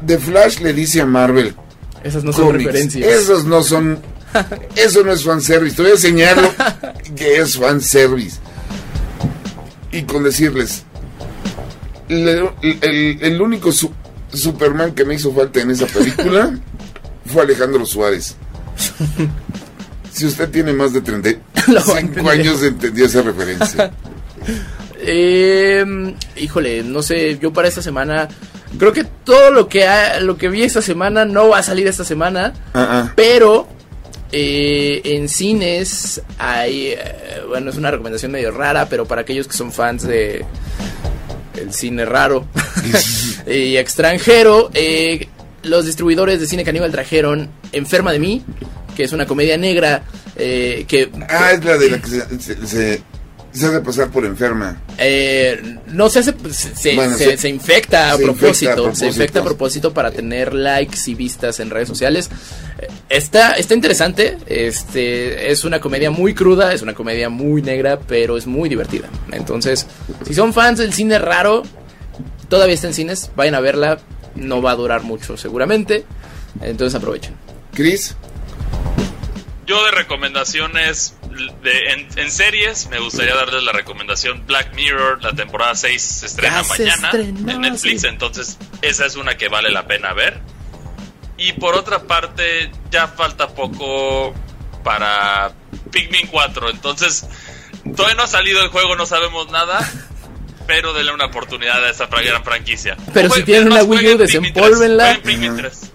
The 0.06 0.18
Flash 0.18 0.58
le 0.60 0.72
dice 0.72 1.00
a 1.00 1.06
Marvel, 1.06 1.54
Esas 2.02 2.22
no 2.24 2.32
son 2.32 2.46
cómics, 2.46 2.64
referencias. 2.66 3.08
esos 3.08 3.44
no 3.44 3.62
son, 3.62 3.98
eso 4.76 5.02
no 5.04 5.12
es 5.12 5.24
fanservice, 5.24 5.76
te 5.76 5.82
voy 5.82 5.90
a 5.92 5.94
enseñarlo 5.94 6.50
que 7.16 7.38
es 7.38 7.56
fanservice. 7.58 8.38
Y 9.92 10.02
con 10.02 10.24
decirles, 10.24 10.82
le- 12.08 12.50
el, 12.62 13.18
el 13.20 13.40
único 13.40 13.70
su- 13.72 13.92
Superman 14.32 14.92
que 14.92 15.04
me 15.04 15.14
hizo 15.14 15.32
falta 15.32 15.60
en 15.60 15.70
esa 15.70 15.86
película 15.86 16.58
fue 17.26 17.42
Alejandro 17.42 17.86
Suárez. 17.86 18.34
Si 20.12 20.26
usted 20.26 20.48
tiene 20.50 20.72
más 20.72 20.92
de 20.92 21.00
Lo 21.04 21.04
va 21.14 21.20
a 21.20 21.82
35 21.84 21.98
entender. 21.98 22.28
años, 22.32 22.62
entendió 22.62 23.06
esa 23.06 23.22
referencia. 23.22 23.92
Eh, 25.06 25.84
híjole, 26.36 26.82
no 26.82 27.02
sé, 27.02 27.38
yo 27.38 27.52
para 27.52 27.68
esta 27.68 27.82
semana 27.82 28.28
creo 28.78 28.92
que 28.92 29.04
todo 29.04 29.50
lo 29.50 29.68
que 29.68 29.86
ha- 29.86 30.18
lo 30.20 30.38
que 30.38 30.48
vi 30.48 30.62
esta 30.62 30.80
semana 30.80 31.24
no 31.26 31.48
va 31.50 31.58
a 31.58 31.62
salir 31.62 31.86
esta 31.86 32.04
semana, 32.04 32.54
Ah, 32.72 32.88
ah. 32.90 33.12
pero 33.14 33.68
eh, 34.36 35.00
en 35.04 35.28
cines 35.28 36.20
hay, 36.38 36.88
eh, 36.88 37.42
bueno, 37.46 37.70
es 37.70 37.76
una 37.76 37.92
recomendación 37.92 38.32
medio 38.32 38.50
rara, 38.50 38.88
pero 38.88 39.06
para 39.06 39.20
aquellos 39.20 39.46
que 39.46 39.56
son 39.56 39.70
fans 39.70 40.02
de 40.02 40.44
el 41.56 41.72
cine 41.72 42.04
raro 42.04 42.44
y 43.46 43.76
extranjero, 43.76 44.70
eh, 44.74 45.28
los 45.62 45.86
distribuidores 45.86 46.40
de 46.40 46.48
cine 46.48 46.64
caníbal 46.64 46.90
trajeron 46.90 47.48
Enferma 47.70 48.10
de 48.10 48.18
mí, 48.18 48.44
que 48.96 49.04
es 49.04 49.12
una 49.12 49.24
comedia 49.24 49.56
negra 49.56 50.02
eh, 50.34 50.84
que 50.88 51.12
Ah, 51.28 51.52
es 51.52 51.64
la 51.64 51.78
de 51.78 51.90
la 51.90 52.00
que 52.00 52.66
se, 52.66 53.02
se 53.54 53.66
hace 53.66 53.80
pasar 53.80 54.10
por 54.10 54.24
enferma. 54.26 54.80
Eh, 54.98 55.78
no 55.86 56.08
se 56.10 56.18
hace, 56.18 56.34
se, 56.50 56.74
se- 56.74 56.94
Bueno, 56.96 57.16
se- 57.16 57.24
se- 57.24 57.36
se 57.38 57.48
infecta 57.48 58.12
a 58.12 58.16
se 58.16 58.22
infecta 58.24 58.40
propósito, 58.40 58.70
a 58.70 58.74
propósito. 58.74 58.98
se 58.98 59.06
infecta 59.06 59.40
a 59.40 59.44
propósito 59.44 59.94
para 59.94 60.10
tener 60.10 60.52
likes 60.54 60.98
y 61.06 61.14
vistas 61.14 61.60
en 61.60 61.70
redes 61.70 61.88
sociales. 61.88 62.30
Eh, 62.80 62.88
Está, 63.10 63.52
está 63.52 63.74
interesante, 63.74 64.38
este, 64.46 65.50
es 65.52 65.62
una 65.64 65.78
comedia 65.80 66.10
muy 66.10 66.34
cruda, 66.34 66.72
es 66.72 66.82
una 66.82 66.94
comedia 66.94 67.28
muy 67.28 67.62
negra, 67.62 68.00
pero 68.00 68.36
es 68.36 68.46
muy 68.46 68.68
divertida. 68.68 69.08
Entonces, 69.30 69.86
si 70.26 70.34
son 70.34 70.52
fans 70.52 70.78
del 70.78 70.92
cine 70.92 71.18
raro, 71.20 71.62
todavía 72.48 72.74
está 72.74 72.88
en 72.88 72.94
cines, 72.94 73.30
vayan 73.36 73.54
a 73.54 73.60
verla, 73.60 73.98
no 74.34 74.62
va 74.62 74.72
a 74.72 74.74
durar 74.76 75.02
mucho 75.04 75.36
seguramente, 75.36 76.04
entonces 76.60 76.94
aprovechen. 76.96 77.34
Chris, 77.72 78.16
Yo 79.66 79.84
de 79.84 79.92
recomendaciones 79.92 81.14
de- 81.62 81.92
en, 81.92 82.08
en 82.16 82.30
series, 82.30 82.88
me 82.88 82.98
gustaría 82.98 83.34
darles 83.34 83.62
la 83.62 83.72
recomendación 83.72 84.44
Black 84.46 84.74
Mirror, 84.74 85.22
la 85.22 85.32
temporada 85.32 85.74
6 85.74 86.00
se 86.02 86.26
estrena 86.26 86.62
Ya 86.62 86.64
se 86.64 86.78
mañana 86.84 87.08
estrenó, 87.08 87.50
en 87.52 87.60
Netflix, 87.60 88.00
sí. 88.02 88.06
entonces 88.06 88.58
esa 88.82 89.06
es 89.06 89.16
una 89.16 89.36
que 89.36 89.48
vale 89.48 89.70
la 89.70 89.86
pena 89.86 90.12
ver. 90.12 90.40
Y 91.36 91.52
por 91.54 91.74
otra 91.74 92.02
parte, 92.04 92.70
ya 92.90 93.08
falta 93.08 93.48
poco 93.48 94.32
para 94.84 95.52
Pikmin 95.90 96.26
4, 96.28 96.70
entonces 96.70 97.26
todavía 97.96 98.16
no 98.16 98.22
ha 98.22 98.26
salido 98.28 98.62
el 98.62 98.68
juego, 98.68 98.94
no 98.96 99.06
sabemos 99.06 99.50
nada. 99.50 99.78
Pero 100.66 100.94
denle 100.94 101.12
una 101.12 101.26
oportunidad 101.26 101.84
a 101.84 101.90
esa 101.90 102.06
fra- 102.08 102.22
gran 102.22 102.42
franquicia. 102.42 102.96
Pero 103.12 103.28
si 103.28 103.42
tienen 103.42 103.70
una 103.70 103.82
Wii 103.82 104.14
U, 104.14 104.18
Pikmin 105.22 105.56
3, 105.56 105.92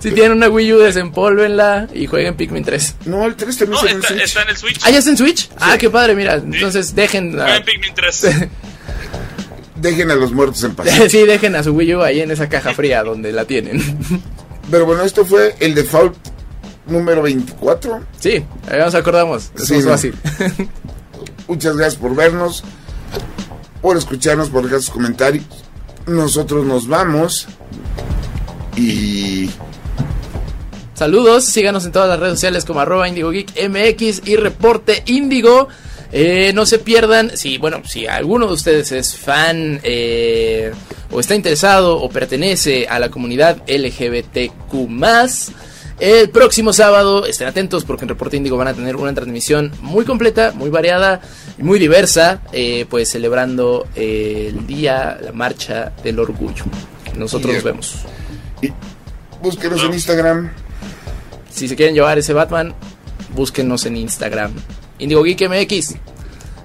Si 0.00 0.10
tienen 0.12 0.32
una 0.32 0.48
Wii 0.48 0.72
U, 0.72 0.78
desempólvenla 0.78 1.88
y 1.92 2.06
jueguen 2.06 2.34
Pikmin 2.36 2.64
3. 2.64 2.96
No, 3.06 3.26
el 3.26 3.36
3 3.36 3.58
también 3.58 3.70
No, 3.74 3.78
salió 3.80 3.92
en 3.96 3.98
está, 4.00 4.08
Switch. 4.08 4.22
está 4.24 4.42
en 4.42 4.48
el 4.48 4.56
Switch. 4.56 4.80
¿Ah, 4.84 4.90
ya 4.90 4.98
está 4.98 5.10
en 5.10 5.16
Switch? 5.18 5.50
Ah, 5.58 5.76
qué 5.78 5.90
padre, 5.90 6.14
mira. 6.14 6.34
Entonces 6.34 6.94
dejen 6.94 7.36
la... 7.36 7.44
Jueguen 7.44 7.64
Pikmin 7.64 7.94
3. 7.94 8.26
Dejen 9.76 10.10
a 10.10 10.14
los 10.14 10.32
muertos 10.32 10.62
en 10.64 10.74
paz. 10.74 10.88
sí, 11.08 11.24
dejen 11.24 11.54
a 11.56 11.62
su 11.62 11.70
Wii 11.72 11.94
U 11.94 12.02
ahí 12.02 12.20
en 12.20 12.30
esa 12.30 12.48
caja 12.48 12.74
fría 12.74 13.02
donde 13.02 13.32
la 13.32 13.44
tienen. 13.46 13.80
Pero 14.70 14.84
bueno, 14.86 15.02
esto 15.04 15.24
fue 15.24 15.54
el 15.60 15.74
default 15.74 16.14
número 16.86 17.22
24. 17.22 18.00
sí, 18.18 18.44
ahí 18.70 18.78
nos 18.78 18.94
acordamos. 18.94 19.50
Es 19.56 19.66
Sí, 19.68 19.78
no. 19.78 19.90
fácil. 19.90 20.14
Muchas 21.48 21.76
gracias 21.76 22.00
por 22.00 22.14
vernos, 22.14 22.62
por 23.80 23.96
escucharnos, 23.96 24.50
por 24.50 24.64
dejar 24.64 24.80
sus 24.80 24.90
comentarios. 24.90 25.44
Nosotros 26.06 26.66
nos 26.66 26.86
vamos. 26.86 27.48
Y 28.76 29.50
Saludos, 31.00 31.46
síganos 31.46 31.86
en 31.86 31.92
todas 31.92 32.10
las 32.10 32.20
redes 32.20 32.34
sociales 32.34 32.66
como 32.66 32.80
arroba 32.80 33.08
Indigo 33.08 33.30
Geek 33.30 33.54
MX 33.70 34.20
y 34.26 34.36
reporte 34.36 35.02
Indigo. 35.06 35.66
Eh, 36.12 36.52
no 36.54 36.66
se 36.66 36.78
pierdan, 36.78 37.38
si 37.38 37.56
bueno, 37.56 37.80
si 37.88 38.06
alguno 38.06 38.46
de 38.46 38.52
ustedes 38.52 38.92
es 38.92 39.16
fan 39.16 39.80
eh, 39.82 40.72
o 41.10 41.18
está 41.18 41.34
interesado 41.34 41.98
o 41.98 42.10
pertenece 42.10 42.86
a 42.86 42.98
la 42.98 43.08
comunidad 43.08 43.62
LGBTQ+, 43.66 44.52
el 46.00 46.28
próximo 46.28 46.74
sábado 46.74 47.24
estén 47.24 47.48
atentos 47.48 47.86
porque 47.86 48.04
en 48.04 48.10
Reporte 48.10 48.36
Índigo 48.36 48.58
van 48.58 48.68
a 48.68 48.74
tener 48.74 48.96
una 48.96 49.14
transmisión 49.14 49.72
muy 49.80 50.04
completa, 50.04 50.52
muy 50.54 50.68
variada 50.68 51.22
y 51.58 51.62
muy 51.62 51.78
diversa, 51.78 52.42
eh, 52.52 52.84
pues 52.90 53.08
celebrando 53.08 53.86
el 53.94 54.66
día, 54.66 55.18
la 55.18 55.32
marcha 55.32 55.94
del 56.04 56.18
orgullo. 56.18 56.64
Nosotros 57.16 57.54
nos 57.54 57.64
vemos. 57.64 57.94
y 58.60 58.70
búsquenos 59.40 59.82
en 59.82 59.94
Instagram. 59.94 60.50
Si 61.50 61.68
se 61.68 61.76
quieren 61.76 61.94
llevar 61.94 62.18
ese 62.18 62.32
Batman, 62.32 62.74
búsquenos 63.34 63.84
en 63.86 63.96
Instagram. 63.96 64.52
Indigo 64.98 65.22
Geek 65.22 65.48
MX. 65.48 65.96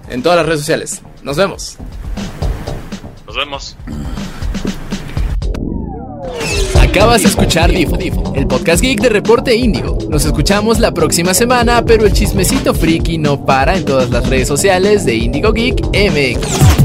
En 0.10 0.22
todas 0.22 0.38
las 0.38 0.46
redes 0.46 0.62
sociales. 0.62 1.02
Nos 1.24 1.38
vemos. 1.38 1.78
Nos 3.26 3.36
vemos. 3.36 3.76
Acabas 6.80 7.24
de 7.24 7.28
escuchar 7.28 7.72
Difo, 7.72 7.98
el 8.36 8.48
podcast 8.48 8.82
geek 8.82 9.02
de 9.02 9.10
Reporte 9.10 9.54
Índigo. 9.54 9.98
Nos 10.10 10.24
escuchamos 10.24 10.80
la 10.80 10.94
próxima 10.94 11.34
semana, 11.34 11.84
pero 11.84 12.06
el 12.06 12.14
chismecito 12.14 12.74
friki 12.74 13.18
no 13.18 13.46
para 13.46 13.76
en 13.76 13.84
todas 13.84 14.10
las 14.12 14.30
redes 14.30 14.48
sociales 14.48 15.04
de 15.04 15.16
Indigo 15.16 15.52
Geek 15.52 15.82
MX. 15.88 16.85